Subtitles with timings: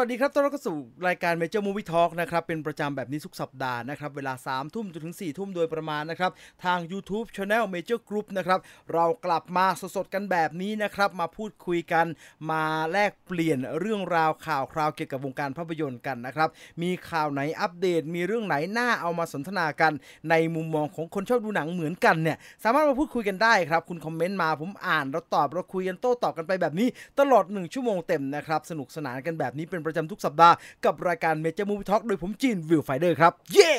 [0.00, 6.32] วัสดีครับต้อนรับเข้าสู่รายการ Major Movie Talk นะครับ เป็นประจำแบบนี้ทุกสัปดาห์นะครับ เวลา 3 ทุ่มจนถึง 4 ทุ่มโดยประมาณนะครับ
[6.64, 8.60] ทาง YouTube Channel Major Group นะครับ
[8.92, 9.66] เรากลับมา
[9.96, 12.06] สดๆกันแบบนี้นะครับ มาพูดคุยกัน
[12.50, 16.48] มาแลกเปลี่ยนเรื่องราวข่าวคราวเกี่ยวกับวงการภาพยนตร์กันนะครับ
[16.82, 19.92] มีข่าวไหนอัปเดต มีเรื่องไหนน่าเอามาสนทนากัน
[20.30, 26.88] ในมุมมองของคนชอบดูหนังเหมือนกันเนี่ย สามารถมาพูดคุยกันได้ครับ คุณคอมเมนต์มาผมอ่านเราตอบเราคุยกันโต้ตอบกันไปแบบนี้
[27.20, 33.72] ตลอด 1 ชั่วโมงเต็มนะครับ สนุกสนานกันแบบนี้เป็นประจำทุกสัปดาห์กับรายการ Major Movie Talk โดยผมจีนวิวไฟเดอร์ครับ เย้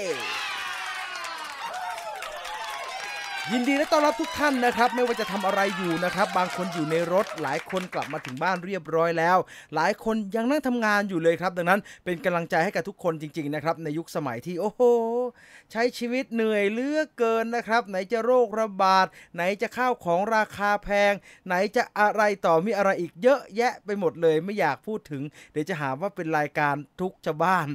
[3.54, 9.38] ยินดีและต้อนรับทุกท่านนะครับ ไม่ว่าจะทำอะไรอยู่นะครับ บางคนอยู่ในรถ หลายคนกลับมาถึงบ้านเรียบร้อยแล้ว
[9.76, 14.82] หลายคนยังนั่งทำงานอยู่เลยครับ ดังนั้นเป็นกำลังใจให้กับทุกคนจริง ๆ นะครับ ในยุคสมัยที่โอ้โห
[15.72, 21.14] ใช้ชีวิตเหนื่อยเลือกเกินนะครับ ไหนจะโรคระบาด ไหนจะข้าวของราคาแพง
[21.48, 25.22] ไหนจะอะไรต่อมีอะไรอีกเยอะแยะไปหมดเลย ไม่อยากพูดถึง
[25.52, 27.68] เดี๋ยวจะหาว่าเป็นรายการทุกชาวบ้าน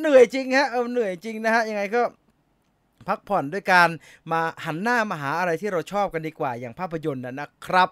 [0.00, 2.02] เหนื่อยจริงฮะเออเหนื่อยจริงนะฮะยังไงก็
[3.08, 3.88] พักผ่อนด้วยการ
[4.32, 7.88] มาหันหน้ามาหาอะไรที่เราชอบกันดีกว่าอย่างภาพยนตร์นะครับ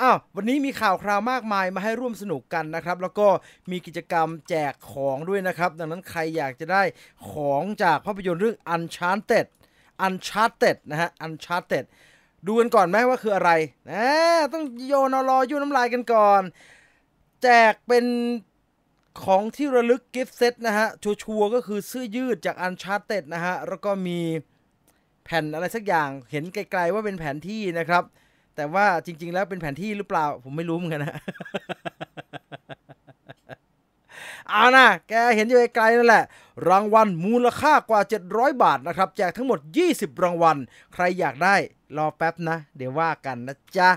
[0.00, 3.28] อ้าววันนี้มีข่าวคราวมากมายมาให้ร่วมสนุกกันนะครับ แล้วก็
[3.70, 6.82] มีกิจกรรมแจกของด้วยนะครับ ดังนั้นใครอยากจะได้
[7.30, 9.46] ของจากภาพยนตร์เรื่อง Uncharted
[10.06, 11.84] Uncharted นะฮะ Uncharted
[12.46, 13.50] ดูกันก่อนไหมว่าคืออะไร
[13.90, 14.06] นะ
[14.52, 16.42] ต้องโยนอรอยุ่น้ำลายกันก่อน
[17.42, 18.04] แจกเป็น
[19.24, 24.20] ของที่ระลึกกิฟต์เซตนะฮะ ชัวร์ๆก็คือเสื้อยืดจาก Uncharted นะฮะ แล้วก็มี
[25.30, 28.04] แผ่นอะไรสักอย่างเห็นไกลๆว่าเป็นแผนที่นะครับ
[28.56, 31.16] แต่ว่าจริง ๆ แล้วเป็นแผนที่หรือเปล่า ผมไม่รู้เหมือนกันนะ
[34.48, 36.24] เอานะแกเห็นอยู่ไกลๆนั่นแหละ
[36.68, 38.00] รางวัลมูลค่ากว่า
[38.32, 39.58] 700 บาทนะครับ แจกทั้งหมด
[39.90, 40.56] 20 รางวัล
[40.94, 41.54] ใครอยากได้
[41.96, 43.90] รอแป๊บนะ เดี๋ยวว่ากันนะจ๊ะ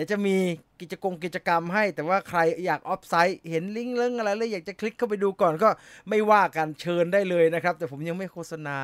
[0.00, 0.36] ดี๋ยวจะมี
[0.80, 5.68] กิจกรรมกิจกรรมให้ แต่ว่าใครอยากออฟไซต์เห็นลิงก์เรื่องอะไรแล้วอยากจะคลิกเข้าไปดูก่อนก็
[6.08, 8.76] ไม่ว่ากันเชิญได้เลยนะครับ แต่ผมยังไม่โฆษณา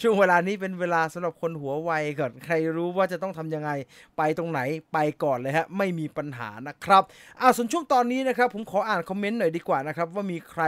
[0.00, 1.90] ช่วงเวลานี้เป็นเวลาสำหรับคนหัวไว
[2.20, 3.70] ก่อน ใครรู้ว่าจะต้องทำยังไง
[4.16, 4.60] ไปตรงไหน
[4.92, 7.02] ไปก่อนเลยฮะ ไม่มีปัญหานะครับ
[7.40, 10.62] อ่าส่วนช่วงตอนนี้นะครับ ผมขออ่านคอมเมนต์หน่อยดีกว่านะครับ ว่ามีใคร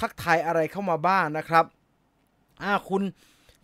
[0.00, 1.64] ทักทายอะไรเข้ามาบ้างนะครับ
[2.62, 3.02] อ่าคุณ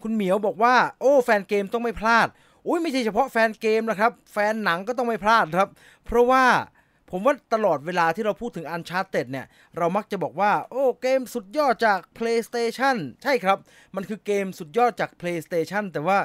[0.03, 2.29] คุณเหมียวบอกว่า โอ้ แฟนเกมต้องไม่พลาด
[2.67, 5.69] อุ้ยไม่ใช่เฉพาะแฟนเกมนะครับ แฟนหนังก็ต้องไม่พลาดครับ
[6.07, 6.45] เพราะว่า
[7.11, 9.47] ผมว่าตลอดเวลาที่เราพูดถึง Uncharted เนี่ย
[9.77, 13.59] เรามักจะบอกว่า โอ้ เกมสุดยอดจาก PlayStation ใช่ครับ
[13.95, 16.19] มันคือเกมสุดยอดจาก PlayStation แต่ว่า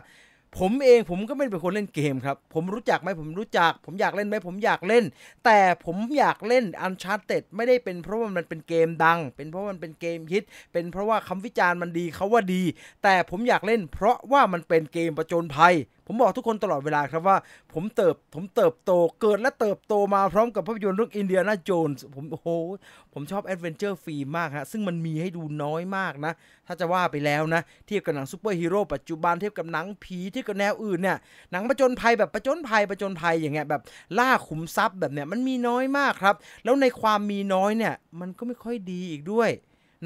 [0.59, 5.05] ผมเองผมก็ไม่เป็นคนเล่นเกมครับ ผมรู้จักไหมผมรู้จัก ผมอยากเล่นไหมผมอยากเล่น
[5.45, 10.43] แต่ผมอยากเล่น Uncharted ไม่ได้เป็นเพราะว่ามันเป็นเกมดัง เป็นเพราะมันเป็นเกมฮิต
[10.73, 12.63] เป็นเพราะว่าคำวิจารณ์มันดีเขาว่าดี
[13.03, 15.75] แต่ผมอยากเล่น เพราะว่ามันเป็นเกมประจนภัย
[16.07, 17.37] ผมบอกทุกคนตลอดเวลาครับว่า
[17.73, 18.91] ผมเติบผมเติบโต
[19.21, 22.47] เกิดและเติบโตมาพร้อมกับภาพยนตร์เรื่องอินเดียนาโจนส์ผมโอ้โห
[23.13, 26.33] ผมชอบ adventure film มากฮะซึ่งมันมีให้ดูน้อยมากนะ
[26.67, 31.17] ถ้าจะว่าไปแล้วนะ เทียบกับหนังซูเปอร์ฮีโร่ปัจจุบันเทียบกับหนังผีเทียบกับแนวอื่นเนี่ย
[31.51, 33.81] หนังประจนภัยแบบประจนภัยประจนภัยอย่างเงี้ยแบบ
[34.19, 39.49] ล่าขุมทรัพย์แบบเนี้ยมันมีน้อยมากครับ แล้วในความมีน้อยเนี่ยมันก็ไม่ค่อยดีอีกด้วย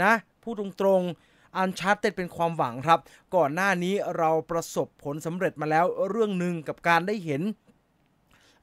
[0.04, 0.12] นะ
[0.44, 0.68] พูดตร
[1.00, 3.00] งๆ Uncharted เป็นความหวังครับ
[3.36, 7.42] ก่อนหน้านี้เราประสบผลสำเร็จมาแล้วเรื่องหนึ่งกับการได้เห็น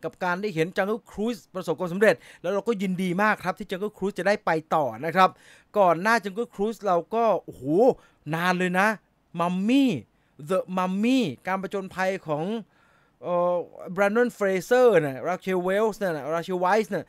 [0.04, 5.30] กับการได้เห็น Jungle Cruise ประสบความสำเร็จ แล้วเราก็ยินดีมากครับที่ Jungle Cruise จะได้ไปต่อนะครับ
[5.78, 7.64] ก่อนหน้า Jungle Cruise เราก็โอ้โห
[8.34, 8.88] นานเลยนะ
[9.40, 9.84] Mummy
[10.50, 12.44] The Mummy การประจนภัยของ
[13.22, 13.56] เอ่อ
[13.96, 17.06] Brandon Fraser นะ Rachel Wells นะ Rachel Weisz นะ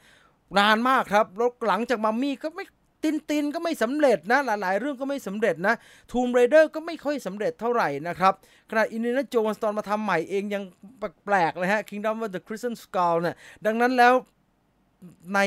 [0.59, 2.65] นานมากครับแล้วหลังจาก Mummy ก็ไม่
[3.03, 5.75] ตินตินก็ไม่สำเร็จนะหลายๆ เรื่องก็ไม่สำเร็จนะ
[6.11, 8.33] Tomb Raider ก็ไม่ค่อยสำเร็จเท่าไหร่นะครับ
[8.69, 10.63] ขณะ Indiana Jones ตอนมาทำใหม่เองยัง
[11.25, 13.35] แปลกๆเลยฮะ Kingdom of the Crystal Skull เนี่ย
[13.65, 14.13] ดังนั้นแล้ว
[15.35, 15.39] ใน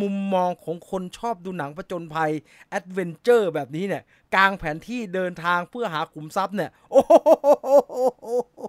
[0.00, 2.32] มุมมองของคนชอบดูหนังผจญภัย
[2.68, 4.02] adventure แบบนี้เนี่ย
[4.34, 8.66] กางแผนที่เดินทางเพื่อหาขุมทรัพย์เนี่ย โอ้โห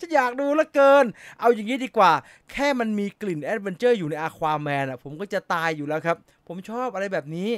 [0.00, 1.04] ฉันอยากดูเหลือเกิน
[1.40, 2.12] เอาอย่างนี้ดีกว่า
[2.52, 6.16] แค่มันมีกลิ่น adventure อยู่ในอาควาแมนอะผมก็จะตายอยู่แล้วครับ
[6.46, 7.50] ผมชอบอะไรแบบนี้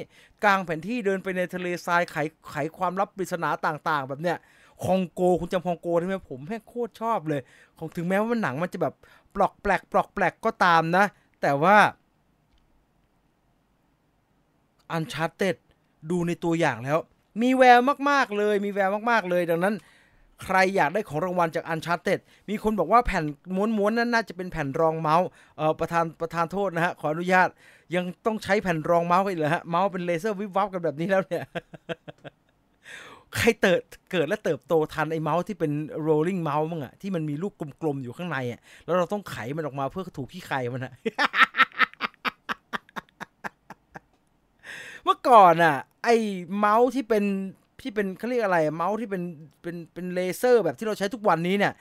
[0.43, 2.17] กางแผนที่เดินไปในทะเลทรายไข
[2.51, 4.37] ไขความลับปริศนาต่างๆ แบบเนี้ย
[4.85, 7.41] คองโกคุณจำคองโกได้ไหมผมแม่งโคตรชอบเลย
[7.77, 8.93] ของถึงแม้ว่าหนังมันจะแบบ
[9.35, 11.05] ปลอกแปลกปลอกแปลกก็ตามนะ
[11.41, 11.77] แต่ว่า
[14.95, 15.55] Uncharted
[16.09, 16.99] ดูในตัวอย่างแล้ว
[17.41, 19.75] มีแววมากๆเลย มีแววมากๆเลย ดังนั้น
[20.43, 22.19] ใครอยากได้ของรางวัลจาก Uncharted
[22.49, 23.23] มีคนบอกว่าแผ่น
[23.77, 25.27] ม้วนๆนั้นน่าจะเป็นแผ่นรองเมาส์
[25.57, 27.49] เอ่อประธานประธานโทษนะฮะขออนุญาต
[27.95, 31.43] ยังต้องใช้แผ่นรองเมาส์กันอีกเหรอฮะเมาส์เป็นเลเซอร์วิบวับกันแบบนี้แล้วเนี่ย
[33.35, 33.81] ใครเติด
[34.11, 35.71] เกิดและเติบโตทันไอ้เมาส์ที่เป็น
[36.07, 40.93] rolling mouse มั้งอะที่มันมีลูกกลมๆอยู่ข้างในอะแล้วเราต้องไขมันออกมาเพื่อถูกขี้ไข่มันอะ
[45.03, 46.15] เมื่อก่อนอะไอ้
[46.57, 47.23] เมาส์ที่เป็น
[47.81, 49.23] ที่เป็นเขาเรียกอะไรเมาส์ที่เป็น
[49.61, 51.73] เป็นเป็นเลเซอร์แบบที่เราใช้ทุกวันนี้เนี่ย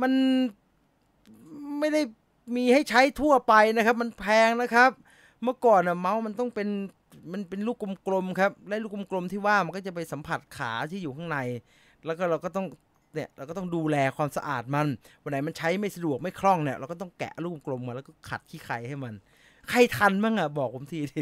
[0.00, 0.12] มัน
[1.78, 2.02] ไม่ได้
[2.56, 4.90] มีให้ใช้ทั่วไปนะครับ มันแพงนะครับ
[5.42, 6.68] เมื่อก่อนอะเมาส์มันต้องเป็น
[7.32, 11.38] มันเป็นลูกกลมๆครับ และลูกกลมๆที่ว่ามันก็จะไปสัมผัสขาที่อยู่ข้างใน
[12.06, 12.66] แล้วก็เราก็ต้อง
[13.14, 14.86] เนี่ยเราก็ต้องดูแลความสะอาดมัน
[15.22, 19.14] วันไหนมันใช้ไม่สะดวกไม่คล่องเนี่ยเราก็ต้องแกะลูกกลมมาแล้วก็ขัดขี้ไข่ให้มัน
[19.70, 21.20] ใครทันบ้างอะบอกผมทีที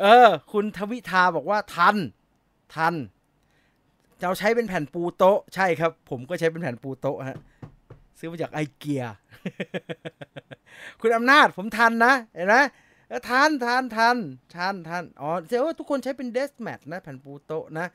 [0.00, 1.96] เออ คุณทวิทาบอกว่าทัน
[2.74, 2.94] ทัน
[4.22, 7.38] เราใช้เป็นแผ่นปูโต๊ะ ใช่ครับ ผมก็ใช้เป็นแผ่นปูโต๊ะฮะ
[8.18, 9.04] ซื้อมาจากไอเกีย
[11.00, 12.56] คุณอำนาจผมทันนะ เห็นไหม
[13.28, 14.16] ทันทันทัน
[14.54, 17.86] ทันทันอ๋อเจ้าทุกคนใช้เป็นเดสแมทนะแผ่นปูโต๊ะนะ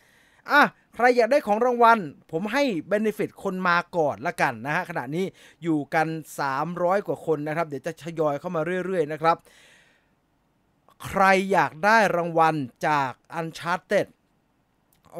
[0.52, 0.62] อะ
[0.96, 2.00] ใครอยากได้ของรางวัล
[2.32, 5.26] ผมให้เบนฟิตคนมาก่อนละกันนะฮะ ขณะนี้
[5.64, 6.08] อยู่กัน
[6.58, 9.38] 300 กว่าคนนะครับ เดี๋ยวจะทยอยเข้ามาเรื่อยๆนะครับ
[11.06, 12.56] ใครอยากได้รางวัล
[12.88, 14.08] จาก Uncharted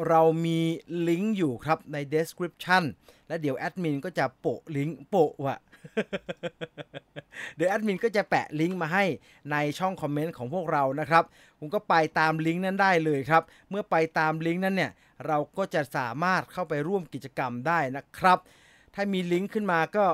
[0.08, 0.60] เรามี
[1.08, 2.82] ลิงก์อยู่ครับใน description
[3.28, 5.58] และเดี๋ยวแอดมินก็จะโปะลิงก์โปะวะ
[7.56, 9.04] เดี๋ยวแอดมินก็จะแปะลิงก์มาให้
[9.52, 11.24] ในช่องคอมเมนต์ของพวกเรานะครับ
[11.58, 14.92] คุณก็ไปตามลิงก์นั้นได้เลยครับ เมื่อไปตามลิงก์นั้นเนี่ย
[15.26, 18.38] เราก็จะสามารถเข้าไปร่วมกิจกรรมได้นะครับ
[18.94, 20.04] ถ้ามีลิงก์ขึ้นมาก็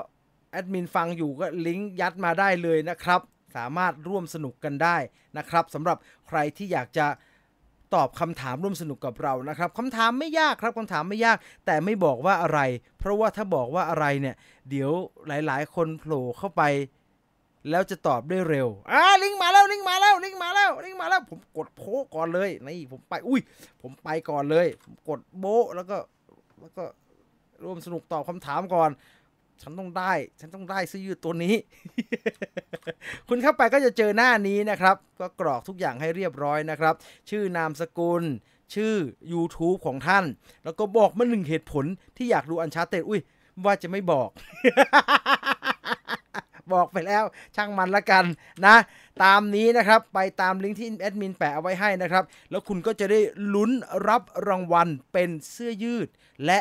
[0.52, 3.20] แอดมินฟังอยู่ก็ลิงก์ยัดมาได้เลยนะครับ
[3.56, 4.96] สามารถร่วมสนุกกันได้
[5.38, 5.96] นะครับสำหรับ
[6.28, 7.06] ใครที่อยากจะ
[7.94, 11.36] ตอบคำถามร่วมสนุกกับเรานะครับคำถามไม่ยากครับคำถามไม่ยาก
[11.66, 12.60] แต่ไม่บอกว่าอะไร
[12.98, 14.36] เพราะว่าถ้าบอกว่าอะไรเนี่ย
[14.70, 14.90] เดี๋ยว
[15.28, 16.62] หลาย ๆ คนโผล่เข้าไป
[17.70, 21.82] แล้วจะตอบได้เร็วอ่าลิงมาแล้วลิงมาแล้วลิงมาแล้วลิงมาแล้ว ผมกดโพ
[22.14, 23.40] ก่อนเลยนี่ผมไปอุ้ย
[23.82, 25.44] ผมไปก่อนเลย ผมกดโบ
[25.76, 25.96] แล้วก็
[26.60, 26.84] แล้วก็
[27.64, 28.90] ร่วมสนุกตอบคำถามก่อน
[29.62, 31.54] ฉันต้องได้ ฉันต้องได้ซื้อยืดตัวนี้
[33.28, 36.94] คุณเข้าไปก็จะเจอหน้านี้นะครับ ก็กรอกทุกอย่างให้เรียบร้อยนะครับ
[37.30, 38.22] ชื่อนามสกุล
[38.74, 38.94] ชื่อ
[39.32, 40.24] YouTube ของท่าน
[40.64, 41.84] แล้วก็บอกมาหนึ่งเหตุผล
[42.16, 43.20] ที่อยากดูอันชาเตอุ้ย
[43.64, 44.28] ว่าจะไม่บอก
[46.72, 47.24] บอกไปแล้ว
[47.56, 48.24] ช่างมันละกัน
[48.66, 48.76] นะ
[49.24, 53.20] ตามนี้นะครับไปตามลิงก์ที่แอดมินแปะเอาไว้ให้นะครับ แล้วคุณก็จะได้
[53.54, 53.70] ลุ้น
[54.08, 56.08] รับรางวัลเป็นเสื้อยืด
[56.46, 56.58] และ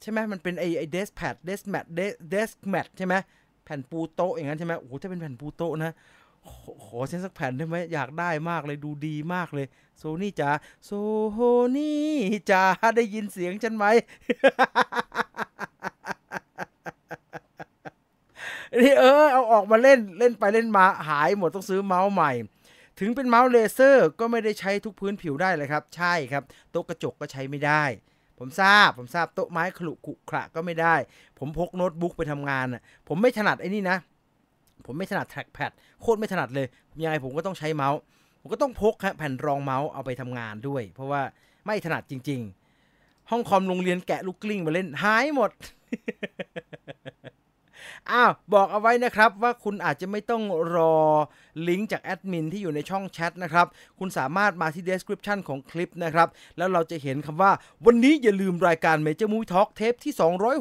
[0.00, 1.84] ใช่ไหมมันเป็นไอ้ไอ้ desk pad desk mat
[2.30, 3.14] desk mat ใช่ไหม
[3.64, 5.92] แผ่นปูโต๊ะอย่างนั้นใช่ไหมโอ้โหถ้าเป็นแผ่นปูโต๊ะนะ
[6.84, 9.66] ขอเส้นสักแผ่นได้ไหมอยากได้มากเลยดูดีมากเลย
[9.98, 10.50] โซนี่จ๋า
[10.84, 10.90] โซ
[11.76, 12.06] นี่
[12.50, 12.64] จ๋า
[12.96, 13.84] ได้ยินเสียงฉันไหม
[18.80, 22.32] นี่เออเอาออกมาเล่นเล่นไปเล่นมาหายหมดต้องซื้อเมาส์ใหม่
[23.00, 27.84] ถึงเป็นเมาส์เลเซอร์ก็ไม่ได้ใช้ทุกพื้นผิวได้เลยครับ ใช่ครับโต๊ะกระจกก็ใช้ไม่ได้
[28.38, 30.94] ผมทราบ ผมทราบโต๊ะไม้ขลุขรุขระก็ไม่ได้
[31.38, 33.98] ผมพกโน้ตบุ๊กไปทำงานอะ ผมไม่ถนัดไอ้นี่นะ
[34.86, 35.70] ผมไม่ถนัด trackpad
[36.02, 36.66] โคตรไม่ถนัดเลย
[37.02, 37.98] ยังไงผมก็ต้องใช้เมาส์
[38.40, 41.22] ผมก็ต้องพกแผ่นรองเมาส์เอาไปทำงานด้วย เพราะว่า
[41.66, 42.40] ไม่ถนัดจริง
[42.86, 45.50] ๆ ห้องคอมโรงเรียนแกะลูกกลิ้งมาเล่นหายหมด
[48.12, 50.42] อ้าวบอกเอาไว้นะครับว่าคุณอาจจะไม่ต้อง
[50.74, 50.94] รอ
[51.68, 53.66] ลิงก์จากแอดมินที่อยู่ในช่องแชทนะครับ
[53.98, 57.52] คุณสามารถมาที่ description ของคลิปนะครับแล้วเราจะเห็นคำว่า
[57.86, 60.12] วันนี้อย่าลืมรายการ Major Movie Talk เทปที่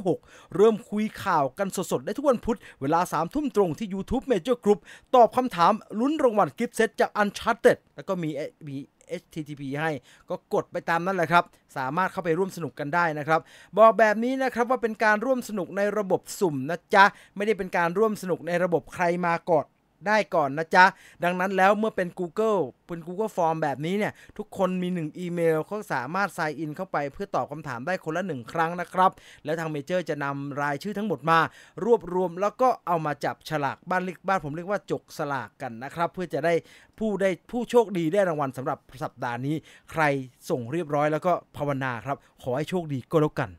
[0.03, 4.79] 206 เริ่มคุยข่าวกันสดๆ ได้ทุกวันพุธ เวลา3ทุ่มตรงที่ YouTube Major Group
[5.15, 8.29] ตอบคำถามลุ้นรางวัลกิฟต์เซตจาก Uncharted แล้วก็มี
[8.67, 8.75] มี
[9.21, 9.91] HTTP ให้
[10.29, 11.43] ก็กดไปตามนั้นแหละครับ
[11.77, 13.39] สามารถเข้าไปร่วมสนุกกันได้นะครับ
[13.77, 19.65] บอกแบบนี้นะครับว่าเป็นการร่วมสนุกในระบบสุ่มนะจ๊ะ ไม่ได้เป็นการร่วมสนุกในระบบใครมากด
[20.07, 20.85] ได้ก่อนนะจ๊ะ
[21.23, 29.11] ดังนั้นแล้วเมื่อเป็น Google เป็น Google Form แบบนี้เนี่ย ทุกคนมี 1 อีเมลเขาสามารถ sign in เข้าไปเพื่อตอบคำถามได้คนละ 1 ครั้งนะครับ
[29.45, 31.39] แล้วทางเมเจอร์จะนำรายชื่อทั้งหมดมา
[31.83, 36.53] รวบรวมแล้วก็เอามาจับฉลากบ้านเล็กบ้านผมเรียกว่าจกสลากกันนะครับ เพื่อจะได้
[36.99, 39.55] ผู้ได้ผู้โชคดีได้รางวัลสำหรับสัปดาห์นี้
[39.91, 40.03] ใคร
[40.49, 43.49] ส่งเรียบร้อยแล้วก็ภาวนาครับ ขอให้โชคดีก็แล้วกัน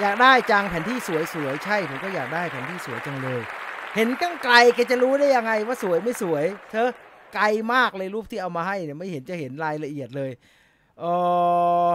[0.00, 3.42] อยากได้จังแผนที่สวยๆใช่ผมก็อยากได้แผนที่สวยจังเลย
[3.98, 6.88] เห็นกั้งไกลแกจะรู้ได้ยังไงว่าสวยไม่สวย เธอ
[7.34, 10.30] ไกลมากเลยรูปที่เอามาให้เนี่ยไม่เห็นจะเห็นรายละเอียดเลย
[10.98, 11.04] เอ
[11.88, 11.90] อ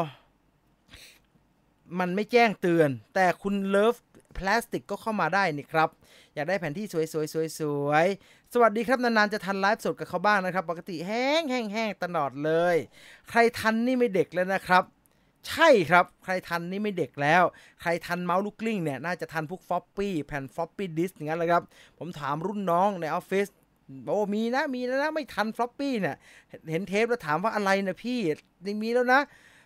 [1.99, 3.95] มันไม่แจ้งเตือน แต่คุณเลิฟ
[4.37, 5.89] พลาสติกก็เข้ามาได้นี่ครับ
[6.33, 12.75] อยากได้แผนที่สวยๆสวยๆสวัสดีครับ นานๆจะทันไลฟ์สดกับเขาบ้างนะครับ ปกติแห้งแห้งแห้งตลอดเลย
[13.29, 14.83] ใครทันนี่ไม่เด็กแล้วนะครับ
[15.47, 17.43] ใช่ครับ ใครทันนี่ไม่เด็กแล้ว
[17.81, 21.63] ใครทันเมาส์ลูกกลิ้งเนี่ย น่าจะทันพวก floppy แผ่น floppy disk อย่างนั้นแหละครับ
[21.99, 23.47] ผมถามรุ่นน้องในออฟฟิศ
[24.07, 26.15] โอ้มีนะ มีแล้วนะ ไม่ทัน floppy เนี่ย
[26.71, 28.19] เห็นเทปแล้วถามว่าอะไรนะพี่
[28.67, 29.21] ยังมีแล้วนะ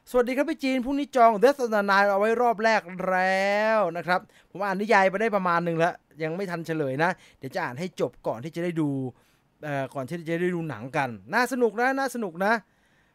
[0.09, 4.19] สวัสดีครับพี่จีนพรุ่งนี้จองเดสนายเอาไว้รอบแรกแล้วนะครับ
[4.51, 5.93] ผมอ่านนิยายไปได้ประมาณหนึ่งแล้ว
[6.23, 8.89] ยังไม่ทันเฉลยนะ เดี๋ยวจะอ่านให้จบก่อนที่จะได้ดู
[9.63, 12.53] เอ่อก่อนที่จะได้ดูหนังกัน น่าสนุกนะ น่าสนุกนะ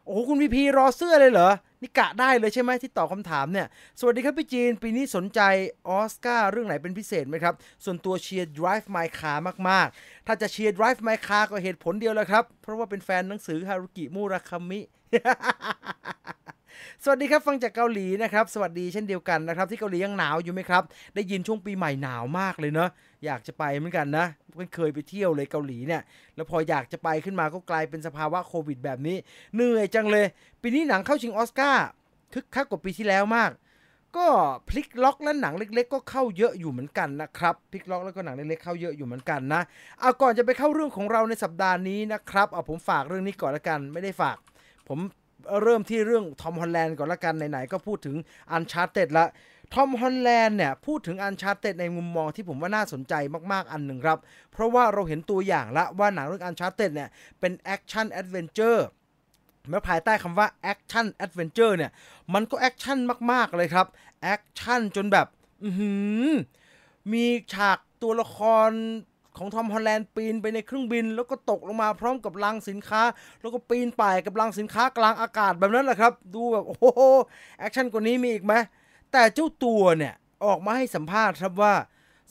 [0.05, 1.49] โอ้โหคุณพีพีรอเสื้อเลยเหรอ
[1.81, 3.67] นี่กะได้เลยใช่ไหมที่ตอบคำถามเนี่ย
[3.99, 5.41] สวัสดีครับพี่จีน ปีนี้สนใจ
[5.89, 9.37] ออสการ์เรื่องไหนเป็นพิเศษไหมครับ ส่วนตัวเชียร์ Drive My Car
[9.69, 14.79] มาก ๆ ถ้าจะเชียร์ Drive My Car ก็เหตุผลเดียวแหละครับ เพราะว่าเป็นแฟนหนังสือฮารุกิมูราคามิ
[17.03, 20.83] สวัสดีครับฟังจากเกาหลีนะครับ สวัสดีเช่นเดียวกันนะครับ ที่เกาหลียังหนาวอยู่ไหมครับ
[21.15, 22.89] ได้ยินช่วงปีใหม่หนาวมากเลยเนาะ
[23.25, 24.25] อยากจะไปเหมือนกันนะ
[24.55, 26.01] เพิ่เคยไปเที่ยวเลยเกาหลีเนี่ย
[26.35, 29.17] แล้วพออยากจะไปขึ้นมาก็กลายเป็นสภาวะโควิดแบบนี้
[29.55, 30.25] เหนื่อยจังเลย
[30.61, 31.85] ปีนี้หนังเข้าชิงออสการ์
[32.33, 33.51] คึกคักกว่าปีที่แล้วมาก
[34.17, 34.27] ก็
[34.69, 39.61] พลิกล็อกและหนังเล็ก ๆ ก็เข้าเยอะอยู่เหมือนกันนะครับพลิกล็อกแล้วก็หนังเล็กๆเข้าเยอะอยู่เหมือนกันนะ
[39.99, 44.37] เอาก่อนจะไปเข้าเรื่องของเราในสัปดาห์นี้นะครับเอาผมฝากเรื่องนี้ก่อนละกันไม่ได้ฝาก
[44.89, 44.99] ผม
[45.63, 48.15] เริ่มที่เรื่องทอมฮอลแลนด์ก่อนละกันไหนๆก็พูดถึง
[48.51, 49.25] Uncharted ละ
[49.73, 53.13] ทอมฮอลแลนด์เนี่ยพูดถึง Uncharted ในมุมมองที่ผมว่าน่าสนใจ
[53.51, 54.19] มากๆอันหนึ่งครับ
[54.51, 58.87] เพราะว่าเราเห็นตัวอย่างละว่าหนังเรื่อง Uncharted เนี่ยเป็น action adventure
[59.69, 61.91] เมื่อภายใต้คำว่า action adventure เนี่ย
[62.33, 62.97] มันก็ action
[63.31, 63.87] มากๆเลยครับ
[64.21, 65.27] action จนแบบ
[67.13, 68.69] มีฉากตัวละคร
[69.37, 73.01] ของทอมฮอลแลนด์ปีนไปในเครื่องบิน แล้วก็ตกลงมาพร้อมกับลังสินค้า
[73.41, 76.85] แล้วก็ปีนป่ายกับลังสินค้ากลางอากาศแบบนั้นแหละครับ ดูแบบโอ้โห
[77.59, 78.53] แอคชั่นกว่านี้มีอีกไหม
[79.13, 80.13] แต่เจ้าตัวเนี่ย
[80.45, 81.73] ออกมาให้สัมภาษณ์ครับว่า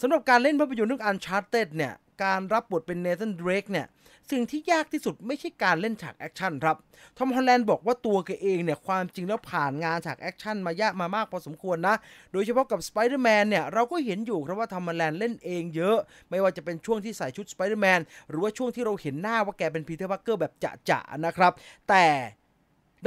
[0.00, 1.92] สำหรับการเล่นภาพยนตร์เรื่อง Uncharted เนี่ย
[2.24, 3.86] การรับบทเป็นเน t ันเดรกเนี่ย
[4.30, 6.76] สิ่งที่ยากที่สุดไม่ใช่การเล่นฉากแอคชั่นครับ
[7.18, 11.96] ทอมฮอลแลนด์บอกว่าตัวแกเองเนี่ยความจริงแล้วผ่านงานฉากแอคชั่นมายากมามากพอสมควรนะ
[12.32, 15.98] โดยเฉพาะกับสไปเดอร์แมนเนี่ยเราก็เห็นอยู่ครับว่าทอมฮอลแลนด์เล่นเองเยอะ
[16.30, 20.52] ไม่ว่าจะเป็นช่วงที่ใส่ชุดสไปเดอร์แมนหรือว่าช่วงที่เราเห็นหน้าว่าแกเป็นพีเตอร์พาร์เกอร์แบบ
[20.90, 21.52] จะๆนะครับ
[21.88, 22.04] แต่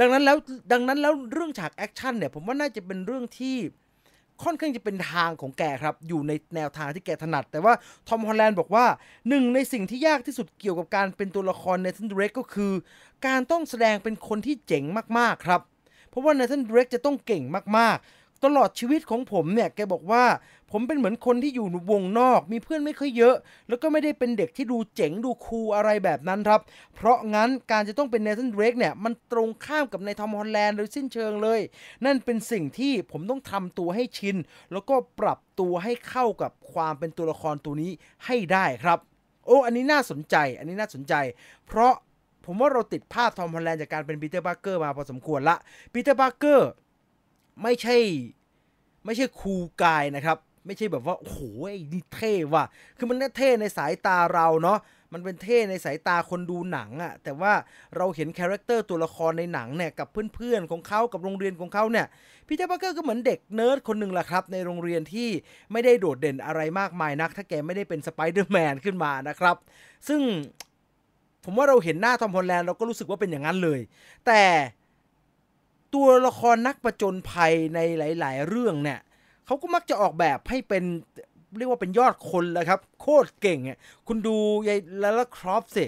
[0.00, 0.36] ดังนั้นแล้ว
[0.72, 3.56] ดังนั้นแล้วเรื่องฉากแอคชั่นเนี่ยผมว่าน่าจะเป็นเรื่องที่
[4.44, 7.72] ค่อนข้างจะเป็นทางของแกครับ อยู่ในแนวทางที่แกถนัด แต่ว่า
[8.08, 8.86] ทอมฮอลแลนด์บอกว่า
[9.28, 12.72] หนึ่งในสิ่งที่ยากที่สุดเกี่ยวกับการเป็นตัวละครเนธันเดรกก็คือ
[13.26, 14.84] การต้องแสดงเป็นคนที่เจ๋ง
[15.18, 15.60] มากๆครับ
[16.08, 17.42] เพราะว่าเนธันเดรกจะต้องเก่ง
[17.78, 20.24] มากๆ ตลอดชีวิตของผมเนี่ยแกบอกว่า
[20.72, 23.34] ผมเป็นเหมือนคนที่อยู่วงนอก มีเพื่อนไม่ค่อยเยอะ
[23.68, 26.60] แล้วก็ไม่ได้เป็นเด็กที่ดูเจ๋งดู cool อะไรแบบนั้นครับ
[26.94, 31.60] เพราะงั้นการจะต้องเป็นเนธันเดรกเนี่ยมันตรงข้ามกับในทอมฮอลแลนด์โดยสิ้นเชิงเลย
[32.04, 34.36] นั่นเป็นสิ่งที่ผมต้องทำตัวให้ชิน
[34.72, 37.90] แล้วก็ปรับตัวให้เข้ากับความเป็นตัวละครตัวนี้
[38.26, 38.98] ให้ได้ครับ
[39.46, 41.14] โอ้อันนี้น่าสนใจ อันนี้น่าสนใจ
[41.66, 41.94] เพราะ
[42.44, 45.56] ผมว่าเราติดภาพทอมฮอลแลนด์จากการเป็นพีเตอร์พาร์เกอร์มาพอสมควรละ
[45.92, 46.70] พีเตอร์พาร์เกอร์
[47.62, 47.96] ไม่ใช่
[49.04, 51.38] ไม่ใช่ cool guy นะครับ ไม่ใช่แบบว่าโอ้โห
[51.92, 52.64] นี่เท่ว่ะ
[52.98, 54.78] คือมันเท่ในสายตาเราเนาะ
[55.12, 57.52] มันเป็นเท่ในสายตาคนดูหนังอะแต่ว่า
[57.96, 62.06] เราเห็น character ตัวละครในหนังเนี่ยกับเพื่อนๆของเขากับโรงเรียนของเขาเนี่ย
[62.46, 65.28] พีเตอร์พาร์เกอร์ก็เหมือนเด็กเนิร์ดคนหนึ่งแหละครับ ในโรงเรียนที่
[65.72, 69.56] ไม่ได้โดดเด่นอะไรมากมายนัก ถ้าแกไม่ได้เป็นสไปเดอร์แมนขึ้นมานะครับ
[70.08, 70.20] ซึ่ง
[71.44, 73.80] ผมว่าเราเห็นหน้าทอมฮอลแลนด์เราก็รู้สึกว่าเป็นอย่างนั้นเลย
[74.26, 74.42] แต่
[75.96, 79.00] ตัวละครนักประจนภัยในหลาย ๆ เรื่องเนี่ย
[79.46, 80.84] เขาก็มักจะออกแบบให้เป็น
[81.56, 84.36] เรียกว่าเป็นยอดคนเลยครับ โคตรเก่งอะคุณดู
[84.68, 85.84] ยายลาร่าครอฟต์สิ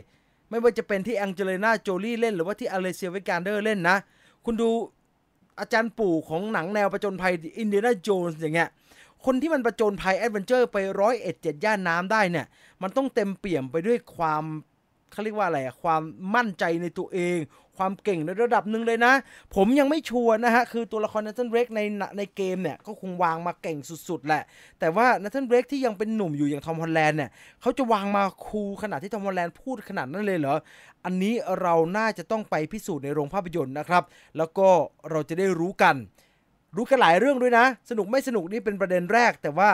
[0.51, 3.97] ไม่ว่าจะเป็นที่แองเจลิน่าโจลี่เล่นหรือว่าที่อลิเซียวิกันเดอร์เล่นนะ
[4.45, 4.69] คุณดู
[5.61, 8.69] อาจารย์ปู่ของหนังแนวประจนภัยอินเดียนาโจนส์อย่างเงี้ย
[9.25, 12.47] คนที่มันประจนภัยแอดเวนเจอร์ไปร้อยเอ็ดเจ็ดย่านน้ำได้เนี่ย
[12.83, 14.45] มันต้องเต็มเปี่ยมไปด้วยความ
[15.13, 16.03] เขาเรียกว่าอะไรอะความ
[16.35, 17.39] มั่นใจในตัวเอง
[17.77, 19.13] ความเก่งในระดับหนึ่งเลยนะ
[19.57, 21.81] ผมยังไม่ชัวร์นะฮะ คือตัวละครเนธันเดรกใน
[22.19, 24.43] ในเกมเนี่ย ก็คงวางมาดเก่งสุดๆ แหละ
[24.81, 30.57] แต่ว่าเนธันเดรกที่ยังเป็นหนุ่มอยู่อย่างทอมฮอลแลนด์เนี่ยเขาจะวางมาด cool ขนาดที่ทอมฮอลแลนด์พูดขนาดนั้นเลยเหรอ
[31.05, 34.03] อันนี้เราน่าจะต้องไปพิสูจน์ในโรงภาพยนตร์นะครับ
[34.39, 34.69] แล้วก็
[35.11, 35.97] เราจะได้รู้กัน
[36.77, 39.71] รู้กันหลายเรื่องด้วยนะ สนุกไม่สนุกนี่เป็นประเด็นแรกแต่ว่า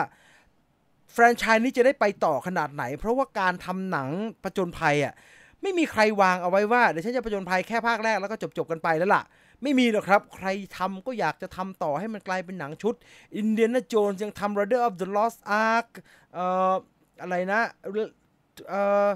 [1.11, 4.09] แฟรนไชส์นี้จะได้ไปต่อขนาดไหน เพราะว่าการทำหนัง
[4.43, 5.13] ประจนภัยอะ
[5.61, 9.23] ไม่มีใครวางเอาไว้ว่าเดี๋ยวฉันจะประจนภัยแค่ภาคแรกแล้วก็จบจบกันไปแล้วล่ะ
[9.63, 10.47] ไม่มีหรอกครับ ใคร
[10.77, 12.93] ทำก็อยากจะทำต่อให้มันกลายเป็นหนังชุด
[13.37, 15.89] อินเดียนาโจนยังทำ Rider of the Lost Ark
[16.33, 16.73] เอ่อ
[17.21, 17.61] อะไรนะ
[18.69, 19.09] เอ่อ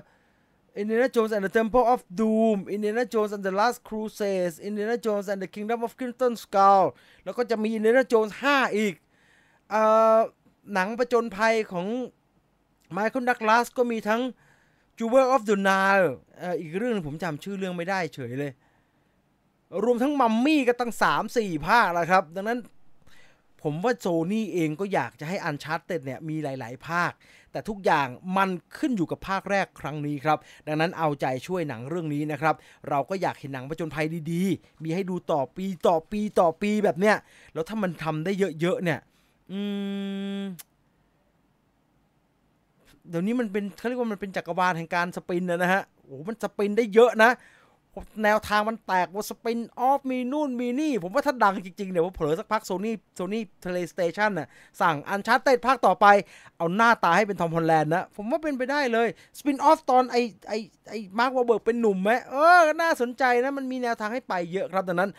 [0.82, 5.28] Indiana Jones and the Temple of Doom Indiana Jones and the Last Crusade Indiana Jones
[5.32, 6.86] and the Kingdom of Crimson Skull
[7.24, 8.96] แล้วก็จะมี Indiana Jones 5 อีก
[9.72, 9.82] เอ่
[10.18, 10.20] อ
[10.74, 11.88] หนังประจนภัยของ
[12.96, 14.22] Michael Douglas ก็มีทั้ง
[14.98, 16.10] Jewel of the Nile
[16.60, 18.52] อีกเรื่องนึงผมจำชื่อเรื่องไม่ได้เฉยเลย
[19.84, 20.92] รวมทั้งมัมมี่ก็ตั้ง
[21.30, 22.60] 3-4 ภาคแล้วครับ ดังนั้น
[23.64, 27.12] ผมว่าโซนี่เองก็อยากจะให้อันชาร์เต็ดเนี่ยมีหลาย ๆ ภาค
[27.52, 30.38] แต่ทุกอย่างมันขึ้นอยู่กับภาคแรกครั้งนี้ครับ
[30.68, 32.56] ดังนั้นเอาใจช่วยหนังเรื่องนี้นะครับ
[32.90, 37.16] เราก็อยากเห็นหนังประจนภัยดี ๆ มีให้ดูต่อปีต่อปีต่อปีแบบเนี้ย
[37.54, 39.00] แล้วถ้ามันทำได้เยอะ ๆ เนี่ย
[39.52, 39.60] อื
[40.42, 40.44] ม
[43.10, 47.32] เดี๋ยวนี้มันเป็นเขาเรียกว่ามันเป็นจักรวาลแห่งการ spin นะฮะโอ้มัน spin ได้เยอะนะ
[48.24, 54.48] แนวทางมันแตกว่า spin-off มีนู่นมีนี่ ผมว่าถ้าดังจริง ๆ เดี๋ยวเผลอสักพักโซนี่โซนี่เพลย์สเตชันน่ะ
[54.82, 56.06] สั่ง Uncharted ภาคต่อไป
[56.58, 60.54] เอาหน้าตาให้เป็นทอมฮอลแลนด์นะ ผมว่าเป็นไปได้เลย spin-off ตอนไอ้ไอ้
[60.90, 65.12] ไอ้มาร์กวอห์ลเบิร์กเป็นหนุ่มไหมเออ น่าสนใจนะ มันมีแนวทางให้ไปเยอะครับดังนั้น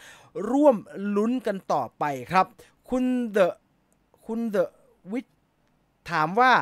[0.50, 0.76] ร่วม
[1.16, 2.46] ลุ้นกันต่อไปครับ
[2.90, 3.54] คุณเดอะ
[4.32, 4.70] คุณเดอะ
[5.12, 5.26] วิท
[6.10, 6.52] ถามว่า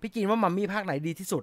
[0.00, 1.42] พี่จีนว่ามัมมี่ภาคไหนดีที่สุด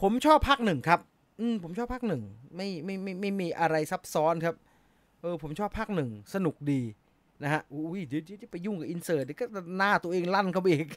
[0.00, 1.00] ผมชอบภาคหนึ่งครับ
[1.40, 2.22] อืมผมชอบภาคหนึ่ง
[2.56, 4.54] ไม่ไม่ไม่ไม่มีอะไรซับซ้อนครับ
[5.20, 6.80] เออผมชอบภาคหนึ่งสนุกดี
[7.42, 9.44] นะฮะอุ้ยเดี๋ยวจะไปยุ่งกับ insert เดี๋ยวก็
[9.78, 10.88] หน้าตัวเองลั่นเข้าไปอีก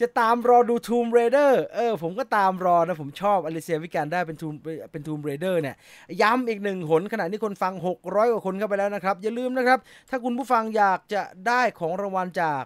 [0.00, 4.54] จะตามรอดู Tomb Raider เออ ผมก็ตามรอนะ ผมชอบอลิเซียวิการได้เป็นทูม
[4.92, 5.76] เป็น Tomb Raider เนี่ย
[6.22, 9.78] ย้ำอีกหนึ่งหนขณะนี้คนฟัง 600 กว่าคนเข้าไปแล้วนะครับ อย่าลืมนะครับ
[10.10, 12.64] ถ้าคุณผู้ฟังอยากจะได้ของรางวัลจาก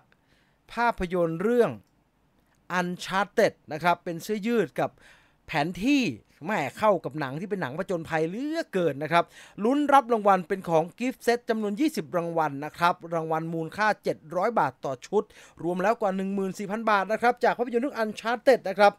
[0.72, 1.70] ภาพยนตร์เรื่อง
[2.78, 4.90] Uncharted นะครับ เป็นเสื้อยืดกับ
[5.46, 6.02] แผนที่
[6.46, 9.24] แม่เข้ากับหนังที่เป็นหนังประจนภัยเลือเกินนะครับ
[9.64, 13.86] ลุ้นรับรางวัลเป็นของ gift set จำนวน 20 รางวัลนะครับ รางวัลมูลค่า
[14.22, 15.22] 700 บาทต่อชุด
[15.62, 16.10] รวมแล้วกว่า
[16.50, 18.92] 14,000 บาทนะครับ จากภาพยนตร์เรื่อง Uncharted นะครับ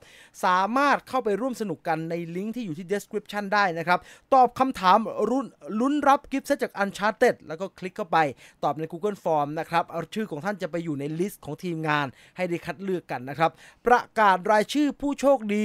[0.46, 4.00] สามารถเข้าไปร่วมสนุกกันในลิงก์ที่อยู่ที่ description ได้นะครับ
[4.34, 4.98] ตอบคำถาม
[5.30, 5.46] รุน
[5.80, 8.18] ลุ้นรับ gift set จาก Uncharted แล้วก็คลิกเข้าไป
[8.64, 12.06] ตอบใน Google Form นะครับเอาชื่อของท่านจะไปอยู่ใน list ของทีมงาน
[12.36, 13.52] ให้ได้คัดเลือกกันนะครับ
[13.88, 15.64] ประกาศรายชื่อผู้โชคดี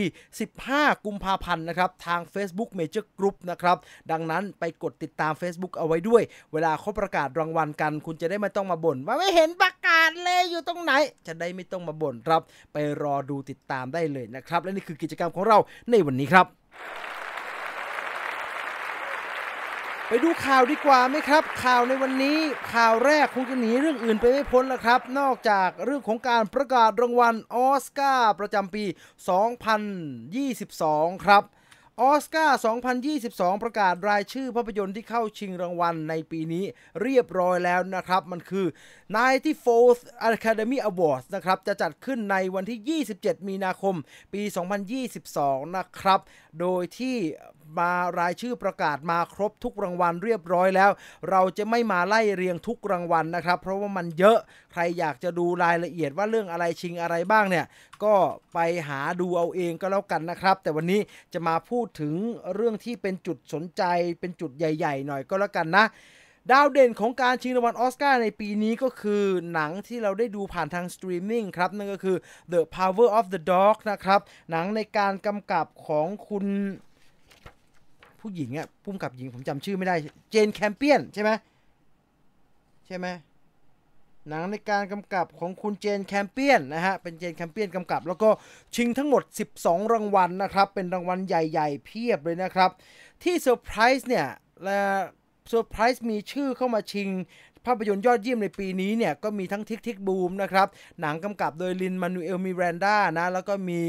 [0.52, 3.76] 15 กุมภาพันธ์นะครับทาง Facebook Major Group นะครับ
[4.10, 6.22] ดังนั้นไปกดติดตาม Facebook เอาไว้ด้วย
[6.52, 10.92] เวลาเขาประกาศรางวัลกัน คุณจะได้ไม่ต้องมาบ่นว่าไม่เห็นประกาศเลยอยู่ตรงไหน
[11.26, 15.58] จะได้ไม่ต้องมาบ่นครับ ไปรอดูติดตามได้เลยนะครับ และนี่คือกิจกรรมของเรา
[15.90, 16.46] ในวันนี้ครับ
[20.08, 22.38] ไปดูข่าวดีกว่าไหมครับ ข่าวในวันนี้
[22.72, 28.84] ข่าวแรกคงจะหนีเรื่องอื่นไปไม่พ้นแล้วครับ นอกจากเรื่องของการประกาศรางวัลออสการ์ประจำปี
[30.44, 31.44] 2022 ครับ
[32.02, 32.58] ออสการ์
[33.10, 36.64] 2022 ประกาศรายชื่อภาพยนตร์ที่เข้าชิงรางวัลในปีนี้
[37.02, 38.66] เรียบร้อยแล้วนะครับ มันคือ
[39.16, 43.94] 94th Academy Awards นะครับ จะจัดขึ้นในวันที่ 27 มีนาคม
[44.34, 44.42] ปี
[45.08, 46.20] 2022 นะครับ
[46.60, 47.16] โดยที่
[47.78, 50.90] มารายชื่อประกาศมาครบทุกรางวัลเรียบร้อยแล้ว
[51.30, 54.38] เราจะไม่มาไล่เรียงทุกรางวัลนะครับ เพราะว่ามันเยอะ
[54.72, 57.64] ใครอยากจะดูรายละเอียดว่าเรื่องอะไรชิงอะไรบ้างเนี่ย
[58.04, 58.14] ก็
[58.54, 58.58] ไป
[58.88, 61.00] หาดูเอาเองก็แล้วกันนะครับ แต่วันนี้
[61.32, 62.14] จะมาพูดถึง
[62.54, 63.82] เรื่องที่เป็นจุดสนใจ
[64.20, 65.86] เป็นจุดใหญ่ ๆ หน่อยก็แล้วกันนะ
[66.52, 72.16] ดาวเด่นของการชิงรางวัลออสการ์ในปีนี้ก็คือหนังที่เราได้ดูผ่านทางสตรีมมิ่งครับ นั่นก็คือ
[72.52, 76.46] The Power of the Dog นะครับ หนังในการกำกับของคุณ
[78.24, 79.94] ผู้หญิงอะพุ่มกับหญิงผมจำชื่อไม่ได้
[80.30, 81.30] เจนแคมเปียนใช่ไหม
[82.86, 83.06] ใช่ไหม
[84.28, 88.28] หนังในการกำกับของคุณเจนแคมเปียนนะฮะ เป็นเจนแคมเปียนกำกับ แล้วก็
[88.74, 89.22] ชิงทั้งหมด
[89.58, 92.70] 12 รางวัลนะครับ เป็นรางวัลใหญ่ๆ เพียบเลยนะครับ
[93.22, 94.26] ที่เซอร์ไพรส์เนี่ย
[94.62, 94.78] และ
[95.48, 97.08] เซอร์ไพรส์มีชื่อเข้ามาชิง
[97.66, 99.96] ภาพยนตร์ยอดเยี่ยมในปีนี้เนี่ย ก็มีทั้ง Tick, Tick...
[100.06, 100.30] Boom!
[100.42, 100.68] นะครับ
[101.00, 103.80] หนังกำกับโดยลินมานูเอลมิแรนดานะ แล้วก็มี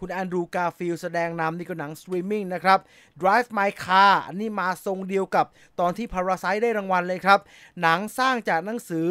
[0.00, 2.78] คุณแอนดรูว์การ์ฟิลด์แสดงนำนี่ก็หนังสตรีมมิ่งนะครับ
[3.20, 5.46] Drive My Car อันนี้มาทรงเดียวกับ
[5.80, 7.38] ตอนที่ Parasite ได้รางวัลเลยครับ
[7.82, 9.06] หนังสร้างจากหนังสือ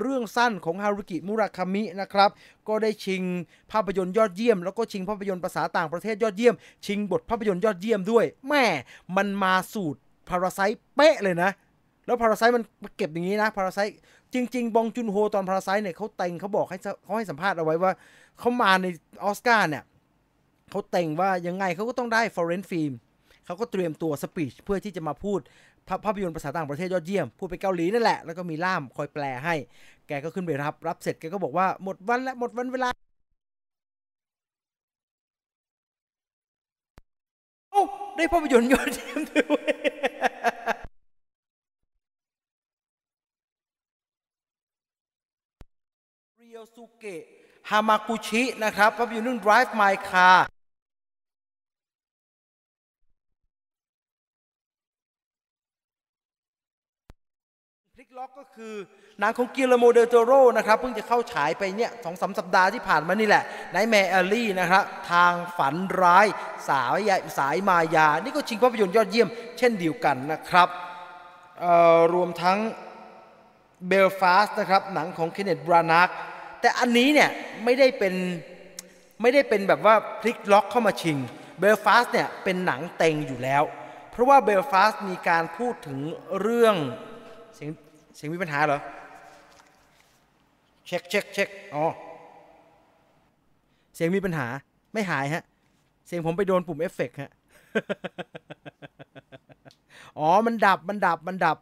[0.00, 2.30] เรื่องสั้นของฮารุกิมุราคามินะครับ
[2.68, 3.22] ก็ได้ชิง
[3.72, 6.54] ภาพยนตร์ยอดเยี่ยม แล้วก็ชิงภาพยนตร์ภาษาต่างประเทศยอดเยี่ยม
[6.86, 8.64] ชิงบทภาพยนตร์ยอดเยี่ยมด้วยแม่
[9.16, 11.50] มันมาสูตร Parasite เป๊ะเลยนะ
[12.06, 12.64] แล้ว Parasite มัน
[12.96, 13.94] เก็บอย่างนี้นะ Parasite
[14.34, 17.92] จริง ๆ บองจุนโฮตอน Parasite เนี่ยเขาเต็งเขาบอกให้เขาให้สัมภาษณ์เอาไว้ว่า
[18.38, 18.86] เขามาใน
[19.24, 19.84] ออสการ์เนี่ย
[20.70, 22.92] เขาเต็งว่ายังไงเขาก็ต้องได้ foreign film
[23.46, 25.40] เขาก็เตรียมตัวสปีชเพื่อที่จะมาพูด
[25.88, 29.54] ภาภาพยนตร์ภาษาต่างประเทศยอดเยี่ยม พูดไปเกาหลีนั่นแหละ แล้วก็มีล่ามคอยแปลให้
[30.08, 32.88] แกก็ขึ้นไปรับ รับเสร็จแกก็บอกว่าหมดวันแล้วหมดวันเวลา
[37.72, 37.82] โอ้
[38.16, 39.72] ได้ภาพยนตร์ยอดเยี่ยมด้วย
[46.38, 47.22] เรียวสุเกะ
[47.70, 50.40] ฮามากุชินะครับภาพยนตร์เรื่อง Drive My Car
[58.09, 58.76] พ ลิกล็อกก็คือ
[59.20, 66.26] หนังของกิลเลอร์โมเดลโตโรนะครับเพิ่งจะเข้าฉายไปเนี่ยสองสาสัปดาห์ที่ผ่านมานี่แหละ Nightmare Alley นะครับทางฝันร้าย
[66.68, 69.28] สายสายมายา นี่ก็ชิงภาพยนตร์ยอดเยี่ยม
[69.58, 70.68] เช่นเดียวกันนะครับ
[72.14, 72.58] รวมทั้ง
[73.88, 76.08] เบลฟาสต์นะครับหนังของเคนเนธบรานาห์
[76.60, 77.30] แต่อันนี้เนี่ย
[77.64, 78.14] ไม่ได้เป็น
[79.22, 81.16] ไม่ได้เป็นแบบว่าพลิกล็อกเข้ามาชิง
[81.60, 83.62] เบลฟาสต์เนี่ยเป็นหนังเต็งอยู่แล้ว
[84.10, 85.98] เพราะว่าเบลฟาสต์มีการพูดถึง
[86.40, 86.76] เรื่อง
[87.54, 87.70] เสียง
[88.16, 88.80] เสียงมีปัญหาเหรอ
[90.86, 91.84] เช็คเช็คเช็คอ๋อ
[93.94, 94.46] เสียงมีปัญหา
[94.92, 95.42] ไม่หายฮะ
[96.06, 97.30] เสียงผมไปโดนปุ่มเอฟเฟกต์ฮะ
[100.18, 101.56] อ๋อ มันดับ มันดับ มันดับ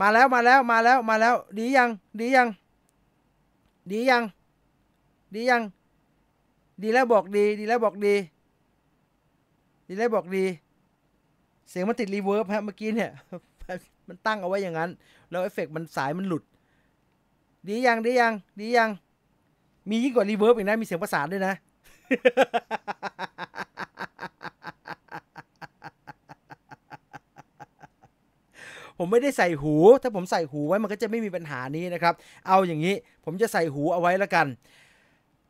[0.00, 2.48] มาแล้ว มาแล้ว มาแล้ว มาแล้ว ดียัง ดียัง
[3.90, 4.22] ดียัง
[5.34, 5.62] ดียัง
[6.82, 8.14] ดีแล้วบอกดี ดีแล้วบอกดี
[9.88, 10.44] ดีแล้วบอกดี
[11.70, 13.10] เสียงมันติด reverb ฮะเมื่อกี้เนี่ย
[14.08, 14.90] มันตั้งเอาไว้อย่างนั้น
[15.30, 16.42] แล้วเอฟเฟกต์มันสายมันหลุด
[17.68, 18.90] ดียังดียังดียัง
[19.88, 21.54] มียิ่งกว่า reverb อีกนะ มีเสียงประสานด้วยนะ
[28.98, 32.14] ผมไม่ได้ใส่หู ถ้าผมใส่หูไว้มันก็จะไม่มีปัญหานี้นะครับ
[32.48, 34.46] เอาอย่างนี้ ผมจะใส่หูเอาไว้แล้วกัน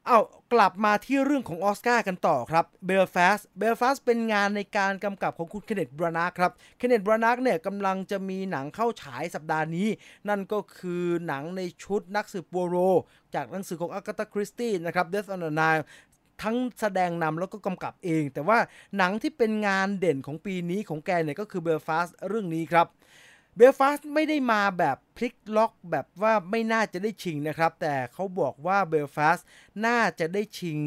[0.08, 0.20] เอา
[0.52, 9.88] กลับมาที่เรื่องของออสการ์กันต่อครับเบลฟาสต์เบลฟาสต์เป็นงานในการกำกับของคุณเคนเนธ บรานาห์ครับเคนเนธ บรานาห์เนี่ยกำลังจะมีหนังเข้าฉายสัปดาห์นี้
[10.28, 12.76] นั่นก็คือหนังในชุดนักสืบปัวโร
[13.34, 15.84] จากหนังสือของอากาตาคริสตี้นะครับ Death on the Nile
[16.42, 18.58] ทั้งแสดงนำแล้วก็กำกับเอง แต่ว่า
[18.98, 22.86] หนังที่เป็นงานเด่นของปีนี้ของแกเนี่ยก็คือเบลฟาสต์เรื่องนี้ครับ
[23.56, 29.38] เบลฟาสไม่ได้มาแบบพลิกล็อกแบบว่าไม่น่าจะได้ชิงนะครับ แต่เขาบอกว่าเบลฟาส
[29.86, 30.78] น่าจะได้ชิง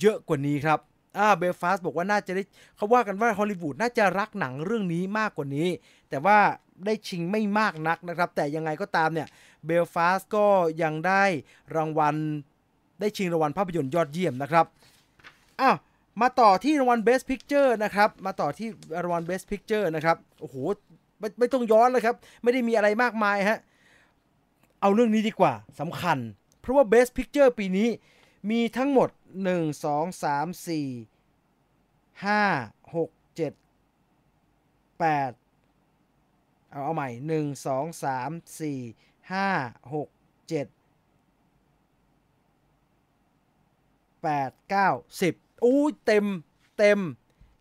[0.00, 0.80] เยอะกว่านี้ครับ
[1.18, 2.42] อ่าเบลฟาสบอกว่าน่าจะได้
[2.76, 5.68] เขาว่ากันว่าฮอลลีวูดน่าจะรักหนังเรื่องนี้มากกว่านี้
[6.10, 6.38] แต่ว่า
[6.86, 9.28] ได้ชิงไม่มากนักนะครับ แต่ยังไงก็ตามเนี่ย
[9.66, 10.46] เบลฟาสก็
[10.82, 11.24] ยังได้
[11.76, 12.16] รางวัล
[13.00, 14.66] ได้ชิงรางวัลภาพยนตร์ยอดเยี่ยมนะครับ
[15.60, 15.76] อ้าว
[16.22, 18.68] มาต่อที่รางวัล Best Picture นะครับ มาต่อที่
[19.02, 20.56] รางวัล Best Picture นะครับ โอ้โห
[21.18, 23.58] ไม่ไม่ต้องย้อนแล้วครับ ไม่ได้มีอะไรมากมายฮะ
[24.80, 26.18] เอาเรื่องนี้ดีกว่าสำคัญ
[26.60, 27.88] เพราะว่า Best Picture ปีนี้
[28.50, 29.08] มีทั้งหมด
[29.46, 33.54] 1 2 3 4 5 6 7
[35.00, 35.36] 8
[36.70, 40.08] เอาเอาใหม่ 1 2 3 4 5 6
[40.50, 40.66] 7
[44.24, 46.26] 8 9 10อู้เต็ม
[46.78, 47.00] เต็ม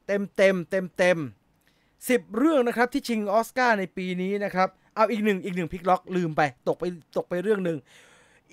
[0.05, 1.44] เต็มเต็มเต็มเต็มเต็ม
[2.09, 6.83] สิบเรื่องนะครับที่ชิงออสการ์ในปีนี้นะครับ เอาอีกหนึ่งอีกหนึ่งพิกล็อกลืมไปตกไป
[7.17, 7.77] ตกไปเรื่องหนึ่ง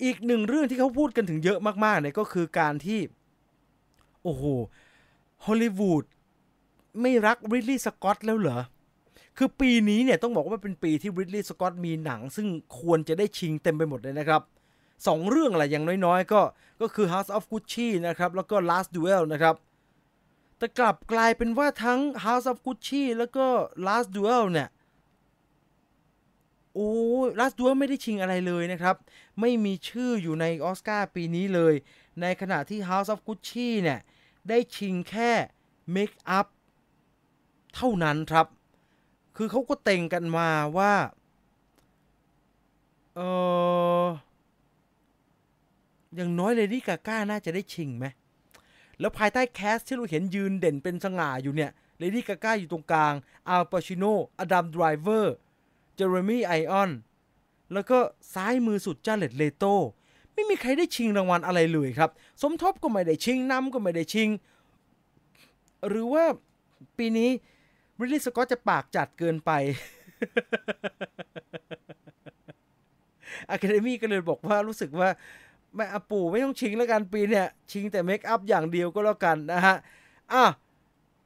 [0.03, 2.99] อีกหนึ่งเรื่องที่เขาพูดกันถึงเยอะมากๆเนี่ยก็คือการที่
[4.23, 4.43] โอ้โห
[5.45, 6.03] ฮอลลีวูด
[7.01, 8.59] ไม่รักริดลีย์สกอตแล้วเหรอ
[9.37, 12.47] คือปีนี้เนี่ยต้องบอกว่าเป็นปีที่ริดลีย์สกอตมีหนัง ซึ่ง
[12.79, 14.41] ควรจะได้ชิงเต็มไปหมดเลยนะครับ
[15.07, 16.41] สองเรื่องอะไรอย่างน้อยๆ ก็
[16.81, 19.55] ก็คือ House of Gucci นะครับแล้วก็ Last Duel นะครับ
[20.63, 23.45] แต่กลับกลายเป็นว่าทั้ง House of Gucci แล้วก็
[23.85, 24.69] Last Duel เนี่ย
[26.73, 26.91] โอ้
[27.39, 28.95] Last Duel ไม่ได้ชิงอะไรเลยนะครับ
[29.39, 31.73] ไม่มีชื่ออยู่ในออสการ์ปีนี้เลย
[32.21, 33.99] ในขณะที่ House of Gucci เนี่ย
[34.49, 35.31] ได้ชิงแค่
[35.95, 36.47] Make Up
[37.75, 38.47] เท่านั้นครับ
[39.37, 40.93] คือเขาก็เต็งกันมาว่า
[43.15, 43.19] เอ
[44.03, 44.05] อ
[46.15, 48.07] อย่างน้อยเลดี้กาก้าน่าจะได้ชิงไหม
[48.99, 53.13] แล้วภายใต้ cast ที่เราเห็นยืนเด่นเป็นสง่าอยู่เนี่ยเลดี้กาก้าอยู่ตรงกลาง
[53.49, 54.03] อัลปาชิโน
[54.39, 55.35] อดัมไดรเวอร์
[55.95, 56.91] เจเรมี ไอออนส์
[57.73, 57.99] แล้วก็
[58.33, 59.65] ซ้ายมือสุดจาเรด เลโต
[60.33, 62.09] ไม่มีใครได้ชิงรางวัลอะไรเลยครับ
[62.41, 64.29] สมทบก็ไม่ได้ชิงนำก็ไม่ได้ชิง
[65.87, 66.25] หรือว่า
[66.97, 67.29] ปีนี้
[67.97, 69.51] บริลลี่สกอตจะปากจัดเกินไป
[73.49, 75.09] อะคาเดมี่ก็เลยบอกว่ารู้สึกว่า
[75.75, 79.75] แม่ปู่ไม่ต้องชิงแล้วกันปีเนี่ยชิงแต่เมคอัพอย่างเดียวก็แล้วกันนะฮะ
[80.33, 80.43] อะ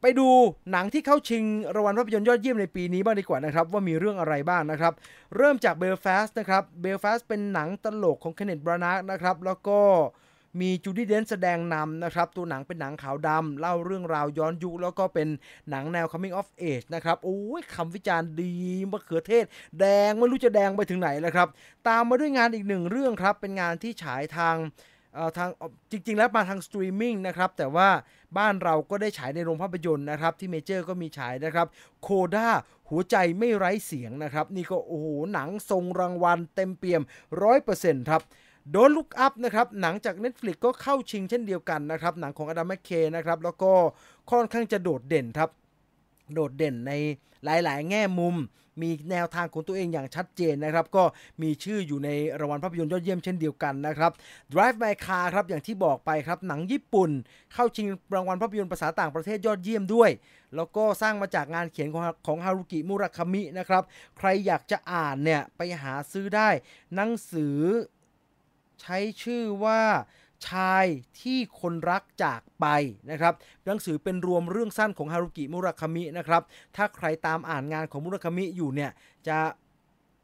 [0.01, 0.27] ไปดู
[0.71, 1.43] หนังที่เข้าชิง
[1.75, 4.93] รางวัลภาพยนตร์ยอดเยี่ยมในปีนี้บ้างดีกว่านะครับ ว่ามีเรื่องอะไรบ้างนะครับ
[5.37, 9.79] เริ่มจากเบลฟาสนะครับเบลฟาสเป็นหนังตลกของเคนเนตบรานักนะครับ แล้วก็
[10.61, 15.27] มีจูดี้เดนช์แสดงนำนะครับ ตัวหนังเป็นหนังขาวดำเล่าเรื่องราวย้อนยุคแล้วก็เป็น
[15.69, 18.53] หนังแนว coming of age นะครับโอ้ยคำวิจารณ์ดี
[18.91, 19.45] มะเขือเทศ
[19.79, 21.47] แดงไม่รู้จะแดงไปถึงไหนแล้วครับ
[21.87, 24.57] ตามมาด้วยงานอีกหนึ่งเรื่องครับ เป็นงานที่ฉายทาง
[25.37, 25.49] ทาง
[25.91, 27.89] จริง ๆ แล้วมาทางสตรีมมิ่งนะครับแต่ว่า
[28.37, 31.67] บ้านเราก็ได้ฉายในโรงภาพยนตร์นะครับ ที่เมเจอร์ก็มีฉายนะครับ
[32.01, 32.49] CODA
[32.89, 37.01] หัวใจไม่ไร้เสียงนะครับ นี่ก็โอ้โหหนังทรงรางวัลเต็มเปี่ยม
[37.43, 38.21] ร้อยเปอร์เซ็นต์ครับ
[38.71, 43.71] โดนลุกอัพนะครับหนังจาก Netflix ก็เข้าชิงเช่นเดียวกันนะครับ หนังของอดัมแมคเคนะครับแล้วก็
[44.31, 45.49] ค่อนข้างจะโดดเด่นครับ
[46.33, 46.91] โดดเด่นใน
[47.43, 48.35] หลายๆ แง่มุม
[48.81, 51.03] มีแนวทางของตัวเองอย่างชัดเจนนะครับ ก็
[51.41, 54.11] มีชื่ออยู่ในรางวัลภาพยนตร์ยอดเยี่ยมเช่นเดียวกันนะครับ
[54.53, 57.09] Drive My Car ครับอย่างที่บอกไปครับหนังญี่ปุ่น
[57.53, 60.09] เข้าชิงรางวัลภาพยนตร์ภาษาต่างประเทศยอดเยี่ยมด้วย
[60.55, 63.83] แล้วก็สร้างมาจากงานเขียนของของฮารุกิมุราคามินะครับ
[64.17, 66.49] ใครอยากจะอ่านเนี่ยไปหาซื้อได้
[66.95, 67.57] หนังสือ
[68.81, 69.81] ใช้ชื่อว่า
[70.47, 70.85] ชาย
[71.21, 72.65] ที่คนรักจากไป
[73.11, 73.33] นะครับ
[73.65, 76.43] หนังสือเป็นรวมเรื่องสั้นของฮารุกิมุราคามินะครับ
[76.75, 78.91] ถ้าใครตามอ่านงานของมุราคามิอยู่เนี่ย
[79.27, 79.37] จะ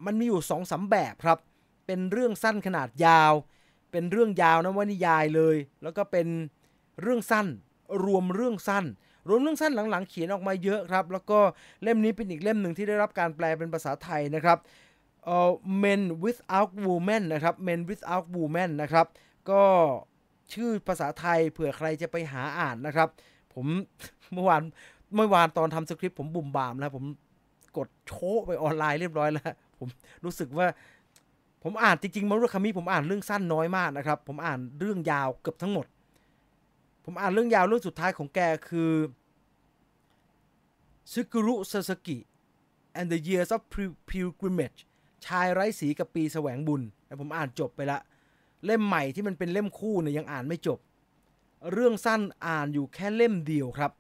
[0.06, 1.40] มันมีอยู่สองสาแบบครับ
[1.88, 3.34] เป็นเรื่องสั้นขนาดยาว
[3.92, 6.28] เป็นเรื่องยาวนะวนิยายเลย แล้วก็เป็น
[7.02, 7.48] เรื่องสั้น
[8.06, 8.86] รวมเรื่องสั้น
[9.28, 11.40] รวมเรื่องสั้นหลังๆ เขียนออกมาเยอะครับ แล้วก็
[11.84, 14.58] เล่มนี้เป็นอีกเล่มหนึ่งที่ได้รับการแปลเป็นภาษาไทยนะครับ
[15.84, 19.08] Men Without Women นะครับ Men Without Women นะครับ
[19.50, 19.64] ก็
[20.54, 23.10] ชื่อภาษาไทยเผื่อใครจะไปหาอ่านนะครับ
[23.54, 23.66] ผม
[24.34, 24.62] เมื่อวาน
[25.16, 27.04] เมื่อวานตอนทำสคริปต์ผมบุ่มบามแล้วผม
[27.78, 29.46] กดโชว์ไปออนไลน์เรียบร้อยแล้ว
[29.80, 29.88] ผม
[30.26, 30.68] รู้สึกว่า
[31.64, 35.86] ผมอ่านจริงๆมารุคามิผมอ่านเรื่องสั้นน้อยมากนะครับ ผมอ่านเรื่องยาวเกือบทั้งหมด
[37.06, 38.92] ผมอ่านเรื่องยาวเรื่องสุดท้ายของแกคือ
[41.14, 42.18] ซึกุรุซาสกิ
[43.00, 43.62] and the years of
[44.10, 44.80] pilgrimage
[45.26, 48.00] ชายไร้สีกับปีแสวงบุญแต่ผมอ่านจบไปละ
[48.66, 50.80] เล่มใหม่ที่มันเป็นเล่มคู่เนี่ยยังอ่านไม่จบ
[51.74, 53.92] เรื่องสั้นอ่านอยู่แค่เล่มเดียวครับ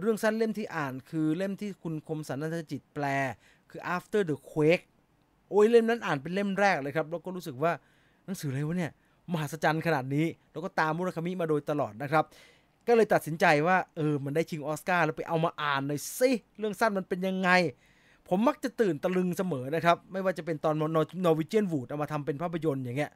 [0.00, 3.04] เรื่องสั้นเล่มที่อ่านคือเล่มที่คุณคมสันนันทจิตแปล
[3.70, 4.84] คือ after the quake
[5.50, 7.72] โอ้ยเล่มนั้นอ่านเป็นเล่มแรกเลยครับ แล้วก็รู้สึกว่า
[8.24, 8.92] หนังสืออะไรวะเนี่ย
[9.32, 12.24] มหัศจรรย์ขนาดนี้ แล้วก็ตามมุรคามิมาโดยตลอดนะครับ
[12.86, 17.50] ก็เลยตัดสินใจว่าเออมันได้ชิงออสการ์แล้วไปเอามาอ่านหน่อยสิเรื่องสั้นมันเป็นยังไง
[18.28, 20.74] ผมมักจะตื่นตะลึงเสมอนะครับ ไม่ว่าจะเป็นตอน
[21.24, 23.10] นอร์วิเจียนวูดเอามาทำเป็นภาพยนตร์อย่างเงี้ย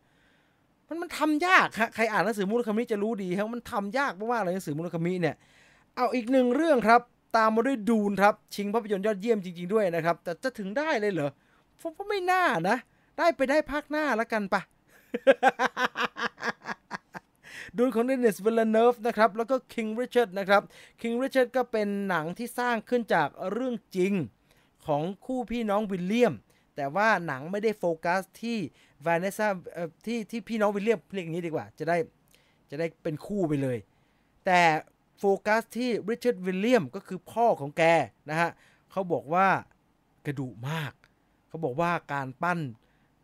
[0.89, 5.35] มันมันทำยากฮะใครอ่านหนังสือมุรคามิจะรู้ดีครับมันทำยากมากๆเลยหนังสือมุรคามิเนี่ย
[5.97, 7.01] เอาอีกหนึ่งเรื่องครับ
[7.37, 11.31] ตามมาด้วยดูนครับ ชิงภาพยนตร์ยอดเยี่ยมจริง ๆด้วยนะครับ แต่จะถึงได้เลยเหรอ
[11.81, 12.77] ผมว่าไม่น่านะ
[13.19, 14.63] ได้ไปได้ภาคหน้าแล้วกันปะ
[17.77, 20.63] Dune ของเดนิส วิลล์เนิฟนะครับ แล้วก็ King Richard นะครับ
[21.01, 24.13] King Richard ก็เป็นหนังที่สร้างขึ้นจากเรื่องจริง
[24.87, 26.35] ของคู่พี่น้องวิลเลียม
[26.77, 28.59] แต่ว่าหนังไม่ได้โฟกัสที่
[29.07, 29.49] วานเนซ่า
[30.07, 31.97] ที่ที่พี่น้องวิลเลียมเรียกองนี้ดีกว่า จะได้
[32.71, 33.79] จะได้เป็นคู่ไปเลย
[34.47, 34.61] แต่
[35.19, 37.83] โฟกัสที่ริชาร์ดวิลเลียมก็คือพ่อของแก
[38.31, 38.51] นะฮะ
[38.91, 39.47] เขาบอกว่า
[40.27, 40.93] กระดูมาก
[41.49, 42.61] เขาบอกว่าการปั้น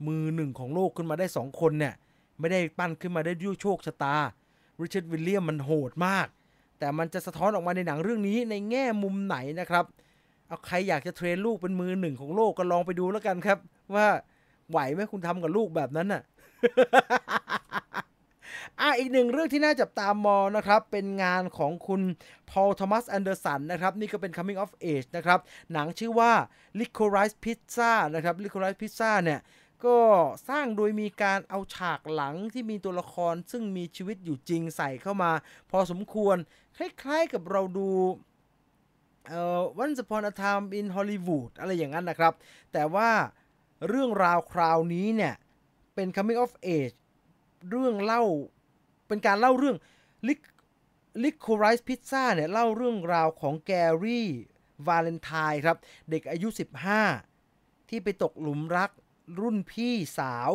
[0.06, 1.94] มือหนึ่งของโลกขึ้นมาได้สองคนเนี่ย
[2.38, 4.16] ไม่ได้ปั้นขึ้นมาได้ด้วยโชคชะตา
[4.80, 6.28] ริชาร์ดวิลเลียมมันโหดมาก
[6.78, 9.84] แต่มันจะสะท้อนออกมาในหนังเรื่องนี้ในแง่มุมไหนนะครับ
[10.48, 13.58] เอาใครอยากจะ train ลูกเป็นมือหนึ่งของโลกก็ลองไปดูแล้วกันครับ
[13.94, 14.06] ว่า
[14.70, 16.22] ไหวไหมคุณทำกับลูกแบบนั้นน่ะ
[18.80, 22.02] อะอีกหนึ่งเรื่องที่น่าจับตามองนะครับ เป็นงานของคุณ
[22.50, 25.38] พอลทอมัสแอนเดอร์สันนะครับ นี่ก็เป็น coming of age นะครับ
[25.72, 26.32] หนังชื่อว่า
[26.78, 29.40] Licorice Pizza นะครับ Licorice Pizza เนี่ย
[29.84, 29.98] ก็
[30.48, 35.32] สร้างโดยมีการเอาฉากหลังที่มีตัวละครซึ่งมีชีวิตอยู่จริงใส่เข้ามา
[35.70, 36.36] พอสมควร
[36.76, 37.90] คล้ายๆกับเราดู
[39.26, 42.32] เอ่อ Once Upon a Time in Hollywood อะไรอย่างนั้นนะครับ
[42.72, 43.10] แต่ว่า
[43.88, 45.34] เรื่องราวคราวนี้เนี่ย
[45.94, 46.96] เป็น coming of age
[47.70, 48.22] เรื่องเล่า
[49.08, 49.76] เป็นการเล่าเรื่อง
[50.28, 50.40] ลิก
[51.22, 54.28] ลิโคไรส์พิซซ่าเนี่ย เล่าเรื่องราวของแกรี่
[54.86, 55.76] วาเลนไทน์ครับ
[56.10, 56.48] เด็กอายุ
[57.18, 58.90] 15 ที่ไปตกหลุมรัก
[59.40, 60.50] รุ่นพี่สาว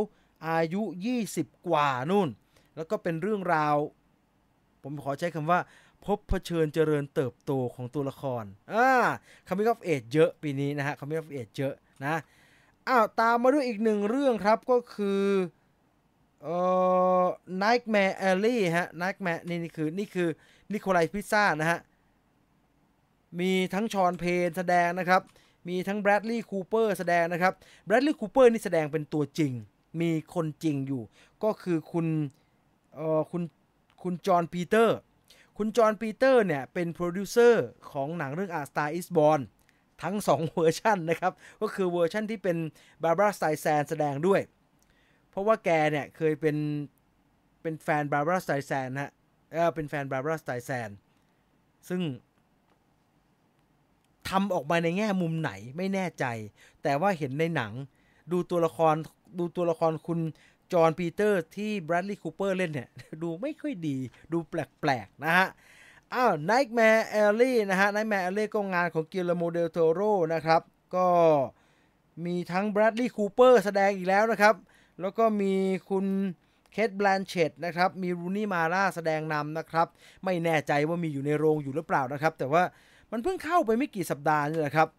[0.48, 0.82] อายุ
[1.26, 2.30] 20 กว่านู่น
[2.76, 3.76] แล้วก็เป็นเรื่องราว
[4.84, 5.60] ผมขอใช้คำว่า
[6.06, 8.90] พบเผชิญเจริญเติบโตของตัวละครอ่า
[9.48, 11.74] coming of age เยอะปีนี้นะฮะ coming of age เยอะ
[12.06, 12.16] นะ
[12.88, 15.24] อ้าวตามมาด้วยอีกหนึ่งเรื่องครับก็คือ
[16.44, 16.58] เอ่
[17.22, 17.24] อ
[17.64, 20.30] Nightmare Alley ฮะ Nightmare นี่นี่คือนี่คือ
[20.72, 21.80] Licorice Pizza นะฮะ
[23.40, 25.22] มีทั้งฌอนเพนน์แสดงนะครับ
[25.68, 27.54] มีทั้งแบรดลีย์คูเปอร์แสดงนะครับ
[27.86, 29.52] แบรดลีย์คูเปอร์นี่แสดงเป็นตัวจริง
[30.02, 31.04] มีคนจริงอยู่
[31.44, 32.06] ก็คือคุณ
[32.96, 33.44] เอ่อคุณ
[34.02, 34.98] คุณจอห์นปีเตอร์
[35.58, 39.42] คุณจอห์นปีเตอร์เนี่ยเป็นโปรดิวเซอร์ของหนังเรื่อง A Star Is Born
[40.04, 42.58] ทั้ง 2 เวอร์ชันนะครับ ก็คือเวอร์ชันที่เป็น
[43.04, 44.42] บาร์บาราสไตรแซนด์แสดงด้วย
[45.30, 46.58] เพราะว่าแกเนี่ยเคยเป็น
[47.62, 49.12] เป็นแฟนบาร์บาราสไตรแซนด์ฮะ
[49.52, 50.90] เออเป็นแฟนบาร์บาราสไตรแซนด์
[51.90, 52.02] ซึ่ง
[54.30, 56.26] ทำออกมาในแง่มุมไหนไม่แน่ใจ
[56.84, 57.72] แต่ว่าเห็นในหนัง
[58.32, 58.96] ดูตัวละคร
[59.40, 60.20] ดูตัวละครคุณ
[60.74, 62.90] จอห์นปีเตอร์ที่แบรดลีย์คูเปอร์เล่นเนี่ย
[63.24, 63.98] ดูไม่ค่อยดี
[64.34, 65.48] ดูแปลกๆ นะฮะ
[66.14, 70.02] อ้าว Nightmare Alley นะฮะ Nightmare Alley ก็งานของกิลโมเดลโตโร
[70.34, 70.62] นะครับ
[70.96, 71.08] ก็
[72.26, 74.56] มีทั้งแบรดลีย์คูเปอร์แสดงอีกแล้วนะครับ
[75.02, 75.54] แล้วก็มี
[75.90, 76.06] คุณ
[76.72, 79.88] เคทบลันเชตต์นะครับ มีรูนี่มาร่าแสดงนำนะครับ
[80.26, 82.64] ไม่แน่ใจว่ามีอยู่ในโรงอยู่หรือเปล่านะครับ แต่ว่า
[83.12, 84.90] มันเพิ่งเข้าไปไม่กี่สัปดาห์นี่แหละครับ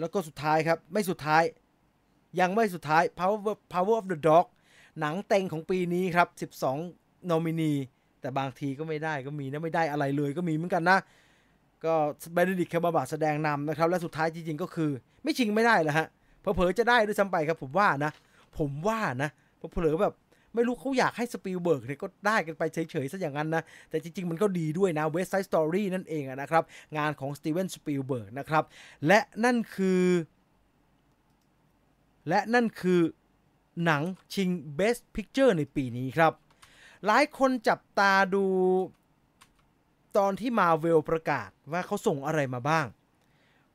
[0.00, 1.42] แล้วก็สุดท้ายครับ ไม่สุดท้าย
[2.40, 3.38] ยังไม่สุดท้าย Power
[3.72, 4.46] Power of the Dog
[5.00, 6.28] หนังเต็งของปีนี้ครับ
[6.68, 7.72] 12นอมินี
[8.20, 10.98] แต่บางทีก็ไม่ได้ก็มีนะไม่ได้อะไรเลยก็มีเหมือนกันนะ
[11.84, 11.94] ก็
[12.32, 14.90] เบนดิกแคบอร์บาแสดงนำนะครับ และสุดท้ายจริงๆก็คือ
[15.22, 16.06] ไม่ชิงไม่ได้แล้วฮะ
[16.40, 18.12] เผลอๆจะได้ด้วยซ้ำไปครับผมว่านะ
[18.58, 19.30] ผมว่านะ
[19.72, 20.14] เผลอๆแบบ
[20.54, 26.62] ไม่รู้เขาอยากให้สปิลเบิร์กเนี่ยก็ได้กันไปเฉยๆซะอย่างนั้นนะ แต่จริงๆ มันก็ดีด้วยนะ West Side Story นั่นเองนะครับ
[26.98, 28.64] งานของสตีเวนสปิลเบิร์กนะครับ
[29.06, 30.04] และนั่นคือ
[32.28, 33.00] และนั่นคือ
[33.84, 34.02] หนัง
[34.34, 36.32] ชิง Best Picture ในปีนี้ครับ
[37.06, 38.44] หลายคนจับตาดู
[40.16, 42.86] ตอนที่มาเวลประกาศว่าเขาส่งอะไรมาบ้าง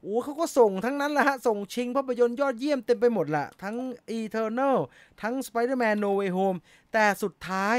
[0.01, 3.75] โอ้เขาก็ส่งทั้งนั้นแหละฮะ ส่งชิงภาพยนตร์ยอดเยี่ยมเต็มไปหมดละทั้ง
[4.19, 4.77] Eternal
[5.21, 6.57] ทั้ง Spider-Man No Way Home
[6.93, 7.77] แต่สุดท้าย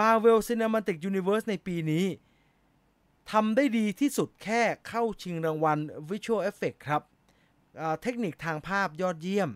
[0.00, 2.06] Marvel Cinematic Universe ในปีนี้
[3.30, 5.78] ทำได้ดีที่สุดแค่เข้าชิงรางวัล
[6.10, 7.02] Visual Effect ครับ
[8.02, 9.50] เทคนิคทางภาพยอดเยี่ยม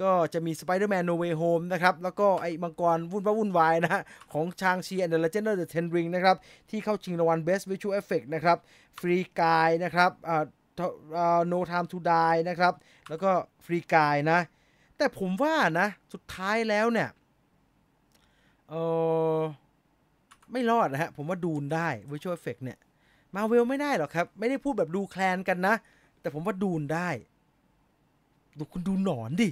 [0.00, 4.02] ก็จะมี Spider-Man No Way Home นะครับ แล้วก็ไอ้มังกรวุ่นวุ่นวายนะฮะ
[4.32, 6.36] ของชางชี and the Legend of the Ten Ring นะครับ
[6.70, 8.58] ที่เข้าชิงรางวัล Best Visual Effect นะครับ
[9.00, 12.72] Free Guy นะครับอ่า No Time to Die นะครับ
[13.08, 13.30] แล้วก็
[13.64, 14.40] Free Guy นะ
[14.96, 17.08] แต่ผมว่านะ สุดท้ายแล้วเนี่ย
[18.68, 18.74] เอ
[19.36, 19.38] อ
[20.52, 22.78] ไม่รอดนะฮะ ผมว่าดูนได้ Visual Effect เนี่ย
[23.34, 25.74] มาเวลไม่ได้หรอกครับ ไม่ได้พูดแบบดูแคลนกันนะ
[26.20, 27.08] แต่ผมว่าดูนได้
[28.58, 29.50] ดูคุณดูหนอนดิ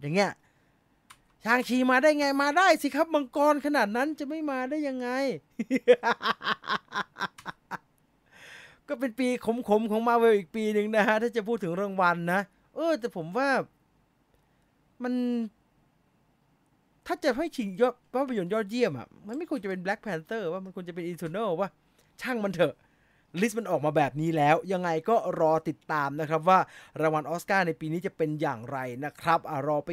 [0.00, 0.32] อย่างเงี้ย
[1.44, 5.08] ชางชีมาได้ไงมาได้สิครับมังกรขนาดนั้นจะไม่มาได้ยังไง
[8.88, 9.48] ก็เป็นปีข
[9.80, 12.40] มๆของมาเวลอีกปีหนึ่งนะฮะ ถ้าจะพูดถึงรางวัลนะ
[12.74, 13.48] เออ แต่ผมว่า
[15.02, 15.14] มัน
[17.06, 21.68] ถ้าจะให้ชิงยอดภาพยนตร์ยอดเยี่ยมอะ มันไม่ควรจะเป็น Black Panther ว่ามันควรจะเป็น Eternal ว่า
[22.20, 22.74] ช่างมันเถอะ
[23.40, 26.58] ลิสต์มันออกมาแบบนี้แล้ว ยังไงก็รอติดตามนะครับว่า
[27.00, 29.88] รางวัลออสการ์ในปีนี้จะเป็นอย่างไรนะครับอรอไป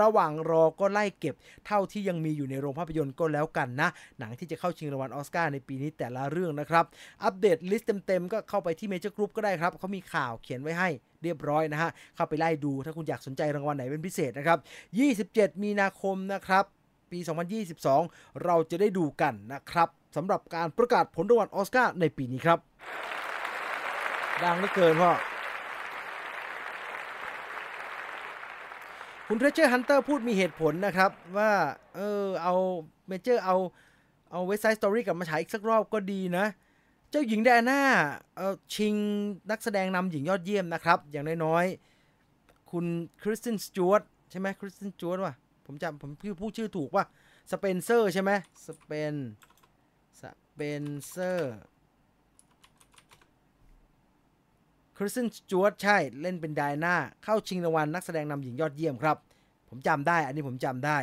[0.00, 1.34] ระหว่างรอก็ไล่เก็บ
[1.66, 3.88] เท่าที่ยังมีอยู่ในโรงภาพยนตร์ก็แล้วกันนะ
[4.18, 6.84] หนังที่จะเข้าชิงรางวัลออสการ์ในปีนี้แต่ละเรื่องนะครับ
[7.24, 10.88] อัปเดตลิสต์เต็มๆก็เข้าไปที่เมเจอร์กรุ๊ปก็ได้ครับเขามีข่าวเขียนไว้ให้
[11.22, 14.58] เรียบร้อยนะฮะ เข้าไปไล่ดูถ้าคุณอยากสนใจรางวัลไหนเป็นพิเศษนะครับ
[15.10, 16.64] 27 มีนาคมนะครับ
[17.12, 17.18] ปี
[17.80, 22.58] 2022 เราจะได้ดูกันนะครับ สำหรับการประกาศผลรางวัลออสการ์ในปีนี้ครับ
[24.42, 25.12] ดังเหลือเกินพ่อ
[29.26, 31.52] คุณ Treasure Hunter พูดมีเหตุผลนะครับว่า
[31.96, 32.54] เออเอา
[33.08, 33.56] เมเจอร์เอา
[34.30, 36.46] เอา West Side Story กลับมาฉายอีกสักรอบก็ดีนะ
[37.10, 37.80] เจ้าหญิงไดน่า
[38.36, 38.94] เออชิง
[39.50, 42.84] นักแสดงนำหญิงยอดเยี่ยมนะครับ อย่างน้อยๆ คุณ
[43.22, 45.34] คริสตินสจวตใช่ไหมคริสตินสจวตว่ะ
[45.66, 47.04] ผมจำผมพูดชื่อถูกว่า
[47.52, 48.30] สเปนเซอร์ใช่ไหม
[48.66, 49.14] สเปน
[50.60, 51.56] เปนเซอร์
[54.96, 56.94] คริสตินจวตใช่ เล่นเป็นไดนา
[57.24, 59.16] เข้าชิงรางวัลนักแสดงนำหญิงยอดเยี่ยมครับ
[59.68, 60.98] ผมจำได้ อันนี้ผมจำได้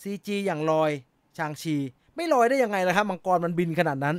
[0.00, 0.90] CG อย่างลอย
[1.38, 1.76] Shang-Chi
[2.16, 4.16] ไม่ลอยได้ยังไงล่ะครับ มังกรมันบินขนาดนั้น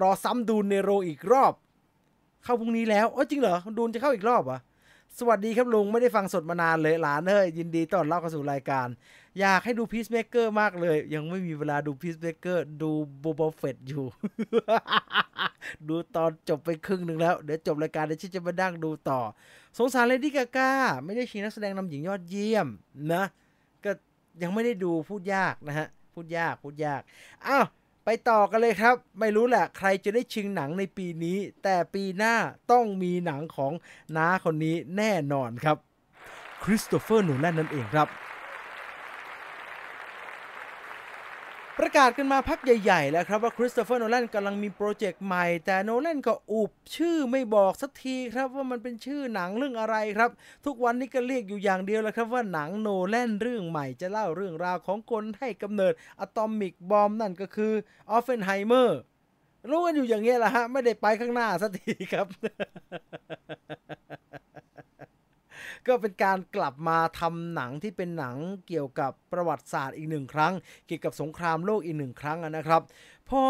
[0.00, 1.52] รอซ้ำ Dune ในโรงอีกรอบ
[2.44, 4.58] เข้าพรุ่งนี้แล้วโอ้จริงเหรอ Dune จะเข้าอีกรอบเหรอ
[5.18, 8.88] สวัสดีครับลุง ไม่ได้ฟังสดมานานเลยหลานเฮ้ยยินดีต้อนรับเข้าสู่รายการ
[9.38, 12.90] อยากให้ดู Peacemaker มากเลย ยังไม่มีเวลาดู Peacemaker ดู
[13.20, 14.04] Boba Fett อยู่
[15.88, 19.20] ดูตอนจบไปครึ่งหนึ่งแล้ว เดี๋ยวจบรายการเดี๋ยวฉันจะมานั่งดูต่อ
[19.78, 20.72] สงสารเลดี้กาก้า
[21.04, 22.68] ไม่ได้ชิงนักแสดงนำหญิงยอดเยี่ยม
[23.12, 23.24] นะ
[23.84, 23.90] ก็
[24.42, 27.00] ยังไม่ได้ดูพูดยากนะฮะ พูดยากพูดยาก
[27.46, 27.64] อ้าว
[28.04, 32.34] ไปต่อกันเลยครับ ไม่รู้แหละ ใครจะได้ชิงหนังในปีนี้ แต่ปีหน้า
[32.72, 33.72] ต้องมีหนังของ
[34.16, 35.76] น้าคนนี้แน่นอนครับ
[36.62, 38.08] คริสโตเฟอร์โนแลนนั่นเองครับ
[41.80, 50.30] ประกาศกันมาพักใหญ่ๆแล้วครับว่าคริสโตเฟอร์โนแลนกำลังมีโปรเจกต์ใหม่ แต่โนแลนก็อุบชื่อไม่บอกสักทีครับว่ามันเป็นชื่อหนังเรื่องอะไรครับ
[50.66, 57.72] ทุกวันนี้ก็เรียกอยู่อย่างเดียวแล้วครับว่าหนังโนแลนเรื่องใหม่จะเล่าเรื่องราวของคนให้กำเนิด atomic bomb นั่นก็คือ
[58.10, 58.98] ออปเพนไฮเมอร์
[59.70, 62.26] รู้กันอยู่อย่างเงี้ยแหละฮะ ไม่ได้ไปข้างหน้าสักทีครับ
[65.86, 68.36] ก็เป็นการกลับมาทำหนังที่เป็นหนัง
[68.68, 70.52] เกี่ยวกับประวัติศาสตร์อีกหนึ่งครั้ง
[70.86, 72.82] เกี่ยวกับสงครามโลกอีกหนึ่งครั้งนะครับ
[73.28, 73.42] พอ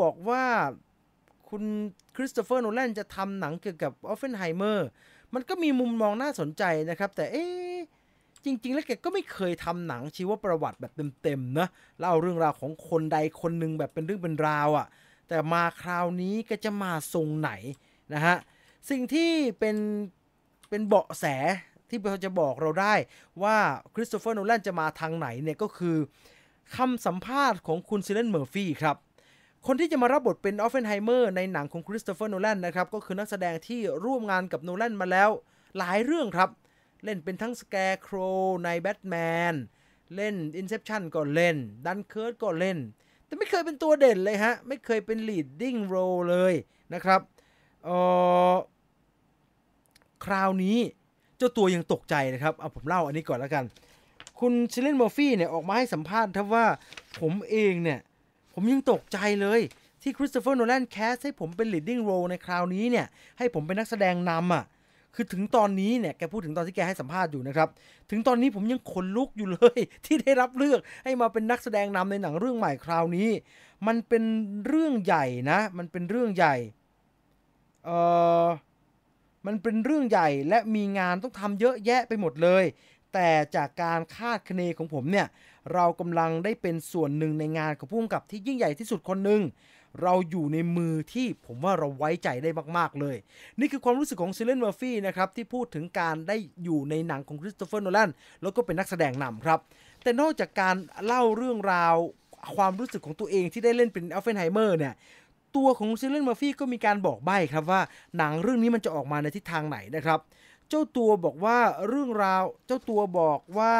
[0.00, 0.44] บอกว่า
[1.48, 1.62] คุณ
[2.16, 4.88] คริสโตเฟอร์โนแลนจะทำหนังเกี่ยวกับออปเพนไฮเมอร์
[5.34, 7.44] มันก็มีมุมมองน่าสนใจนะครับ แต่เอ๊
[8.44, 11.68] จริง ๆ แล้วแกก็ไม่เคยทำหนังชีวประวัติแบบเต็มๆนะ
[11.98, 14.86] เล่าเรื่องราวของคนใดคนหนึ่งแบบเป็นเรื่องเป็นราวอะ่ะ
[15.28, 17.50] แต่มาคราวนี้ก็จะมาทรงไหน
[18.14, 18.36] นะฮะ
[18.90, 19.76] สิ่งที่เป็น
[20.70, 21.24] เป็นเบาะแส
[21.90, 22.94] ที่เราจะบอกเราได้
[23.42, 23.56] ว่า
[23.94, 25.96] คริสโตเฟอร์โนแลนจะมาทางไหนเนี่ยก็คือ
[26.76, 28.96] คำสัมภาษณ์ของคุณซิลเลียนเมอร์ฟี่ครับ
[29.66, 35.30] คนที่จะมารับบทเป็นออปเพนไฮเมอร์ในหนังของคริสโตเฟอร์โนแลนนะครับก็คือนักแสดงที่ร่วมงานกับโนแลนมาแล้ว
[35.78, 36.50] หลายเรื่องครับ
[37.04, 38.16] เล่นเป็นทั้ง Scarecrow
[38.64, 39.14] ในแบทแม
[39.52, 39.54] น
[40.16, 42.78] เล่น Inception ก็เล่นดันเคิร์ดก็เล่น
[43.26, 46.54] แต่ไม่เคยเป็นตัวเด่นเลยฮะ ไม่เคยเป็น leading role เลย
[46.94, 47.20] นะครับ
[47.88, 47.90] อ
[48.50, 48.54] อ
[50.24, 50.78] คราวนี้
[51.40, 53.64] เจ้าตัวยังตกใจนะครับเอาผมเล่าอันนี้ก่อนแล้วกัน
[54.40, 56.66] คุณซิลเลียนเมอร์ฟี่เนี่ยออกมาให้สัมภาษณ์ครับว่า
[57.20, 57.98] ผมเองเนี่ย
[58.54, 59.60] ผมยังตกใจเลย
[60.02, 63.06] ที่คริสโตเฟอร์โนแลน cast ให้ผมเป็น leading role ในคราวนี้เนี่ย
[63.38, 64.64] ให้ผมเป็นนักแสดงนำอะ
[65.14, 67.68] คือถึงตอนนี้เนี่ยแกพูดถึงตอนที่แกให้สัมภาษณ์อยู่นะครับ
[68.10, 73.28] ถึงตอนนี้ผมยังขนลุกอยู่เลย ที่ได้รับเลือกให้มาเป็นนักแสดงนำในหนังเรื่องใหม่คราวนี้
[73.86, 74.24] มันเป็น
[74.66, 76.56] เรื่องใหญ่นะ มันเป็นเรื่องใหญ่
[77.84, 77.90] เอ
[78.44, 78.46] อ
[79.46, 82.64] มันเป็นเรื่องใหญ่และมีงานต้องทำเยอะแยะไปหมดเลย
[83.14, 85.26] แต่จากการคาดคะเนของผมเนี่ย
[85.72, 89.42] เรากำลังได้เป็นส่วนหนึ่งในงานของผู้กำกับที่ยิ่งใหญ่ที่สุดคนหนึ่ง
[90.02, 93.16] เราอยู่ในมือที่ผมว่าเราไว้ใจได้มากๆเลย
[93.60, 98.10] นี่คือความรู้สึกของซิลเลียนเมอร์ฟี่นะครับ ที่พูดถึงการได้อยู่ในหนังของคริสโตเฟอร์โนแลน
[98.42, 99.58] แล้วก็เป็นนักแสดงนำครับ
[100.02, 101.94] แต่นอกจากการเล่าเรื่องราว
[102.56, 104.94] ความรู้สึกของตัวเองที่ได้เล่นเป็นออปเพนไฮเมอร์เนี่ย
[105.56, 107.80] ตัวของซิลเลียนเมอร์ฟี่ก็มีการบอกใบ้ครับว่า
[108.16, 110.18] หนังเรื่องนี้มันจะออกมาในทิศทางไหนนะครับ
[110.68, 113.76] เจ้าตัวบอกว่าเรื่องราวเจ้าตัวบอกว่า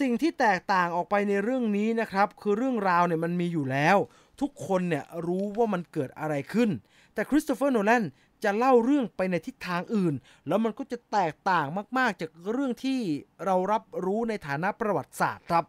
[0.00, 3.96] สิ่งที่แตกต่างออกไปในเรื่องนี้นะครับ คือเรื่องราวเนี่ยมันมีอยู่แล้ว
[4.40, 6.70] ทุกคนเนี่ยรู้ว่ามันเกิดอะไรขึ้น
[7.14, 8.04] แต่คริสโตเฟอร์โนแลน
[8.44, 10.14] จะเล่าเรื่องไปในทิศทางอื่น
[10.48, 11.66] แล้วมันก็จะแตกต่าง
[11.98, 12.98] มาก ๆ จากเรื่องที่
[13.44, 15.64] เรารับรู้ในฐานะประวัติศาสตร์ครับ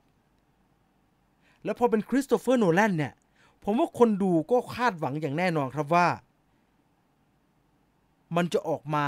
[1.65, 3.13] แล้วพอเป็นคริสโตเฟอร์โนแลนเนี่ย
[3.63, 6.07] ผมว่าคนดูก็คาดหวังอย่างแน่นอนครับว่า
[8.35, 9.05] มันจะออกมา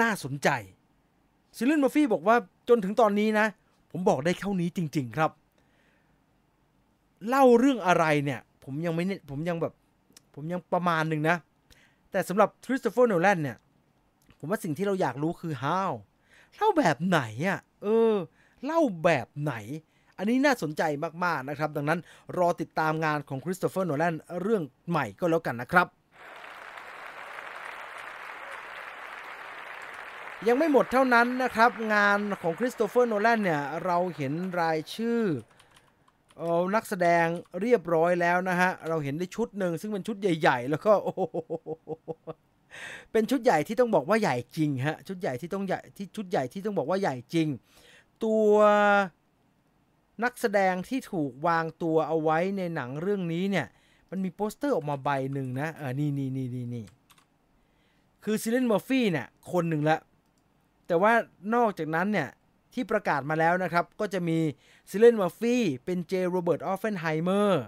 [0.00, 0.48] น่าสนใจ
[1.56, 2.36] ซิลเลียนเมอร์ฟี่บอกว่า
[2.68, 3.46] จนถึงตอนนี้นะ
[3.90, 5.30] ผมบอกได้เท่านี้จริง ๆ ครับ
[7.28, 9.74] เล่าเรื่องอะไรเนี่ย ผมยังไม่เนี่ยผมยังแบบ
[10.34, 11.36] ผมยังประมาณหนึ่งนะ
[12.10, 13.56] แต่สำหรับคริสโตเฟอร์โนแลนเนี่ย
[14.38, 15.90] ผมว่าสิ่งที่เราอยากรู้คือ how
[16.56, 18.14] เล่าแบบไหนอะ่ะ เออ
[18.64, 19.54] เล่าแบบไหน
[20.18, 20.82] อันนี้น่าสนใจ
[21.24, 22.00] มากๆนะครับ ดังนั้น
[22.38, 25.86] รอติดตามงานของคริสโตเฟอร์โนแลนเรื่องใหม่ก็แล้วกันนะครับ
[30.48, 35.22] ยังไม่หมดเท่านั้นนะครับ งานของคริสโตเฟอร์โนแลนเนี่ย เราเห็นรายชื่อ
[36.40, 36.42] อ
[36.74, 37.26] นักแสดง
[37.60, 41.36] เรียบร้อยแล้วนะฮะ เราเห็นได้ชุดหนึ่งซึ่งเป็นชุดใหญ่ ๆ แล้วก็โอ้โห
[43.12, 47.48] เป็นชุดใหญ่ที่ต้องบอกว่าใหญ่จริงฮะ ชุดใหญ่ที่ต้องใหญ่ที่ชุดใหญ่ที่ต้องบอกว่าใหญ่จริง
[48.24, 48.54] ตัว
[50.22, 53.66] นักแสดงที่ถูกวางตัวเอาไว้ในหนังเรื่องนี้เนี่ย
[54.10, 56.84] มันมีโปสเตอร์ออกมาใบหนึ่งนะเออนี่นี่นี่นี่นี่
[58.24, 59.98] คือ Cillian Murphy เนี่ย คนหนึ่งละ
[60.86, 61.12] แต่ว่า
[61.54, 62.28] นอกจากนั้นเนี่ย
[62.74, 64.38] ที่ประกาศมาแล้วนะครับ ก็จะมี
[64.90, 66.12] Cillian Murphy เป็น J.
[66.30, 67.64] Robert Oppenheimer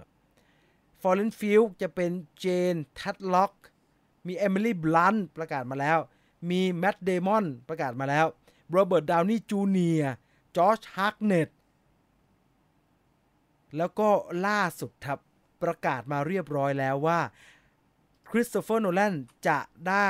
[1.01, 3.53] Florence Pugh จะเป็น Jean Tatlock
[4.27, 5.99] มี Emily Blunt ประกาศมาแล้ว
[6.49, 8.25] มี Matt Damon ประกาศมาแล้ว
[8.71, 10.73] Robert Downey Jr.
[10.73, 11.49] Josh Hartnett
[13.77, 14.09] แล้วก็
[14.47, 15.19] ล่าสุดครับ
[15.63, 17.19] ประกาศมาเรียบร้อยแล้วว่า
[18.29, 19.13] Christopher Nolan
[19.47, 20.09] จะได้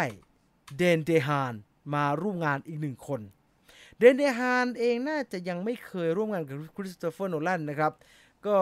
[0.78, 1.53] Dane DeHaan
[1.95, 3.22] มาร่วมงานอีกหนึ่งคน
[3.97, 7.93] Dane DeHaan เองน่าจะยังไม่เคยร่วมงานกับ Christopher Nolan นะครับ
[8.47, 8.57] ก็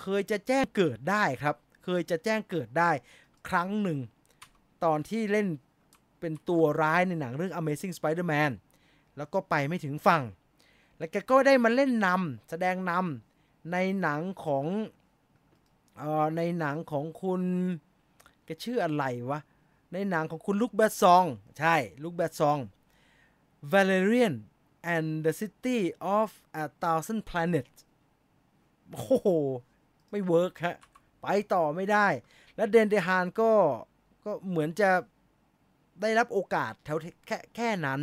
[0.00, 2.90] เคยจะแจ้งเกิดได้ครับ เคยจะแจ้งเกิดได้
[3.48, 3.98] ครั้งหนึ่ง
[4.84, 5.46] ตอนที่เล่น
[6.20, 8.52] เป็นตัวร้ายในหนังเรื่อง Amazing Spider-Man
[9.16, 10.22] แล้วก็ไปไม่ถึงฝั่ง
[10.98, 13.29] แล้วแกก็ได้มาเล่นนำแสดงนำ
[13.72, 14.64] ในหนังของ
[16.00, 17.42] ออในหนังของคุณ
[18.44, 19.40] แกชื่ออะไรวะ
[19.92, 21.24] ในหนังของคุณลุคแบดซอง
[21.58, 22.58] ใช่ลุคแบดซอง
[23.72, 24.34] Valerian
[24.94, 25.78] and the City
[26.18, 26.28] of
[26.62, 27.76] a Thousand Planets
[28.90, 29.28] โอ้โห
[30.10, 30.76] ไม่ work ฮะ
[31.22, 32.06] ไปต่อไม่ได้
[32.56, 33.52] และ Dane DeHaan ก็
[34.24, 34.90] ก็เหมือนจะ
[36.00, 38.00] ได้รับโอกาสแถวแค่แค่นั้น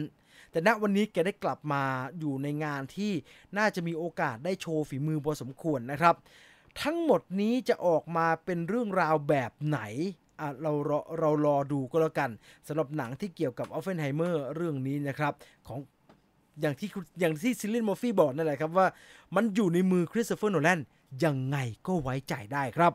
[0.51, 1.83] แต่ณวันนี้แกได้กลับมา
[2.19, 3.11] อยู่ในงานที่
[3.57, 6.15] น่าจะมีโอกาสได้โชว์ฝีมือพอสมควรนะครับ
[6.81, 9.79] ทั้งหมดนี้จะออกมาเป็นเรื่องราวแบบไหน
[10.39, 12.29] อะเรารอเรารอดูก็แล้วกัน
[12.67, 15.33] สำหรับหนังที่เกี่ยวกับออฟเฟนไฮเมอร์เรื่องนี้นะครับ
[15.67, 15.79] ของ
[16.61, 16.89] อย่างที่
[17.19, 18.87] อย่างที่ Cillian Murphy บอกนั่นแหละครับว่า
[19.35, 20.79] มันอยู่ในมือ Christopher Nolan
[21.23, 22.93] ยังไงก็ไว้ใจได้ครับ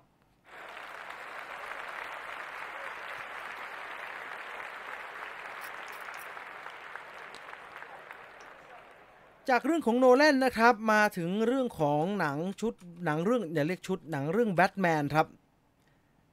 [9.54, 12.74] จากเรื่องของโนแลนนะครับมาถึงเรื่องของหนังชุด
[13.04, 15.26] หนังเรื่องอย่าเรียกชุดหนังเรื่องแบทแมนครับ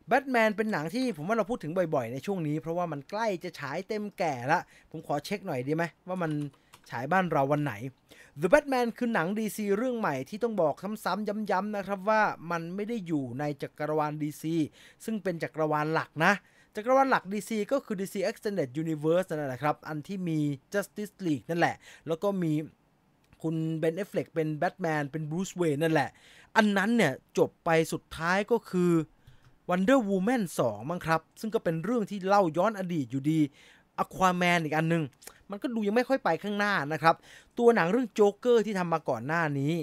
[0.07, 4.59] แบทแมนเป็นหนังที่ผมว่าเราพูดถึงบ่อยๆ ในช่วงนี้ เพราะว่ามันใกล้จะฉายเต็มแก่ละ
[4.91, 6.31] ผมขอเช็คหน่อยดีไหมว่ามัน
[6.89, 7.73] ฉายบ้านเราวันไหน
[8.41, 14.43] The Batman คือหนัง DC เรื่องใหม่ที่ต้องบอกซ้ำๆย้ำๆนะครับว่ามันไม่ได้อยู่ในจักรวาล DC
[15.05, 16.33] ซึ่งเป็นจักรวาลหลักนะ
[16.75, 20.39] จักรวาลหลัก DC ก็คือ DC Extended Universe นั่นแหละครับ อันที่มี
[20.73, 21.75] Justice League นั่นแหละ
[22.07, 22.53] แล้วก็มี
[23.43, 26.09] คุณ Ben Affleck เป็นแบทแมนเป็น Bruce Wayne นั่นแหละ
[26.55, 28.91] อันนั้นเนี่ยจบไปสุดท้ายก็คือ
[29.69, 33.39] Wonder Woman 2 มั้งครับ ซึ่งก็เป็นเรื่องที่เล่าย้อนอดีตอยู่ดี
[34.03, 35.03] Aquaman อีกอันนึง
[35.49, 37.15] มันก็ดูยังไม่ค่อยไปข้างหน้านะครับ
[37.57, 39.73] ตัวหนังเรื่องโจ๊กเกอร์ที่ทำมาก่อนหน้านี้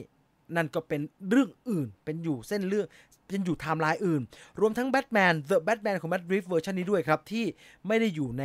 [0.57, 1.01] นั่นก็เป็น
[1.31, 2.87] เรื่องอื่น เป็นอยู่เส้นเรื่อง
[3.29, 4.23] เป็นอยู่ไทม์ไลน์อื่น
[4.61, 7.45] รวมทั้งแบทแมน The Batman ของ Matt Reeves เวอร์ชันนี้ด้วยครับ ที่
[7.87, 8.45] ไม่ได้อยู่ใน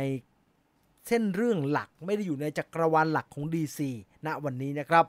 [1.08, 3.80] เส้นเรื่องหลักไม่ได้อยู่ในจักรวาลหลักของ DC
[4.26, 5.06] ณวันนี้นะครับ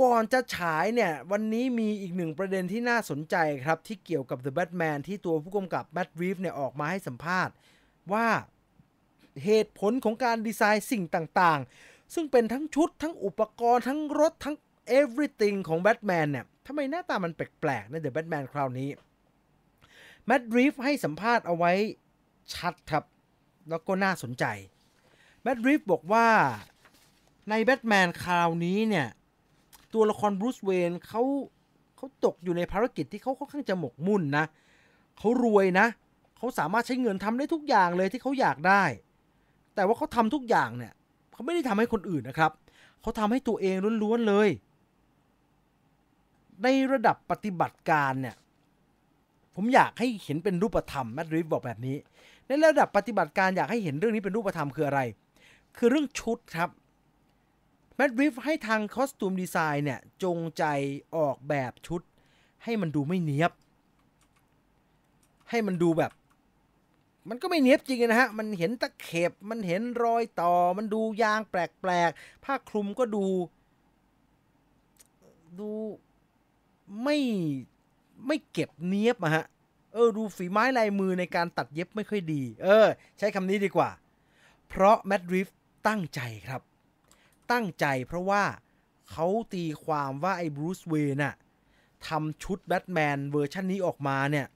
[0.00, 3.36] ก่อนจะฉายเนี่ยวันนี้มีอีกหนึ่งประเด็นที่น่าสนใจ
[3.66, 7.54] ครับ ที่เกี่ยวกับ The Batman ที่ตัวผู้กำกับ Matt Reeves เนี่ยออกมาให้สัมภาษณ์
[8.12, 8.28] ว่า
[9.44, 14.56] เหตุผลของการดีไซน์สิ่งต่างๆ ซึ่งเป็นทั้งชุดทั้งอุปกรณ์ทั้งรถทั้ง
[15.00, 18.88] everything ของแบทแมนเนี่ยทำไมหน้าตามันแปลกๆใน The Batman คราวนี้
[20.26, 21.72] แมดรีฟให้สัมภาษณ์เอาไว้
[22.54, 23.04] ชัดครับ
[23.68, 24.44] แล้วก็น่าสนใจ
[25.42, 26.26] แมดรีฟบอกว่า
[27.50, 29.08] ในแบทแมนคราวนี้เนี่ย
[29.94, 31.22] ตัวละครบรูซเวนเขา
[31.96, 34.44] เขาตกอยู่ในภารกิจที่เขาค่อนข้างจะหมกมุ่นนะ
[35.18, 35.86] เขารวยนะ
[36.36, 38.82] เขาสามารถใช้เงินทำได้ทุกอย่างเลยที่เขาอยากได้
[39.74, 40.92] แต่ว่าเขาทำทุกอย่างเนี่ย
[41.32, 42.52] เขาไม่ได้ทำให้คนอื่นนะครับ
[43.00, 44.48] เขาทำให้ตัวเองล้วนๆเลย
[46.62, 48.36] ในระดับปฏิบัติการเนี่ย
[49.56, 51.96] ผมอยากให้เห็นเป็นรูปธรรมแมดริฟบอกแบบนี้
[52.50, 55.00] ในระดับปฏิบัติการอยากให้เห็นเรื่องนี้เป็นรูปธรรมคืออะไร
[55.76, 56.68] คือเรื่องชุดครับ
[57.96, 60.64] แมดริฟให้ทางคอสตูมดีไซน์เนี่ย จงใจ
[61.16, 62.00] ออกแบบชุด
[62.64, 63.52] ให้มันดูไม่เนี้ยบ
[65.50, 66.12] ให้มันดูแบบ
[67.28, 73.26] มันก็ไม่เนี้ยบจริงนะฮะ มันเห็นตะเข็บ มันเห็นรอยต่อ มันดูยางแปลกๆ ผ้าคลุมก็ดู
[75.60, 75.70] ดู
[77.02, 77.18] ไม่
[78.26, 79.44] ไม่เก็บเนี้ยบอะฮะ
[79.92, 82.86] เออดูฝีไม้ลายมือในการตัดเย็บไม่ค่อยดี เออ
[83.18, 83.90] ใช้คำนี้ดีกว่า
[84.68, 85.48] เพราะแมดริฟ
[85.88, 86.62] ตั้งใจครับ
[87.52, 88.44] ตั้งใจเพราะว่า
[89.10, 91.34] เขาตีความว่าไอ้บรูซเวน่ะ
[92.08, 94.46] ทำชุดแบทแมนเวอร์ชันนี้ออกมาเนี่ย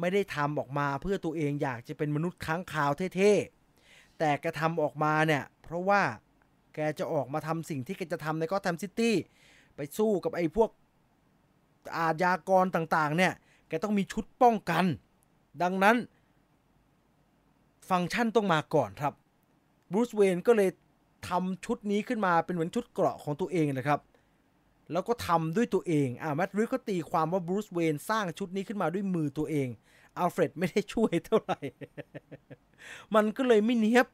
[0.00, 6.02] ไม่ได้ทำออกมาเพื่อตัวเองอยากจะเป็นมนุษย์ค้างคาวเท่ๆ แต่แกทำออกมาเนี่ย เพราะว่า
[6.74, 9.14] แกจะออกมาทำสิ่งที่แกจะทำในก็ทำซิตี้
[9.76, 10.70] ไปสู้กับไอ้พวก
[11.96, 13.32] อาญากรต่างๆ เนี่ย
[13.68, 14.84] แกต้องมีชุดป้องกัน
[15.62, 15.96] ดังนั้น
[17.90, 19.12] ฟังก์ชันต้องมาก่อนครับ
[19.92, 20.70] บรูซเวนก็เลย
[21.28, 24.00] ทำชุดนี้ขึ้นมาเป็นเหมือนชุดเกราะของตัวเองนะครับ
[24.92, 29.68] แล้วก็ทำด้วยตัวเอง อ่าแมทริกก็ตีความว่าบรูซเวนสร้างชุดนี้ขึ้นมาด้วยมือตัวเอง
[30.18, 31.60] อัลเฟรดไม่ได้ช่วยเท่าไหร่
[33.14, 34.06] มันก็เลยไม่เนียบ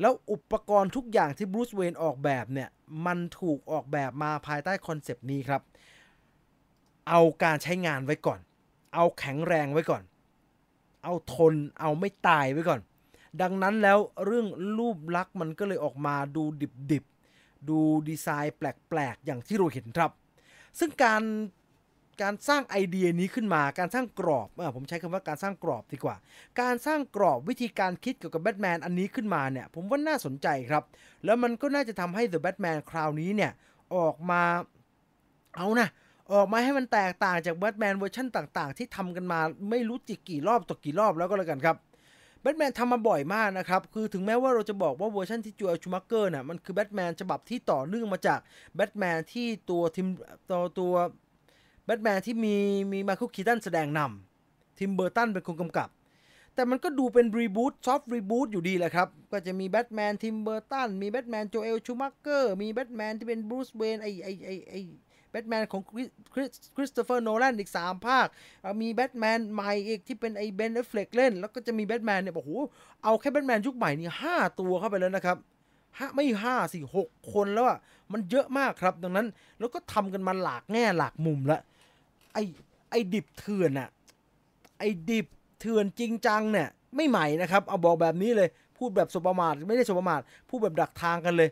[0.00, 2.68] แล้วอุปกรณ์ทุกอย่างที่ Bruce Wayne ออกแบบเนี่ย
[3.06, 5.62] มันถูกออกแบบมาภายใต้ concept นี้ครับ
[7.08, 8.40] เอาการใช้งานไว้ก่อน
[8.94, 10.02] เอาแข็งแรงไว้ก่อน
[11.04, 12.80] เอาทนเอาไม่ตายไว้ก่อน
[13.42, 14.46] ดังนั้นแล้วเรื่อง
[14.78, 16.44] รูปลักษณ์มันก็เลยออกมาดู
[16.92, 17.78] ดิบๆ ดู
[18.08, 20.10] ดีไซน์แปลกๆ อย่างที่เราเห็นครับ
[20.78, 21.22] ซึ่งการ
[22.22, 26.16] การสร้างไอเดียนี้ขึ้นมา การสร้างกรอบอผมใช้คำว่าการสร้างกรอบดีกว่า
[26.60, 30.84] การสร้างกรอบวิธีการคิดเกี่ยวกับแบทแมนอันนี้ขึ้นมาเนี่ย ผมว่าน่าสนใจครับ
[31.24, 33.52] แล้วมันก็น่าจะทำให้ The Batman คราวนี้เนี่ย
[33.96, 34.42] ออกมา
[35.56, 35.88] เอานะ
[36.32, 41.76] ออกมาให้มันแตกต่างจากแบทแมนเวอร์ชันต่าง ๆ ที่ทำกันมาไม่รู้จักกี่รอบต่อกี่รอบแล้วก็แล้วกันครับ
[42.40, 48.38] แบทแมนทำมาบ่อยมากนะครับ คือถึงแม้ว่าเราจะบอกว่าเวอร์ชันที่ Joel Schumacher น่ะมันคือแบทแมนฉบับที่ต่อเนื่องมาจาก
[48.74, 50.08] แบทแมนที่ตัวทีม
[50.50, 50.92] ตัวตัว
[51.84, 52.56] แบทแมนที่มี
[52.92, 55.88] มี Michael Keaton แสดงนำ Tim Burton เป็นคนกำกับ
[56.54, 64.74] แต่มันก็ดูเป็น reboot soft reboot อยู่ดีแหละครับ ก็จะมีแบทแมน Tim Burton มีแบทแมน Joel Schumacher มีแบทแมนที่เป็น Bruce Wayne ไอไอไอไอ
[65.34, 65.82] แบทแมนของ
[66.74, 68.26] Christopher Nolan อีก 3 ภาค
[68.82, 72.50] มีแบทแมนใหม่อีกที่เป็นไอ้ Ben Affleck เล่น แล้วก็จะมีแบทแมนเนี่ยโอ้โห
[73.02, 75.36] เอาแค่แบทแมนยุคใหม่นี่ห้าตัวเข้าไปแล้วนะครับ
[75.98, 77.78] ห้าไม่ห้าสิหกคนแล้วอะ
[78.12, 79.26] มันเยอะมากครับ ดังนั้น
[79.58, 81.60] แล้วก็ทำกันมาหลากแง่หลากมุมละ
[82.34, 82.38] ไอ
[82.90, 83.88] ไอดิบเถื่อนอะ
[84.78, 85.26] ไอดิบ
[85.60, 91.48] เถื่อนจริงจังเนี่ยไม่ใหม่นะครับ เอาบอกแบบนี้เลย พูดแบบสบประมาทไม่ได้สบประมาทพูดแบบดักทางกันเลย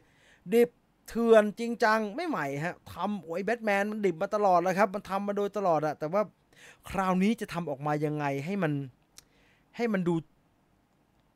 [0.53, 0.71] ดิบ
[1.09, 6.23] เถื่อนจริงจังไม่ใหม่ฮะทำโอ้ยแบทแมนมันดิบมาตลอดแล้วครับ มันทำมาโดยตลอดอะแต่ว่า
[6.91, 8.73] คราวนี้จะทำออกมายังไงให้มัน
[9.77, 10.15] ให้มันดู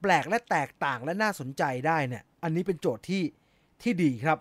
[0.02, 3.22] แปลกและแตกต่างและน่าสนใจได้เนี่ย อันนี้เป็นโจทย์ที่
[3.82, 4.38] ที่ดีครับ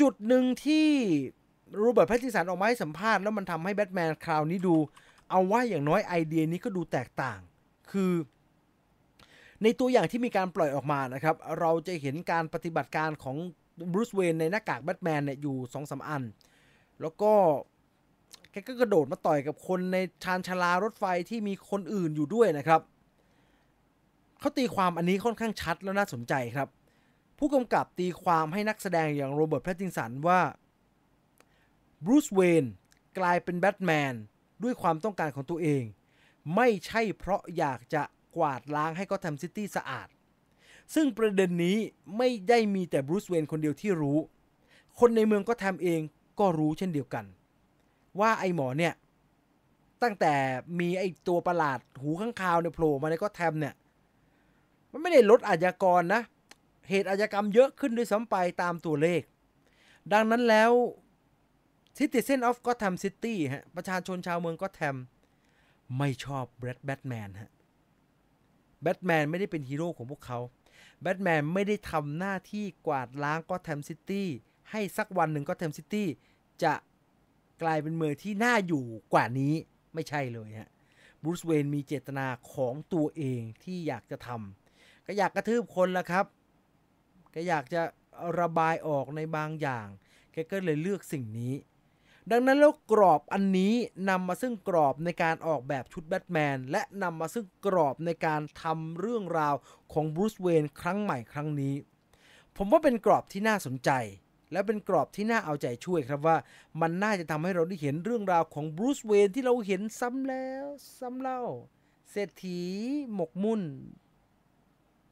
[0.00, 0.86] จุดหนึ่งที่
[1.78, 4.76] Robert Pattinson ออกมาให้สัมภาษณ์แล้วมันทำให้แบทแมนคราวนี้ดู
[5.30, 7.38] เอาว่าอย่างน้อยไอเดียนี้ก็ดูแตกต่าง
[7.90, 8.12] คือ
[9.62, 13.36] ในตัวอย่างที่มีการปล่อยออกมานะครับ เราจะเห็นการปฏิบัติการของ
[13.92, 16.22] Bruce Wayne ในหน้ากากแบทแมนเนี่ยอยู่สองสามอัน
[17.00, 17.32] แล้วก็
[18.50, 22.80] แกก็กระโดดมาต่อยกับคนในชานชาลารถไฟที่มีคนอื่นอยู่ด้วยนะครับ
[24.40, 26.68] เขาตีความอันนี้ค่อนข้างชัดแล้วน่าสนใจครับ
[27.38, 30.40] ผู้กำกับตีความให้นักแสดงอย่าง Robert Pattinson ว่า
[32.04, 32.64] Bruce Wayne
[33.18, 34.14] กลายเป็นแบทแมน
[34.62, 35.82] ด้วยความต้องการของตัวเอง
[36.56, 38.02] ไม่ใช่เพราะอยากจะ
[38.36, 40.08] กวาดล้างให้ Gotham City สะอาด
[40.94, 41.76] ซึ่งประเด็นนี้
[42.16, 44.18] ไม่ได้มีแต่ Bruce Wayne คนเดียวที่รู้
[44.98, 46.00] คนในเมืองก็ทำเอง
[46.40, 47.24] ก็รู้เช่นเดียวกัน
[48.20, 48.94] ว่าไอหมอเนี่ย
[50.02, 50.34] ตั้งแต่
[50.80, 53.74] มีไอตัวประหลาดหูค้างคาวในโผล่มาในก็แทมเนี่ย
[54.90, 56.22] มันไม่ได้ลดอาชญากรนะ
[56.88, 59.22] เหตุอาชญากรรมเยอะขึ้นด้วยซ้ำไปตามตัวเลข
[60.12, 60.72] ดังนั้นแล้ว
[61.98, 64.96] Citizen of Gotham City ฮะ ประชาชนชาวเมืองก็แทม
[65.98, 67.50] ไม่ชอบแบทแบทแมนฮะ
[68.82, 70.38] แบทแมนไม่ได้เป็นฮีโร่ของพวกเขา
[71.00, 74.28] แบทแมนไม่ได้ทำหน้าที่กวาดล้าง Gotham City
[74.70, 76.08] ให้สักวันหนึ่ง Gotham City
[76.62, 76.74] จะ
[77.62, 79.54] กลายเป็นเมืองที่น่าอยู่กว่านี้
[79.94, 80.70] ไม่ใช่เลยฮะ
[81.22, 86.24] บรูซเวนมีเจตนาของตัวเองที่อยากจะทำก็อยากกระทืบคนละครับ
[87.34, 87.82] ก็อยากจะ
[88.40, 89.86] ระบายออกในบางอย่าง
[90.32, 91.54] แกก็เลยเลือกสิ่งนี้
[92.30, 93.74] ดังนั้นแล้วกรอบอันนี้
[94.08, 99.54] นำมาซึ่งกรอบในการออกแบบชุดแบทแมนและนำมาซึ่งกรอบในการทำเรื่องราว
[99.92, 101.74] ของบรูซเวนครั้งใหม่ครั้งนี้
[102.56, 103.90] ผมว่าเป็นกรอบที่น่าสนใจ
[104.52, 106.36] และเป็นกรอบที่น่าเอาใจช่วยครับว่า
[106.80, 110.66] มันน่าจะทำให้เราได้เห็นเรื่องราวของบรูซเวนที่เราเห็นซ้ำแล้ว
[110.98, 111.42] ซ้ำเล่า
[112.10, 112.60] เศรษฐี
[113.14, 113.62] หมกมุ่น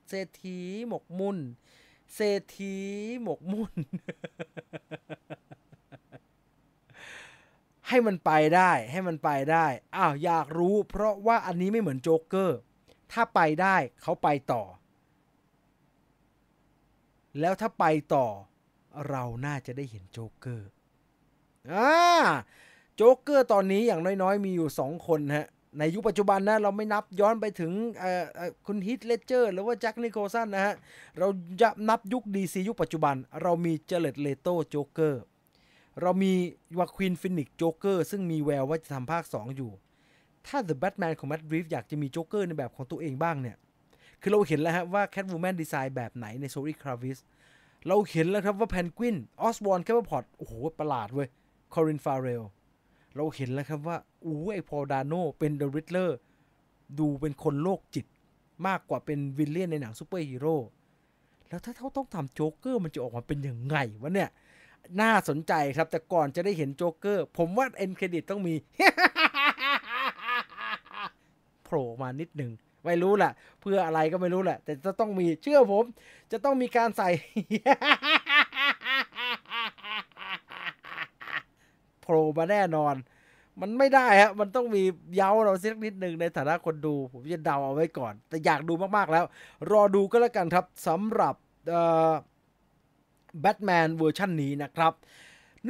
[0.09, 0.59] เศรษฐี
[0.89, 1.39] หมกมุ่น
[2.15, 2.77] เศรษฐี
[3.23, 3.73] หมกมุ่น
[7.89, 9.67] ให้มันไปได้ให้มันไปได้
[9.97, 12.59] อ้าวอยากรู้ เพราะว่าอันนี้ไม่เหมือนโจ๊กเกอร์
[13.13, 14.63] ถ้าไปได้เขาไปต่อ
[17.41, 17.85] แล้วถ้าไป
[18.15, 18.27] ต่อ
[19.09, 20.69] เราน่าจะได้เห็นโจ๊กเกอร์
[21.73, 21.93] อ่า
[22.97, 25.47] โจ๊กเกอร์ตอนนี้อย่างน้อยๆ มีอยู่ 2 คนฮะ
[25.79, 27.73] ในยุคปัจจุบันนะเราไม่นับย้อนไปถึง
[28.67, 30.75] คุณ Heath Ledger หรือว่า Jack Nicholson นะฮะ
[31.19, 31.29] เรา
[31.61, 35.23] จะนับยุค DC ยุคปัจจุบัน เรามี Jared Leto โจ๊กเกอร์
[36.03, 36.33] เรามี
[36.79, 39.71] Joaquin Phoenix โจ๊กเกอร์ซึ่งมีแววว่าจะทำภาค 2 อยู่
[40.47, 43.57] ถ้า The Batman ของ Matt Reeves อยากจะมีโจ๊กเกอร์ในแบบของตัวเองบ้างเนี่ย
[44.21, 47.19] คือเราเห็นแล้วฮะว่า Catwoman ดีไซน์แบบไหนใน Zoe Kravitz
[47.89, 51.29] เราเห็นแล้วครับว่าเพนกวิน Oswald Cobblepot โอ้โห ประหลาดเว้ย
[51.75, 52.43] Colin Farrell
[53.17, 56.19] เราเห็นแล้วครับว่าอู้ไอ Paul Dano เป็น The Riddler
[56.99, 58.07] ดูเป็นคนโรคจิต
[58.67, 60.57] มากกว่าเป็น villain ในหนังซูเปอร์ฮีโร่
[61.49, 64.31] แล้วถ้าเขาต้องทำโจ๊กเกอร์มันจะออกมาเป็นยังไงวะเนี่ย
[65.01, 68.55] น่าสนใจครับแต่ก่อนจะได้เห็นโจ๊กเกอร์ ผมว่า end credit ต้องมี
[71.65, 72.53] โผล่มานิดหนึ่ง
[72.85, 75.85] ไม่รู้แหละเพื่ออะไรก็ไม่รู้แหละ แต่จะต้องมีเชื่อผม
[76.33, 77.09] จะต้องมีการใส่
[82.01, 82.95] โผล่มาแน่นอน
[83.61, 84.83] มันไม่ได้ฮะมันต้องมี
[85.17, 89.25] เย้าเราสักนิดหนึ่งในฐานะคนดู ผมจะเดาเอาไว้ก่อน แต่อยากดูมากๆแล้ว
[89.71, 91.35] รอดูก็แล้วกันครับสำหรับ
[93.41, 94.93] แบทแมนเวอร์ชันนี้นะครับ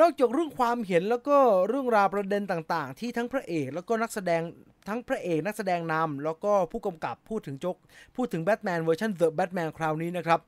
[0.00, 1.38] นอกจากเรื่องความเห็นแล้วก็
[1.68, 4.42] เรื่องราวประเด็นต่างๆ ที่ทั้งพระเอกแล้วก็นักแสดง
[4.88, 7.76] ทั้งพระเอกนักแสดงนำแล้วก็ผู้กำกับพูดถึงจก
[8.16, 10.40] พูดถึงแบทแมนเวอร์ชัน The Batman คราวนี้นะครับ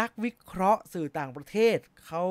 [0.00, 2.24] นักวิเคราะห์สื่อต่างประเทศเขา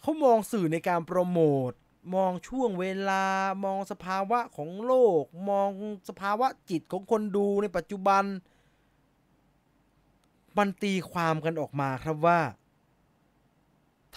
[0.00, 1.70] เขามองสื่อในการโปรโมท
[2.14, 3.24] มองช่วงเวลา
[3.64, 5.70] มองสภาวะของโลก มอง
[6.08, 8.24] สภาวะจิตของคนดูในปัจจุบัน
[10.58, 12.40] มันตีความกันออกมาครับว่า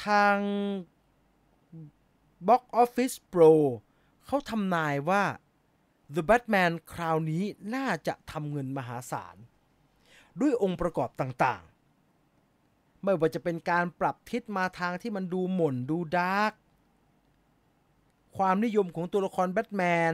[0.06, 0.38] ทาง
[2.48, 3.52] Box Office Pro
[4.26, 5.24] เขาทำนายว่า
[6.16, 7.44] The Batman คราวนี้
[7.76, 9.36] น่าจะทำเงินมหาศาล
[10.42, 16.54] ด้วยองค์ประกอบต่างๆ ไม่ว่าจะเป็นการปรับทิศมาทางที่มันดูหม่นดูดาร์ก
[18.38, 20.14] ความนิยมของตัวละครแบทแมน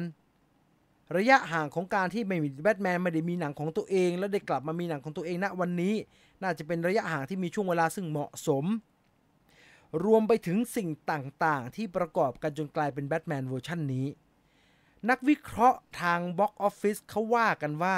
[1.17, 5.93] ระยะห่างของการที่ไม่มีแบทแมนไม่ได้มีหนังของตัวเอง แล้วได้กลับมามีหนังของตัวเองณวันนี้
[6.41, 8.65] น่าจะเป็นระยะห่างที่มีช่วงเวลาซึ่งเหมาะสม
[10.03, 14.07] รวมไปถึงสิ่งต่างๆ ที่ประกอบกันจนกลายเป็นแบทแมนเวอร์ชันนี้
[15.09, 17.95] นักวิเคราะห์ทาง box office เขาว่ากันว่า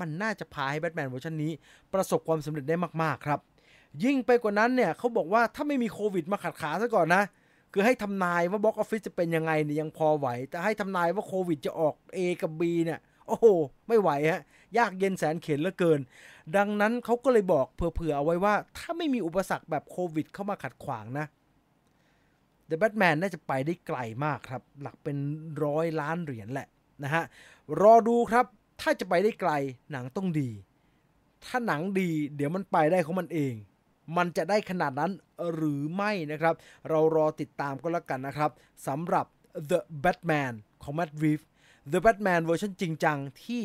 [0.00, 1.52] มันน่าจะพาให้แบทแมนเวอร์ชันนี้
[1.92, 3.40] ประสบความสำเร็จได้มากๆครับ
[4.04, 7.22] ยิ่งไปกว่านั้นเนี่ยเขาบอกว่าถ้าไม่มีโควิดมาขัดขาซะก่อนนะ
[7.72, 13.46] คือให้ทำนายว่า box office จะเป็นยังไงเนี่ยยังพอไหว แต่ให้ทำนายว่าโควิดจะออก A กับ B เนี่ยโอ้โห
[13.88, 14.42] ไม่ไหวฮะ
[14.78, 16.00] ยากเย็นแสนเข็นเหลือเกิน
[16.56, 21.26] ดังนั้นเขาก็เลยบอกเผื่อๆเอาไว้ว่า ถ้าไม่มีอุปสรรคแบบโควิด เข้ามาขัดขวางนะ
[22.70, 25.16] The Batman น่าจะไปได้ไกลมากครับ หลักเป็น
[25.64, 26.68] ร้อยล้านเหรียญแหละ
[27.02, 27.24] นะฮะ
[27.82, 28.44] รอดูครับ
[28.80, 29.52] ถ้าจะไปได้ไกล
[29.92, 30.50] หนังต้องดี
[31.44, 33.54] ถ้าหนังดี เดี๋ยวมันไปได้ของมันเอง
[34.16, 35.12] มันจะได้ขนาดนั้น
[35.52, 36.54] หรือไม่นะครับ
[36.88, 38.50] เรารอติดตามก็แล้วกันนะครับ
[38.86, 39.26] สำหรับ
[39.70, 40.52] The Batman
[40.82, 41.46] ของ Matt Reeves
[41.92, 43.62] The Batman เวอร์ชันจริงจังที่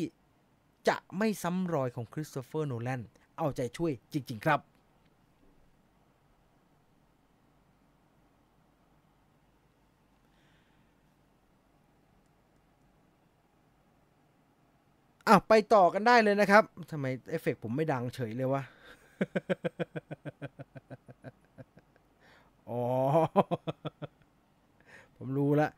[0.88, 3.00] จะไม่ซ้ำรอยของ Christopher Nolan
[3.38, 4.60] เอาใจช่วยจริง ๆ ครับ
[15.28, 18.62] อะไปต่อกันได้เลยนะครับทำไมเอฟเฟกผมไม่ดังเฉยเลยวะ
[22.68, 22.80] อ๋อ
[25.16, 25.70] ผมรู้ล้ว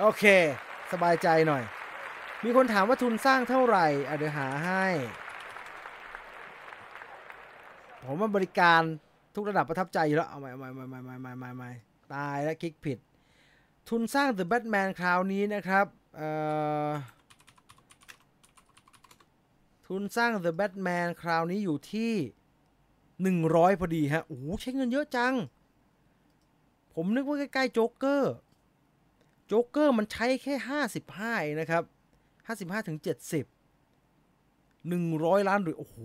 [0.00, 0.24] โอเค
[0.92, 1.62] สบายใจหน่อย
[2.44, 3.86] มีคนถามว่าทุนสร้างเท่าไหร่
[4.18, 4.86] เดี๋ยวหาให้
[8.02, 8.82] ผมว่าบริการ
[9.34, 11.70] ทุกระดับประทับใจอยู่แล้ว เอาใหม่ใหม่ใหม่ใหม่ใหม่ใหม่ใหม่
[12.14, 12.98] ตายแล้วคลิกผิด
[13.88, 15.86] ทุนสร้าง The Batman คราวนี้นะครับ
[19.86, 22.12] ทุนสร้าง The Batman คราวนี้อยู่ที่
[23.36, 25.34] 100 พอดีฮะ โอ้ใช้เงินเยอะจัง
[26.94, 28.34] ผมนึกว่าใกล้ๆโจ๊กเกอร์
[29.46, 30.54] โจ๊กเกอร์มันใช้แค่
[31.06, 31.82] 55นะครับ
[32.48, 33.04] 55ถึง70
[34.88, 35.96] 100ล้านหรือโอ้โห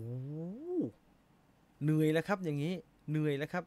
[1.83, 2.73] เหนื่อยแล้วครับ อย่างนี้
[3.09, 3.63] เหนื่อยแล้วครับ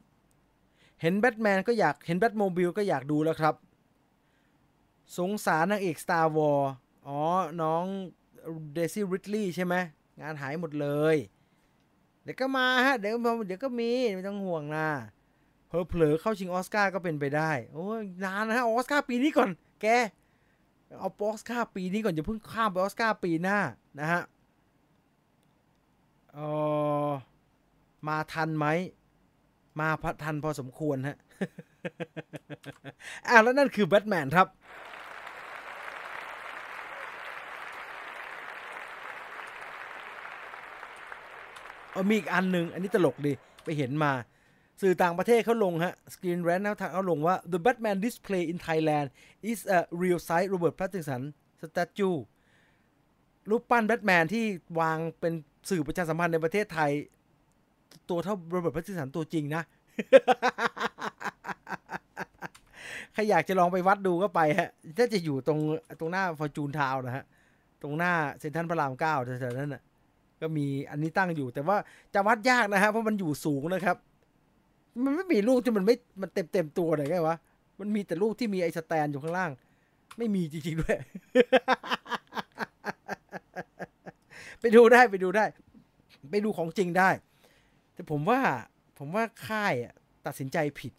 [1.01, 3.55] เห็นแบทแมนก็อยากเห็น Batmobile ก็อยากดูแล้วครับ
[5.18, 6.66] สงสารนางเอก Star Wars
[7.07, 7.20] อ๋อ
[7.62, 7.85] น้อง
[8.74, 9.74] Daisy Ridley ใช่ไหม
[10.20, 11.16] งานหายหมดเลย
[12.22, 13.14] เดี๋ยวก็มาฮะ เดี๋ยว
[13.47, 14.89] เดี๋ยวก็มี ไม่ต้องห่วงนะ
[15.68, 19.51] เผลอเผลอเข้าชิงออสการ์ก็เป็นไปได้ โอ้ยนานนะฮะออสการ์ปีนี้ก่อน
[19.83, 19.87] แก
[20.89, 23.59] เอาออสการ์ปีนี้ก่อนอย่าเพิ่งข้ามไปออสการ์ปีหน้า
[24.01, 24.22] นะฮะ
[26.32, 26.39] เอ
[27.07, 27.09] อ
[28.09, 28.66] มาทันไหม
[29.80, 31.16] มาพัทันพอสมควรฮะ
[33.28, 34.47] อ่าแล้วนั่นคือแบทแมนครับ
[41.91, 43.32] เอามีอีกอันหนึ่งอันนี้ตลกดี
[43.64, 44.12] ไปเห็นมา
[44.81, 49.07] สื่อต่างประเทศเขาลงฮะ Screen Rant นะทางเขาลงว่า The Batman display in Thailand
[49.51, 51.22] is a real size Robert Pattinson
[51.70, 52.18] statue
[53.51, 54.45] รูปปั้นแบทแมนที่
[54.81, 55.33] วางเป็น
[55.70, 56.91] สื่อประชาสัมพันธ์ในประเทศไทย
[58.11, 59.62] ตัวเท่าโรเบิร์ตแพตติสันตัวจริงนะ
[63.12, 65.61] ใครอยากจะลองไปวัดดูก็ไปฮะถ้าจะอยู่ตรง
[66.01, 67.24] ตรงหน้าฟอร์จูนทาวนะฮะ
[67.83, 69.83] ตรงหน้าเซ็นทรัลพระรามเก้าแถวๆนั้นน่ะ
[70.41, 71.77] ก็มีอันนี้ตั้งอยู่ แต่ว่า
[72.14, 73.97] จะวัดยากนะฮะ เพราะมันอยู่สูงนะครับ
[75.05, 77.36] มันไม่มีลูกที่มันไม่ มันเต็มเต็มตัวเลยไงวะ
[77.80, 79.51] มันมีแต่ลูกที่มีไอ้สแตนอยู่ข้างล่าง
[80.18, 80.97] ไม่มีจริงๆด้วย
[84.61, 85.44] ไปดูได้ไปดูได้
[86.30, 87.11] ไปดูของจริงได้
[87.94, 88.40] แต่ผมว่า
[88.99, 89.74] ผมว่าค่าย
[90.26, 90.92] ตัดสินใจผิด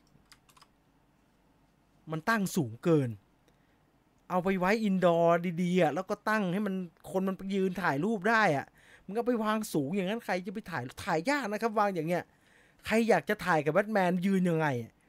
[2.11, 3.09] มันตั้งสูงเกิน
[4.29, 6.75] เอาไปไว้ indoor ดีๆแล้วก็ตั้งให้มัน
[7.11, 8.65] คนมันไปยืนถ่ายรูปได้อะ
[9.05, 12.23] มันก็ไปวางสูงอย่างนั้นใครจะไปถ่ายถ่ายยากนะครับ วางอย่างเงี้ย
[12.88, 14.67] ใครอยากจะถ่ายกับแบทแมนยืนยังไง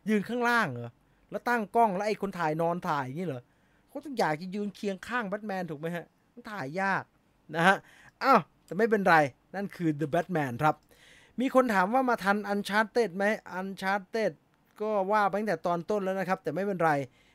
[0.09, 0.91] ยืนข้างล่างเหรอ
[1.31, 3.43] แล้วตั้งกล้องแล้วไอ้คนถ่ายนอนถ่ายอย่างนี้เหรอ
[3.89, 7.03] เขาต้องอยากจะยืนเคียงข้างแบทแมนถูกไหมฮะมันถ่ายยาก
[7.55, 7.77] นะฮะ
[8.23, 9.17] อ้าวแต่ไม่เป็นไร
[9.55, 10.75] นั่นคือ The Batman ครับ
[11.41, 13.25] มีคนถามว่ามาทัน Uncharted ไหม
[13.59, 14.33] Uncharted
[14.81, 16.91] ก็ว่าไปตั้งแต่ตอนต้นแล้วนะครับ แต่ไม่เป็นไร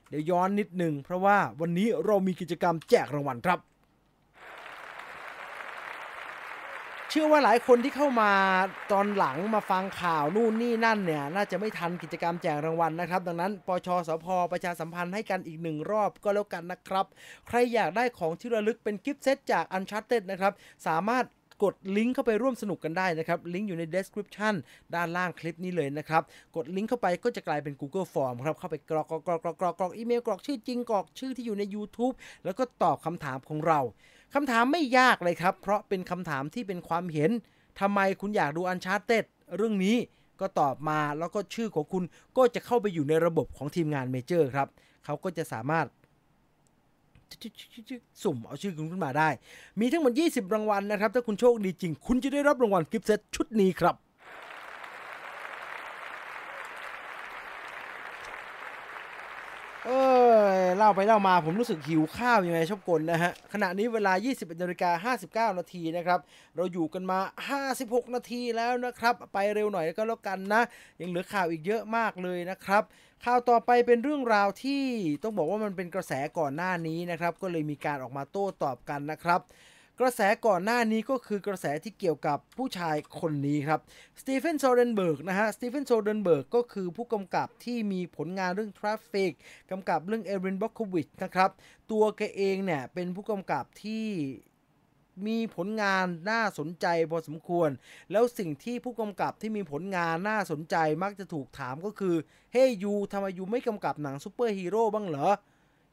[0.09, 8.31] เดี๋ยวย้อนนิดหนึ่งเพราะว่าวันนี้เรามีกิจกรรมแจกรางวัลครับ เชื่อว่าหลายคนที่เข้ามา
[8.91, 17.05] ตอนหลังมาฟังข่าวนู่นนี่นั่นเนี่ยน่าจะไม่ทันกิจกรรมแจกรางวัลนะครับ ดังนั้นปชสพประชาสัมพันธ์ให้กันอีกหนึ่งรอบก็แล้วกันนะครับ
[17.47, 20.53] ใครอยากได้ของที่ระลึกเป็นกิฟต์เซตจาก Uncharted นะครับ
[20.87, 21.25] สามารถ
[21.63, 24.53] กดลิงก์เข้าไปร่วมสนุกกันได้นะครับ ลิงก์อยู่ใน description
[24.95, 26.23] ด้านล่างคลิปนี้เลยนะครับ
[26.55, 33.79] กดลิงก์เข้าไปก็จะกลายเป็น Google Form ครับ เข้าไปกรอกกรอกกรอกกรอกกรอกกรอกอีเมลกรอกชื่อจริงกรอกชื่อที่อยู่ใน YouTube แล้วก็ตอบคำถามของเรา
[34.33, 37.31] คำถามไม่ยากเลยครับ เพราะเป็นคำถามที่เป็นความเห็น
[37.79, 39.25] ทำไมคุณอยากดู Uncharted
[39.57, 39.95] เรื่องนี้
[40.41, 42.03] ก็ตอบมาแล้วก็ชื่อของคุณ
[42.37, 44.67] ก็จะเข้าไปอยู่ในระบบของทีมงานเมเจอร์ครับ
[45.05, 45.87] เขาก็จะสามารถ
[48.23, 49.29] สุ่มเอาชื่อคุณขึ้นมาได้
[49.79, 53.95] มีทั้งหมด 20 รางวัลนะครับ ถ้าคุณโชคดีจริง คุณจะได้รับรางวัลกิฟต์เซตชุดนี้ครับ
[59.85, 59.89] เอ
[60.45, 60.47] อ
[60.83, 65.13] เล่าไปเล่ามาผมรู้สึกหิวข้าวยังไงชอบกลนะฮะ ขณะนี้เวลา 21นาฬิกา
[65.53, 66.19] 59 นาทีนะครับ
[66.55, 67.19] เราอยู่กันมา
[67.69, 70.61] 56 นาทีแล้วนะครับ ไปเร็วหน่อยก็แล้วกันนะ
[71.01, 72.83] ยังเหลือข่าวอีกเยอะมากเลยนะครับ
[73.25, 74.81] ข่าวต่อไปเป็นเรื่องราวที่
[75.23, 79.41] ต้องบอกว่ามันเป็นกระแสก่อนหน้านี้นะครับ ก็เลยมีการออกมาโต้ตอบกันนะครับ
[80.03, 83.79] กระแสก่อนหน้านี้ก็คือกระแสที่เกี่ยวกับผู้ชายคนนี้ครับ
[84.21, 89.31] Steven Soderbergh นะฮะ Steven Soderbergh ก็คือผู้กำกับที่มีผลงานเรื่อง Traffic
[89.71, 91.49] กำกับเรื่อง Erin Brockovich นะครับ
[91.91, 94.05] ตัวแกเองเนี่ยเป็นผู้กำกับที่
[95.27, 97.69] มีผลงานน่าสนใจพอสมควร
[98.11, 102.15] แล้วสิ่งที่ผู้กำกับที่มีผลงานน่าสนใจมักจะถูกถามก็คือ
[102.53, 105.29] เฮ้ย you ทำไม you ไม่กำกับหนังซูเปอร์ฮีโร่บ้างเหรอ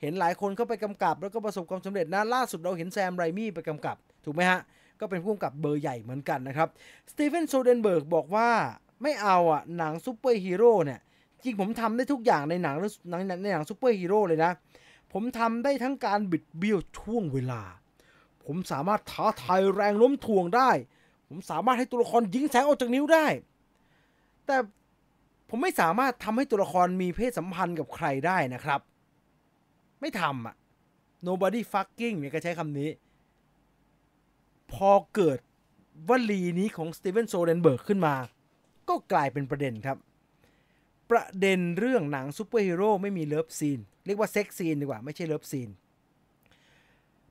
[0.01, 4.61] เห็นหลายคนเข้าไปกำกับ แล้วก็ประสบความสำเร็จนะล่าสุดเราเห็น Sam Raimi ไปกำกับ ถูกไหมฮะ
[5.01, 6.69] ก็เป็นผู้กำกับเบอร์ใหญ่เหมือนกันนะครับ
[7.11, 8.49] Steven Soderbergh บอกว่า
[9.03, 11.01] ไม่เอาอะหนังซูเปอร์ฮีโร่เนี่ย
[11.45, 12.77] จริงผมทำได้ทุกอย่างในหนัง
[13.11, 14.53] ในในหนังซูเปอร์ฮีโร่เลยนะ
[15.13, 17.63] ผมทำได้ทั้งการบิดเบี้ยวช่วงเวลา
[18.45, 20.71] ผมสามารถท้าทายแรงโน้มถ่วงได้
[21.29, 23.27] ผมสามารถให้ตัวละครยิงแสงออกจากนิ้วได้
[24.47, 24.57] แต่
[25.49, 28.81] ผมไม่สามารถทำให้ตัวละครมีเพศสัมพันธ์กับใครได้นะครับ
[30.01, 30.57] ไม่ทำอะ
[31.29, 32.91] nobody fucking เนี่ยก็ใช้คำนี้
[34.73, 35.39] พอเกิด
[36.09, 38.15] วลีนี้ของ Steven Soderbergh ขึ้นมา
[38.89, 39.97] ก็กลายเป็นประเด็นครับ
[41.11, 45.71] ประเด็นเรื่องหนังซูเปอร์ฮีโร่ไม่มี love scene เรียกว่า sex scene ดีกว่า ไม่ใช่ love scene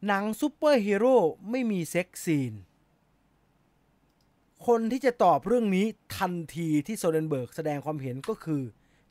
[0.07, 1.15] หนังซูเปอร์ฮีโร่
[1.49, 2.53] ไม่มี sex scene
[4.67, 5.85] คนที่จะตอบเรื่องนี้
[6.17, 8.61] ทันทีที่โซเดนเบิร์กแสดงความเห็นก็คือ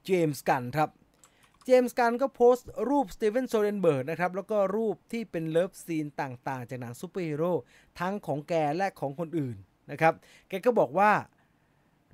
[0.05, 0.89] เจมส์กันครับ
[1.69, 7.53] เจมส์กันก็โพสต์รูปสตีเวนโซเดนเบิร์กนะครับ แล้วก็รูปที่เป็นเลิฟซีนต่างๆ จากหนังซูเปอร์ฮีโร่
[8.01, 9.57] ทั้งของแกและของคนอื่น
[9.91, 10.15] นะครับ
[10.49, 11.13] แกก็บอกว่า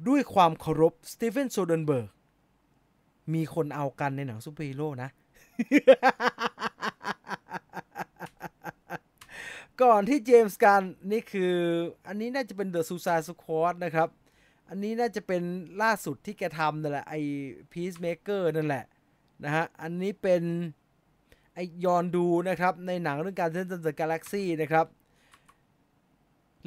[0.08, 2.10] ด้วยความเคารพสตีเฟนโซเดนเบิร์ก
[3.34, 5.10] มีคนเอากันในหนังซูเปอร์ฮีโร่นะ
[9.82, 10.82] ก่อนที่เจมส์กัน
[11.12, 11.54] นี่คือ
[12.08, 14.08] อันนี้น่าจะเป็น The Suicide Squad นะครับ
[14.68, 15.42] อันนี้น่าจะเป็น
[15.82, 17.20] ล่าสุดที่แกทำนั่นแหละไอ้
[17.72, 18.84] Peacemaker นั่นแหละ
[19.42, 20.42] นะฮะ อันนี้เป็น
[21.54, 24.86] ไอ้ยอนดูนะครับในหนังเรื่อง Guardians of the Galaxy นะครับ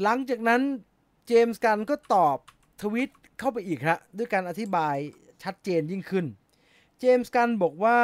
[0.01, 0.61] หลังจากนั้น
[1.27, 2.37] เจมส์กันก็ตอบ
[2.81, 3.09] ทวิต
[3.39, 4.95] เข้าไปอีกฮะด้วยการอธิบาย
[5.43, 6.25] ชัดเจนยิ่งขึ้น
[6.99, 7.99] เจมส์กันบอกว่า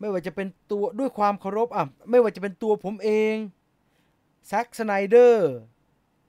[0.00, 3.34] ไม่ว่าจะเป็นตัวด้วยความเคารพอะไม่ว่าจะเป็นตัวผมเอง
[4.48, 5.50] แซ็กสไนเดอร์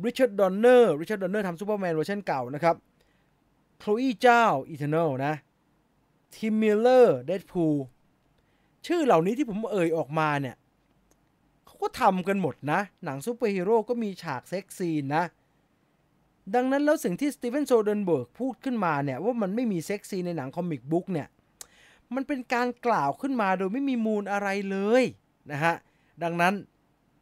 [0.06, 2.76] ริชาร์ดดอนเนอร์ริชาร์ดดอนเนอร์ทำซูเปอร์แมนเวอร์ชันเก่านะครับ
[3.80, 5.34] โคลอีเจา Eternals นะ
[6.36, 7.76] ทิมมิลเลอร์ Deadpool
[8.86, 10.56] ชื่อเหล่านี้ที่ผมเอ่ยออกมาเนี่ย
[11.66, 15.24] เขาก็ทำกันหมดนะ หนังซูเปอร์ฮีโร่ก็มีฉาก sex scene นะ
[16.56, 21.28] ดังนั้นแล้วสิ่งที่สตีเฟนโซเดนเบิร์กพูดขึ้นมาเนี่ย ว่ามันไม่มี sex scene ในหนัง comic book เนี่ย
[22.16, 25.04] มันเป็นการกล่าวขึ้นมาโดยไม่มีมูลอะไรเลย
[25.52, 25.76] นะฮะ
[26.24, 26.54] ดังนั้น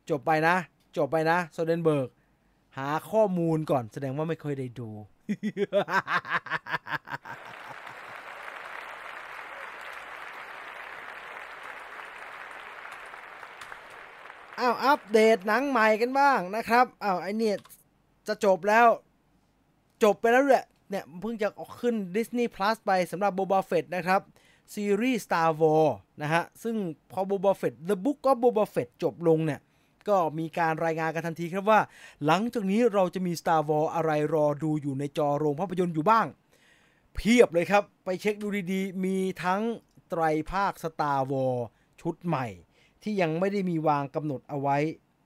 [0.10, 0.56] จบไปนะ
[0.98, 2.10] จบไปนะโซเดนเบิร์ก
[2.78, 4.90] หาข้อมูลก่อนแสดงว่าไม่เคยได้ดู
[14.60, 17.56] อ้าวอัปเดตหนังใหม่กันบ้างนะครับอ้าวไอเนี่ย
[18.28, 18.88] จะจบแล้ว
[20.04, 24.22] จบไปแล้วแหละเนี่ยเพิ่งจะออกขึ้น Disney Plus ไปสำหรับ Boba Fett นะครับ
[24.74, 26.76] ซีรีส์ Star Wars นะฮะ ซึ่ง
[27.12, 29.60] พอ Boba Fett The Book of Boba Fett จบลงเนี่ย
[30.10, 31.82] ก็มีการรายงานกันทันทีครับว่า
[32.26, 36.28] หลังจากนี้เราจะมี Star Wars อะไรรอดูอยู่ในจอโรงภาพยนตร์อยู่บ้าง
[37.16, 39.62] เพียบเลยครับ ไปเช็คดูดีๆ มีทั้ง
[40.10, 41.62] ไตรภาค Star Wars
[42.02, 42.46] ชุดใหม่
[43.04, 44.78] ที่ยังไม่ได้มีวางกำหนดเอาไว้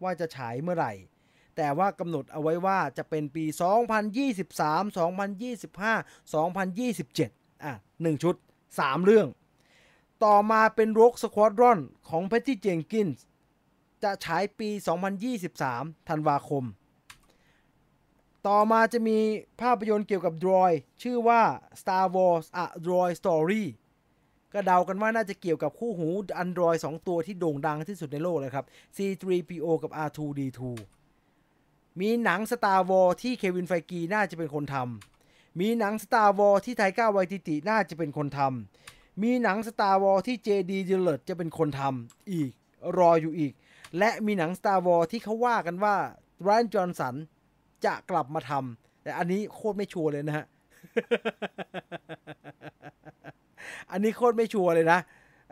[0.03, 0.93] ว่าจะฉายเมื่อไหร่
[1.55, 3.45] แต่ว่ากำหนดเอาไว้ว่าจะเป็นปี
[4.25, 8.35] 2023 2025 2027 อะ 1 ชุด
[8.71, 9.27] 3 เรื่อง
[10.25, 13.17] ต่อมาเป็น Rogue Squadron ของ Patty Jenkins
[14.03, 14.69] จะฉายปี
[15.37, 16.63] 2023 ธันวาคม
[18.47, 19.19] ต่อมาจะมี
[19.61, 20.71] ภาพยนตร์เกี่ยวกับดรอย
[21.01, 21.41] ชื่อว่า
[21.81, 23.63] Star Wars A Droid Story
[24.53, 26.09] ก็เดากันว่าน่าจะเกี่ยวกับคู่หู
[26.43, 30.61] Android 2 ตัวที่โด่งดังที่สุดในโลกเลยครับ C3PO กับ R2D2
[31.99, 41.09] มีหนัง Star Wars ที่เควินไฟกีน่าจะเป็นคนทำมีหนัง Star Wars ที่ไทก้าไวติติน่าจะเป็นคนทำมีหนัง Star Wars ที่ JD d i l l
[41.11, 42.51] a r d จะเป็นคนทำอีก
[42.97, 43.53] รออยู่อีก
[43.97, 45.95] และมีหนัง Star Wars ที่เขาว่ากันว่า
[46.43, 47.15] แรนจอห์นสัน
[47.85, 50.45] จะกลับมาทำแต่อันนี้โคตรไม่ชัวร์เลยนะฮะ
[53.91, 54.99] อันนี้โคตรไม่ชัวร์เลยนะ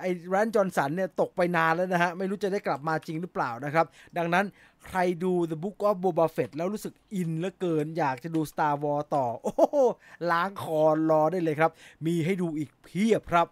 [0.02, 3.86] ไอ้ไรอันจอห์นสันเนี่ยตกไปนานแล้วนะฮะ ไม่รู้จะได้กลับมาจริงหรือเปล่านะครับ
[4.18, 4.46] ดังนั้น
[4.86, 9.78] ใครดู The Book of Boba Fett แล้วรู้สึกอินเหลือเกิน อยากจะดู Star Wars ต่อ โอ้โห
[10.32, 11.72] ล้างคอรอได้เลยครับ
[12.06, 13.48] มีให้ดูอีกเพียบครับ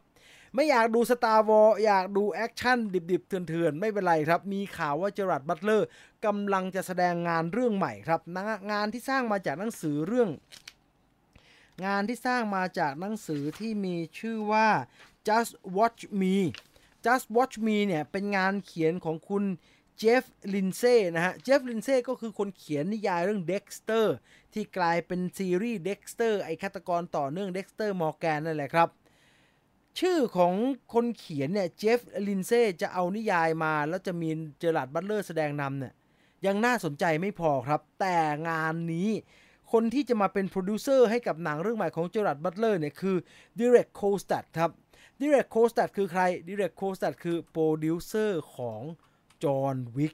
[0.55, 2.77] ไม่อยากดู Star Wars อยากดูแอคชั่น
[3.11, 5.87] ดิบๆ เถื่อนๆ ไม่เป็นไรครับ มีข่าวว่าเจอราร์ดบัตเลอร์
[6.25, 8.21] กำลังจะแสดงงานเรื่องใหม่ครับ
[8.71, 10.29] งานที่สร้างมาจากหนังสือเรื่อง
[11.85, 14.69] งานที่สร้างมาจากหนังสือที่มีชื่อว่า
[15.27, 16.35] Just Watch Me
[17.05, 19.43] Just Watch Me เนี่ยเป็นงานเขียนของคุณ
[19.97, 20.23] เจฟ
[20.53, 24.05] ลินเซ่นะฮะ เจฟลินเซ่ก็คือคนเขียนนิยายเรื่อง Dexter
[24.53, 28.89] ที่กลายเป็นซีรีส์ Dexter ไอ้ฆาตกรต่อเนื่อง Dexter Morgan นั่นแหละครับ
[29.99, 30.53] ชื่อของ
[30.93, 35.93] คนเขียนเนี่ย เจฟลินเซ่จะเอานิยายมา แล้วจะมีเจอราร์ดบัตเลอร์แสดงนำเนี่ย
[36.45, 38.17] ยังน่าสนใจไม่พอครับ แต่
[38.49, 39.09] งานนี้
[39.71, 43.15] คนที่จะมาเป็นโปรดิวเซอร์ให้กับหนังเรื่องใหม่ของเจอราร์ดบัตเลอร์เนี่ยคือ
[43.57, 44.71] ดีเร็กโคลสตัดครับ
[45.19, 48.81] ดีเร็กโคลสตัดคือใครดีเร็กโคลสตัดคือโปรดิวเซอร์ของ
[49.43, 50.13] จอห์นวิก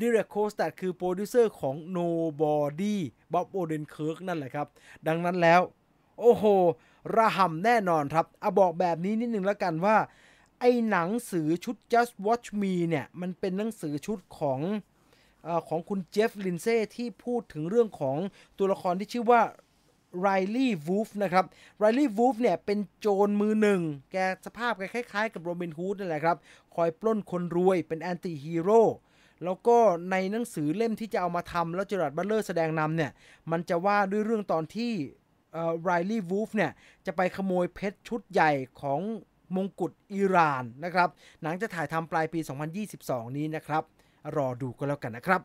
[0.00, 2.96] ดีเร็กโคลสตัดคือโปรดิวเซอร์ของ Nobody
[3.32, 4.66] บ๊อบโอเดนเคิร์กนั่นแหละครับ
[5.06, 5.60] ดังนั้นแล้ว
[6.20, 6.44] โอ้โห
[7.16, 9.96] ระห่ำแน่นอนครับเอาบอกแบบนี้นิดนึงแล้วกันว่า
[10.60, 14.60] ไอ้หนังสือชุด Just Watch Me เนี่ย มันเป็นหนังสือชุดของ
[15.68, 18.16] ของคุณเจฟลินเซ่ที่พูดถึงเรื่องของ
[18.58, 19.42] ตัวละครที่ชื่อว่า
[20.20, 21.44] ไรลี่วูฟนะครับ
[21.78, 23.80] ไรลี่วูฟเนี่ยเป็นโจรมือหนึ่ง
[24.12, 24.16] แก
[24.46, 26.36] สภาพแกคล้ายๆ กับโรบินฮูดนั่นแหละครับ
[26.74, 28.82] คอยปล้นคนรวยเป็น anti-hero
[29.44, 29.76] แล้วก็
[30.10, 33.10] ในหนังสือเล่มที่จะเอามาทำแล้วเจอราร์ดบัตเลอร์แสดงนำเนี่ย
[33.50, 34.92] มันจะว่าด้วยเรื่องตอนที่
[35.82, 36.72] ไรลี่วูฟเนี่ย
[37.06, 39.00] จะไปขโมยเพชรชุดใหญ่ของ
[39.56, 41.08] มงกุฎอิหร่านนะครับ
[41.42, 42.40] หนังจะถ่ายทำปลายปี
[42.88, 43.82] 2022 นี้นะครับ
[44.36, 45.40] รอดูก็แล้วกันนะครับ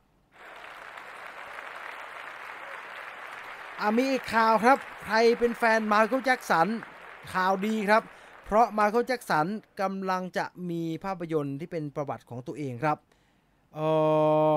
[3.81, 6.67] อามีอีกข่าวครับ ใครเป็นแฟนมาเคิลแจ็กสัน
[7.33, 8.03] ข่าวดีครับ
[8.45, 9.45] เพราะมาเคิลแจ็กสัน
[9.81, 12.97] กำลังจะมีภาพยนตร์ที่เป็นประวัติของตัวเองครับ
[13.73, 13.79] เอ
[14.51, 14.53] อ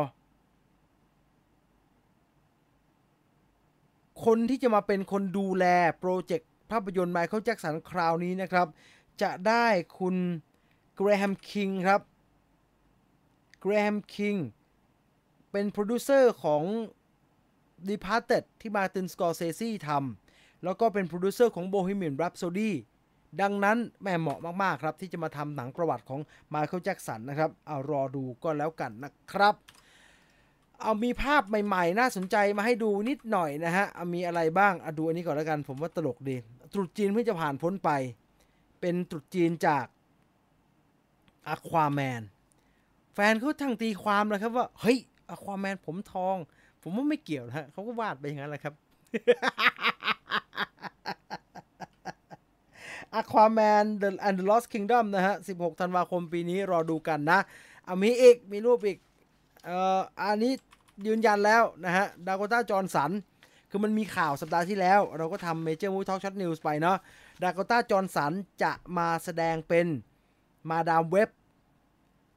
[4.24, 5.64] คนที่จะมาเป็นคนดูแล
[5.98, 8.66] โปรเจกต์ภาพยนตร์ไมเคิลแจ็กสันคราวนี้นะครับ
[9.22, 9.66] จะได้
[9.98, 10.16] คุณ
[10.94, 12.00] เกรแฮมคิงครับ
[13.60, 14.36] เกรแฮมคิง
[15.52, 16.62] เป็นโปรดิวเซอร์ของ
[17.90, 22.70] Departed ที่มาร์ตินสกอร์เซซี่ทำแล้วก็เป็นโปรดิวเซอร์ของ Bohemian Rhapsody
[23.40, 26.20] ดังนั้นแม่งเหมาะมาก ๆ ครับ ที่จะมาทำหนังประวัติของ
[26.52, 29.54] ไมเคิลแจ็กสันนะครับ เอารอดูก็แล้วกันนะครับ
[30.80, 36.36] เอามีภาพใหม่ ๆ น่าสนใจมาให้ดูนิดหน่อยนะฮะเอามีอะไรบ้างเอาดูอันนี้ก่อนแล้วกัน ผมว่าตลกดี
[36.72, 37.90] ตรุษจีนเพิ่งจะผ่านพ้นไป
[38.80, 39.84] เป็นตรุษจีนจาก
[41.48, 42.22] อควาแมน
[43.22, 44.98] ฟนเขาทั้งตีความเลยครับว่าเฮ้ย
[45.28, 46.36] อควาแมนผมทอง
[46.82, 48.74] ผมว่าไม่เกี่ยวนะเขาก็วาดไปอย่างนั้นแหละครับ
[53.20, 57.38] Aquaman The and the Lost Kingdom นะฮะ 16 ธันวาคมปีนี้รอดูกันนะ
[57.86, 58.98] อามีอีก มีรูปอีก
[59.64, 60.52] เอ่อ อันนี้
[61.06, 63.10] ยืนยันแล้วนะฮะ ดากต้า จอร์นสัน
[63.70, 66.98] คือมันมีข่าวสัปดาห์ที่แล้ว เราก็ทำ Major Movie Talk Short News ไปเนาะ
[67.42, 69.86] ดาโกต้า จอห์นสันจะมาแสดงเป็น
[70.70, 71.28] มาดามเว็บ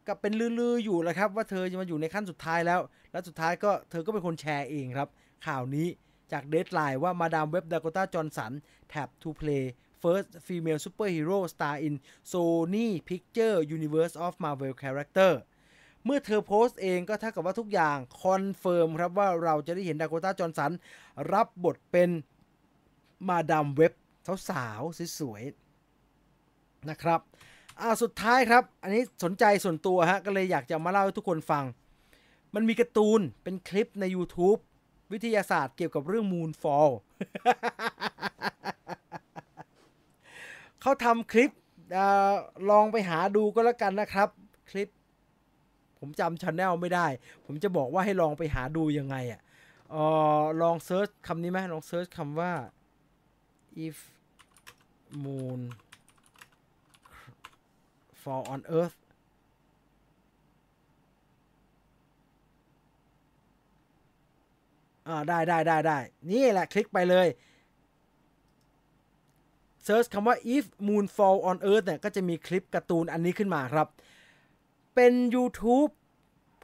[0.07, 2.79] ก็เป็นลือๆอยู่แล้วครับ ว่าเธอจะมาอยู่ในขั้นสุดท้ายแล้ว
[3.11, 5.09] และสุดท้ายก็เธอก็เป็นคนแชร์เองครับ
[5.47, 5.87] ข่าวนี้
[6.31, 8.51] จาก Deadline ว่ามาดามเว็บดากต้าจอร์นสัน
[8.89, 9.63] แท็บ to play
[10.01, 11.93] first female superhero star in
[12.31, 15.33] Sony Picture Universe of Marvel Character
[16.05, 20.71] เมื่อเธอโพสต์เองก็เท่ากับว่าทุกอย่างคอนเฟิร์มครับว่าเราจะได้เห็นดาโกต้าจอห์นสัน
[21.33, 22.09] รับบทเป็น
[23.27, 23.93] มาดามเว็บ
[24.49, 27.19] สาวๆสวยๆนะครับ
[27.81, 31.65] อ่าสุดท้ายครับ อันนี้สนใจส่วนตัวฮะก็เลยอยากจะมาเล่าให้ทุกคนฟัง
[32.55, 34.59] มันมีการ์ตูนเป็นคลิปใน YouTube
[35.11, 36.91] วิทยาศาสตร์เกี่ยวกับเรื่อง Moonfall
[40.81, 41.51] เขาทำคลิป
[41.97, 41.99] อะ
[42.69, 44.29] ลองไปหาดูก็แล้วกันนะครับ
[44.69, 44.89] คลิป
[45.99, 47.07] ผมจำช n แนลไม่ได้
[47.45, 49.95] ผมจะบอกว่าให้ลองไปหาดูยังไงอะอะเอ
[50.39, 52.51] อลอง search คำนี้ไหมลอง search คำว่า
[53.85, 53.97] if
[55.23, 55.61] moon
[58.23, 58.97] fall on earth
[65.07, 65.99] อ่าได้ได้ได้ได้
[66.31, 67.27] นี่แหละคลิกไปเลย
[69.83, 73.87] เซิร์ชคำว่า if moon fall on earth เนี่ย ก็จะมีคลิปการ์ตูนอันนี้ขึ้นมาครับ
[74.95, 75.91] เป็น YouTube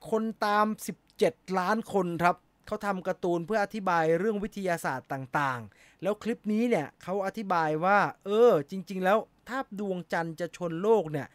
[0.09, 0.65] คนตาม
[1.11, 2.35] 17 ล้านคนครับ
[2.67, 11.27] เขาทำการ์ตูนเพื่ออธิบายเรื่องวิทยาศาสตร์ต่างๆ แล้วคลิปนี้เนี่ยเขาอธิบายว่า เออ จริง ๆ แล้วถ้าดวงจันทร์จะชนโลกเนี่ย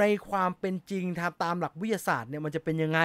[0.00, 1.04] ในความเป็นจริง
[1.42, 3.00] ตามหลักวิทยาศาสตร์เนี่ยมันจะเป็นยังไง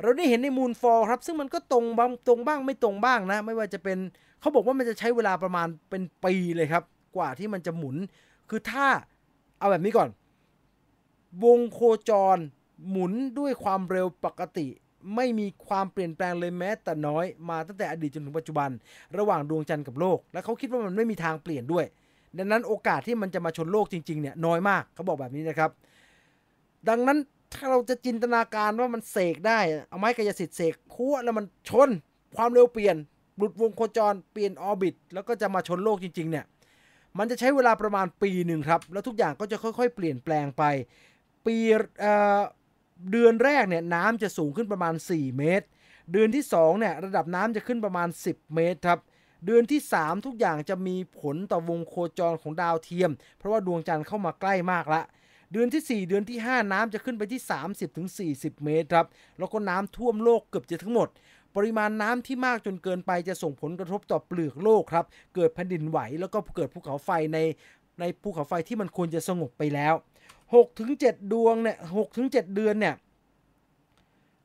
[0.00, 3.98] เราได้เห็นในมูนฟอลครับ ซึ่งมันก็ตรงบ้างตรงบ้างไม่ตรงบ้างนะ ไม่ว่าจะเป็น
[4.40, 6.84] เขาบอกว่ามันจะใช้เวลาประมาณเป็นปีเลยครับ
[7.16, 7.96] กว่าที่มันจะหมุน
[8.50, 8.86] คือถ้า
[9.58, 10.08] เอาแบบนี้ก่อน
[11.44, 12.38] วงโคจร
[12.90, 14.66] หมุนด้วยความเร็วปกติ
[15.16, 18.70] ไม่มีความเปลี่ยนแปลงเลยแม้แต่น้อยมาตั้งแต่อดีตจนถึงปัจจุบัน
[19.18, 21.84] ระหว่างดวงจันทร์กับโลก และเขาคิดว่ามันไม่มีทางเปลี่ยนด้วย
[22.38, 25.70] ดังนั้นโอกาสที่มันจะมาชนโลกจริงๆเนี่ยน้อยมากเขาบอกแบบนี้นะครับ
[26.88, 27.18] ดังนั้น
[27.52, 31.90] ถ้าเราจะจินตนาการว่ามันเสกได้เอาไม้กายสิทธิ์เสกพัวแล้วมันชน
[32.36, 32.96] ความเร็วเปลี่ยน
[33.36, 36.44] หลุดวงโคจรเปลี่ยนออร์บิทแล้วก็จะมาชนโลกจริงๆเนี่ย
[37.18, 40.62] มันจะใช้เวลาประมาณปีหนึ่งครับ แล้วทุกอย่างก็จะค่อยๆ เปลี่ยนแปลงไป
[41.46, 41.56] ปี
[43.10, 45.66] เดือนแรกเนี่ยน้ำจะสูงขึ้นประมาณ 4 เมตร
[46.12, 48.98] เดือนที่2เนี่ยระดับน้ำจะขึ้นประมาณ 10 เมตรครับ
[49.46, 55.02] เดือนที่ 3 ทุกอย่างจะมีผลต่อวงโคจรของดาวเทียม เพราะว่าดวงจันทร์เข้ามาใกล้มากละ
[55.52, 57.40] เดือนที่ 4 เดือนที่ 5 น้ำจะขึ้นไปที่
[58.38, 59.06] 30-40 เมตรครับ
[59.38, 61.08] แล้วก็น้ำท่วมโลกเกือบจะทั้งหมด
[61.56, 67.38] ปริมาณน้ำที่มากจนเกินไปจะส่งผลกระทบต่อเปลือกโลกครับ เกิดแผ่นดินไหวแล้วก็เกิดภูเขาไฟใน
[68.00, 69.94] ในภูเขาไฟที่มันควรจะสงบไปแล้ว
[70.52, 71.78] 6-7ดวงเนี่ย
[72.12, 72.96] 6-7เดือนเนี่ย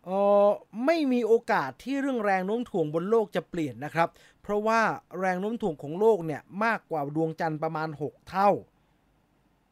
[0.05, 0.09] เอ
[0.45, 0.47] อ
[0.85, 4.09] ไม่มีโอกาสที่เรื่องแรงโน้มถ่วงบนโลกจะเปลี่ยนนะครับ
[4.41, 4.81] เพราะว่า
[5.19, 8.49] แรงโน้มถ่วงของโลกเนี่ยมากกว่าดวงจันทร์ประมาณ 6 เท่า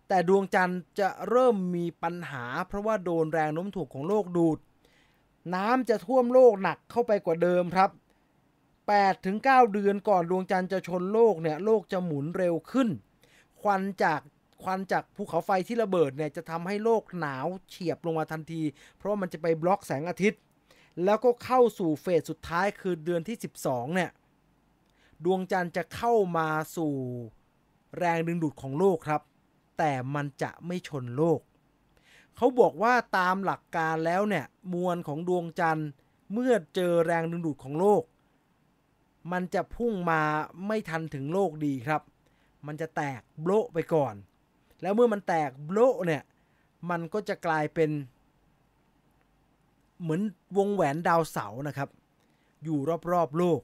[0.07, 4.57] แต่ดวงจันทร์จะเริ่มมีปัญหา เพราะว่าโดนแรงโน้มถ่วงของโลกดูด
[5.55, 7.89] น้ำจะท่วมโลกหนักเข้าไปกว่าเดิมครับ
[8.57, 12.89] 8ถึง9เดือนก่อนดวงจันทร์จะชนโลกเนี่ยโลกจะหมุนเร็วขึ้น
[13.61, 14.21] ควันจาก
[14.63, 18.61] ควันจากภูเขาไฟที่ระเบิดเนี่ยจะทำให้โลกหนาวเฉียบลงมาทันที
[18.97, 20.41] เพราะมันจะไปบล็อกแสงอาทิตย์
[21.03, 24.11] แล้วก็เข้าสู่เฟสสุดท้ายคือเดือนที่ 12เนี่ย
[25.25, 26.93] ดวงจันทร์จะเข้ามาสู่
[27.97, 29.21] แรงดึงดูดของโลกครับ
[29.77, 31.39] แต่มันจะไม่ชนโลก
[32.35, 35.89] เขาบอกว่าตามหลักการแล้วเนี่ยมวลของดวงจันทร์
[36.33, 38.03] เมื่อเจอแรงดึงดูดของโลก
[39.31, 40.21] มันจะพุ่งมา
[40.67, 42.01] ไม่ทันถึงโลกดีครับ
[42.67, 44.15] มันจะแตกโบะไปก่อน
[44.82, 46.23] แล้วเมื่อมันแตกโลเนี่ย
[46.89, 47.89] มันก็จะกลายเป็น
[50.01, 50.21] เหมือน
[50.57, 51.89] วงแหวนดาวเสาร์นะครับ
[52.63, 52.80] อยู่
[53.11, 53.59] รอบๆโลก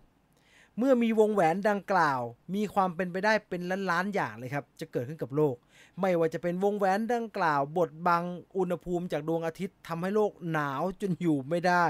[0.78, 2.22] เมื่อมีวงแหวนดังกล่าว
[2.56, 3.62] มีความเป็นไปได้เป็น
[3.92, 5.56] ล้านๆอย่างเลยครับจะเกิดขึ้นกับโลก
[6.02, 8.24] ไม่ว่าจะเป็นวงแหวนดังกล่าว บดบัง
[8.58, 11.86] อุณหภูมิจากดวงอาทิตย์ทำให้โลกหนาวจนอยู่ไม่ได้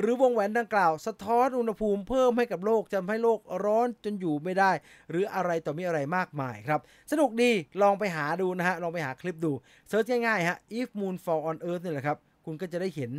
[0.00, 4.72] หรือวงแหวนดังกล่าว สะท้อนอุณหภูมิเพิ่มให้กับโลกทำให้โลกร้อนจนอยู่ไม่ได้
[5.10, 7.50] หรืออะไรต่อมีอะไรมากมายครับ สนุกดี
[7.82, 9.52] ลองไปหาดูนะฮะลองไปหาคลิปดู
[9.88, 13.10] เซิร์ชง่ายๆฮะ if moon fall on earth นี่แหละครับคุณก็จะได้เห็น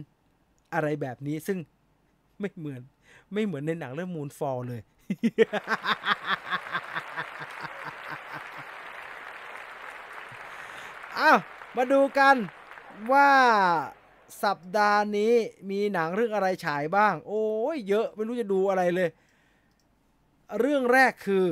[0.73, 1.57] อะไรแบบนี้ซึ่ง
[2.39, 2.81] ไม่เหมือน
[3.33, 4.81] ไม่เหมือนในหนังเรื่อง Moonfall เลย
[11.19, 11.39] อ้าว
[11.75, 12.35] มาดูกัน
[13.11, 13.31] ว่า
[14.43, 15.33] สัปดาห์นี้
[15.69, 17.45] มีหนังเรื่องอะไรฉายบ้าง โอ้
[17.75, 19.09] ยเยอะไม่รู้จะดูอะไรเลย
[20.59, 21.45] เรื่องแรกคือ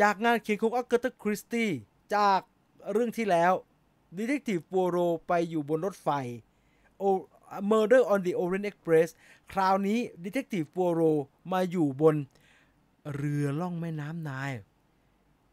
[0.00, 1.70] จากงานเขียนของอักเกอร์ตคริสตี้
[2.16, 2.40] จาก
[2.92, 3.52] เรื่องที่แล้ว
[4.18, 6.08] Detective Poirot ไปอยู่บนรถไฟ
[7.70, 9.08] Murder on the Orient Express
[9.52, 11.18] คราวนี้ Detective Poirot
[11.52, 12.14] มาอยู่บน
[13.14, 14.50] เรือล่องแม่น้ำนาย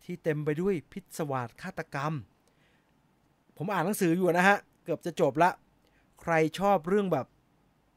[0.03, 2.13] ที่เต็มไปด้วยพิศวาสฆาตกรรม
[3.57, 5.49] ผมอ่านหนังสืออยู่นะฮะ เกือบจะจบละ
[6.21, 7.25] ใครชอบเรื่องแบบ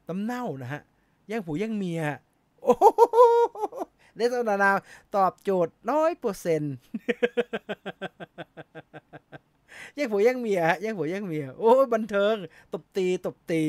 [0.09, 0.81] น้ำเน่านะฮะ
[1.27, 2.01] แย่งผัวแย่งเมีย
[2.61, 2.85] โอ้โห
[4.15, 4.71] เดสนานา
[5.15, 6.75] ตอบโจทย์ร้อยเปอร์เซ็นต์
[9.95, 12.35] แย่งผัวแย่งเมียแย่งผัวแย่งเมีย โอ้บันเทิง
[12.73, 13.63] ตบตีตบตี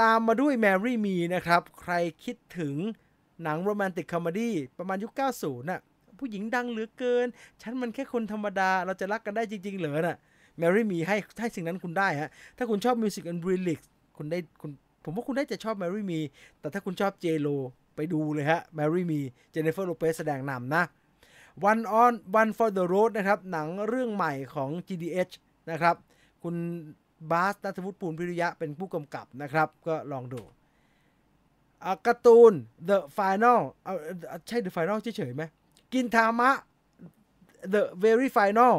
[0.00, 1.92] ตามมาด้วย Mary Me นะครับ ใคร
[2.24, 2.74] คิดถึง
[3.42, 5.80] หนังโรแมนติกคอมดี้ประมาณยุค 90น่ะ
[6.18, 7.26] ผู้หญิงดังเหลือเกิน
[7.62, 10.16] ฉันมันแค่คนธรรมดา เราจะรักกันได้จริง ๆ เหรอน่ะ
[10.60, 13.86] Mary Me ให้ให้สิ่งนั้นคุณได้ฮะ ถ้าคุณชอบ Music and Lyrics
[14.16, 14.70] คุณได้คุณ
[15.04, 16.20] ผมว่าคุณได้จะชอบ Mary Me
[16.60, 17.56] แต่ถ้าคุณชอบ J Lo
[17.96, 19.20] ไปดูเลยฮะ Mary Me
[19.54, 20.82] Jennifer Lopez แสดงนำนะ
[21.70, 25.34] One on One for the Road นะครับ หนังเรื่องใหม่ของ GDH
[25.70, 25.96] นะครับ
[26.42, 26.54] คุณ
[27.30, 30.42] บาสนัทวุฒิปูนพิริยะเป็นผู้กำกับนะครับ ก็ลองดู
[32.06, 32.52] การ์ตูน
[32.88, 33.94] The Final เอา
[34.48, 35.42] ใช่ The Final เฉยๆไหม
[35.94, 36.50] กินทามะ
[37.74, 38.74] The Very Final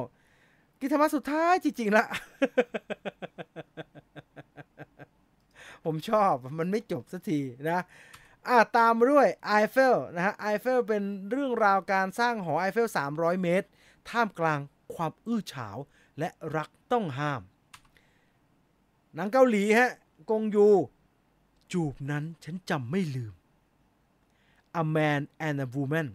[0.80, 2.06] กินทามะสุดท้ายจริงๆละ
[5.86, 7.40] ผมชอบมันไม่จบสักที
[7.70, 7.82] นะ
[8.48, 13.68] อ่าตามมาด้วยไอเฟลนะฮะไอเฟลเป็นเรื่องราวการสร้างหอไอเฟล 300 เมตร
[14.10, 14.60] ท่ามกลาง
[14.96, 15.78] ความอื้อฉาว
[16.20, 17.42] และรักต้องห้าม
[19.16, 19.92] หนังเกาหลีฮะ
[20.30, 20.68] กงยู
[21.74, 23.34] จูบนั้นฉันจำไม่ลืม
[24.82, 26.08] A Man and a Woman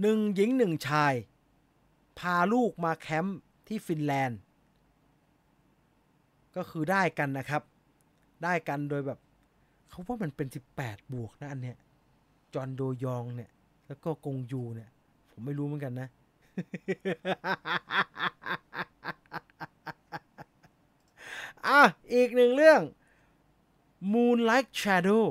[0.00, 1.14] หนึ่งหญิงหนึ่งชาย
[2.18, 4.40] พาลูกมาแคมป์ที่ฟินแลนด์
[6.56, 7.62] ก็คือได้กันนะครับ
[8.44, 9.18] ได้กันโดยแบบ
[9.88, 10.48] เขาว่ามันเป็น
[10.78, 11.76] 18 บวกนะอันเนี้ย
[12.54, 13.50] จอห์นโดยองเนี่ย
[13.86, 14.90] แล้วก็กงยูเนี่ย
[15.30, 16.08] ผมไม่รู้เหมือนกันนะ
[21.66, 21.80] อะ
[22.14, 22.80] อีกหนึ่งเรื่อง
[24.12, 25.24] Moonlight Shadow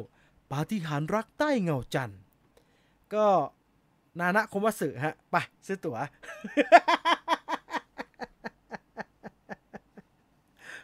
[0.51, 2.19] ปาฏิหาริย์รักใต้เงาจันทร์
[3.13, 3.27] ก็
[4.19, 5.35] นานะคมวัสึฮะ ไป
[5.65, 5.97] ซื้อตั๋ว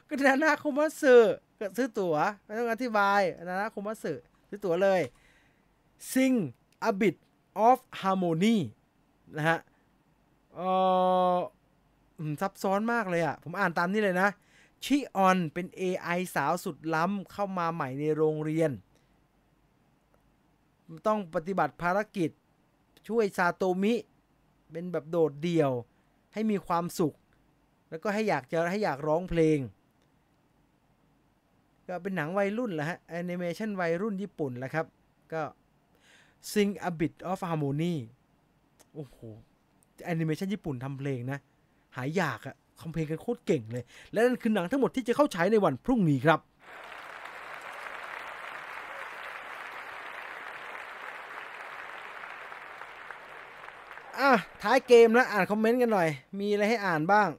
[0.07, 1.15] ก็นานะคมวัสึ
[1.59, 4.13] ก็ซื้อตั๋วไม่ต้องอธิบาย นานะคมวัสึ
[4.49, 5.01] ซื้อตั๋วเลย
[6.11, 6.35] Sing
[6.89, 7.15] a bit
[7.67, 8.57] of harmony
[9.35, 9.59] นะฮะ
[10.55, 10.59] เอ
[11.33, 11.37] อ
[12.41, 14.29] ซับซ้อนมากเลยอะ ผมอ่านตามนี้เลยนะ
[14.83, 18.71] ชิออนเป็น AI สาวสุดล้ำเข้ามาใหม่ในโรงเรียน
[21.07, 22.29] ต้องปฏิบัติภารกิจ
[23.07, 23.93] ช่วยซาโตมิ
[24.71, 25.71] เป็นแบบโดดเดี่ยว
[26.33, 27.15] ให้มีความสุข
[27.89, 29.59] แล้วก็ให้อยากจะให้อยากร้องเพลง
[31.87, 34.85] ก็เป็นหนังวัยรุ่นแหละฮะแอนิเมชันวัยรุ่นญี่ปุ่นแหละครับ
[35.33, 35.43] ก็
[36.51, 37.95] Sing a bit of harmony
[38.93, 39.17] โอ้โห
[40.05, 41.39] แอนิเมชันญี่ปุ่นทำเพลงนะ
[41.95, 46.39] หายอยากอะ ทำเพลงกันโคตรเก่งเลย และนั่นคือหนังทั้งหมดที่จะเข้าฉายในวันพรุ่งนี้ครับ
[54.19, 54.31] อะ
[54.63, 56.09] ท้ายเกมแล้วอ่านคอมเมนต์กันหน่อย
[56.39, 57.29] มีอะไรให้อ่านบ้าง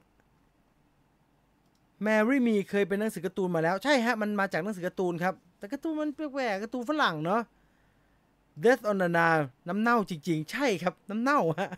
[2.03, 7.41] Marry Me เคยเป็นหนังสือการ์ตูนมาแล้ว ใช่ฮะ มันมาจากหนังสือการ์ตูนครับ แต่การ์ตูนมันแปลกๆการ์ตูนฝรั่งเนาะ
[8.63, 11.69] Death on the Nile น้ำเน่าจริง ๆ ใช่ครับ น้ำเน่าฮะ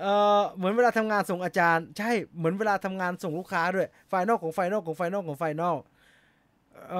[0.00, 0.06] เอ
[0.38, 5.76] อเหมือนเวลาทำงานส่งอาจารย์ ใช่เหมือนเวลาทำงานส่งลูกค้าด้วย final ของ final ของ final ของ final
[6.90, 6.94] เอ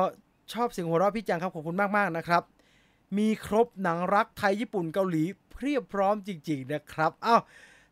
[0.00, 0.02] อ
[0.52, 2.42] ชอบเสียงหัวเราะพี่จังครับขอบคุณมากๆนะครับ
[3.18, 7.42] มีครบหนังรักไทยญี่ปุ่นเกาหลีเพียบพร้อมจริง ๆ นะครับอ้าว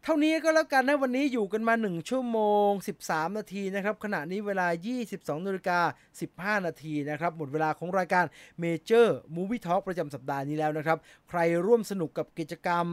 [0.02, 2.38] เท่านี้ก็แล้วกันนะวันนี้อยู่กันมา 1 ชั่วโม
[2.68, 2.70] ง
[3.04, 4.66] 13 นาทีนะครับขณะนี้เวลา
[5.06, 5.80] 22นาฬิกา
[6.58, 8.24] 15 นาทีนะครับหมดเวลาของรายการ
[8.62, 9.06] Major
[9.36, 10.98] Movie Talk ประจำสัปดาห์นี้แล้วนะครับ
[11.28, 12.86] ใครร่วมสนุกกับกิจกรรม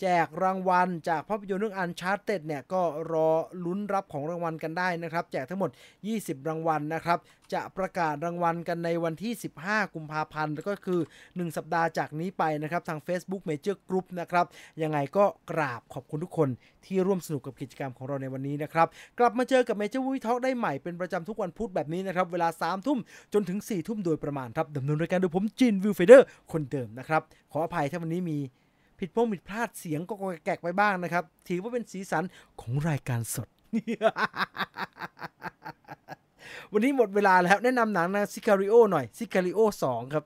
[0.00, 2.82] แจกรางวัลจากภาพยนตร์เรื่อง Uncharted เนี่ยก็
[3.12, 3.28] รอ
[3.64, 5.70] ลุ้นรับของรางวัลกันได้นะครับ แจกทั้งหมด
[6.10, 7.18] 20 รางวัลนะครับ
[7.52, 9.32] จะประกาศรางวัลกันในวันที่
[9.64, 14.46] 15 กุมภาพันธ์ก็คือ 1 สัปดาห์จากนี้ไปนะครับทาง Facebook Major Group นะครับ
[14.82, 16.48] ยังไงก็กราบขอบคุณทุกคน
[16.84, 18.86] ที่ร่วมสนุกกับกิจกรรมของเราในวันนี้นะครับ
[19.18, 22.98] กลับมาเจอกับ Major Movie Talk ได้ใหม่เป็นประจำทุกวันพุธแบบนี้นะครับ เวลา 3 ทุ่ม
[23.32, 27.22] จนถึง 4 ทุ่มโดยประมาณครับดำเนินรายการโดยผมจิน Viewfinder คนเดิมนะครับ
[27.52, 28.38] ขออภัยถ้าวันนี้มี
[29.00, 30.14] ผิดพลาดผิดพลาดเสียงก็
[30.44, 32.24] แตกไปบ้างนะครับ ถือว่าเป็นสีสัน
[32.60, 33.48] ของรายการสด
[36.72, 40.24] วันนี้หมดเวลาแล้ว แนะนำหนังนะ Sicario หน่อย Sicario สองครับ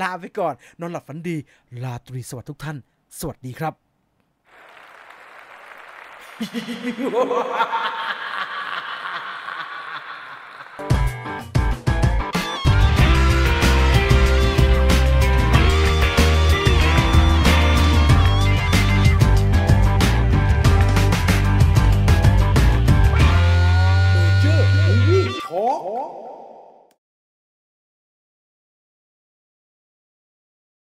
[0.00, 1.36] ลาไปก่อน นอนหลับฝันดี
[1.84, 2.76] ลาตรีสวัสดิ์ทุกท่าน
[3.18, 3.74] สวัสดีครับ
[25.48, 25.54] 저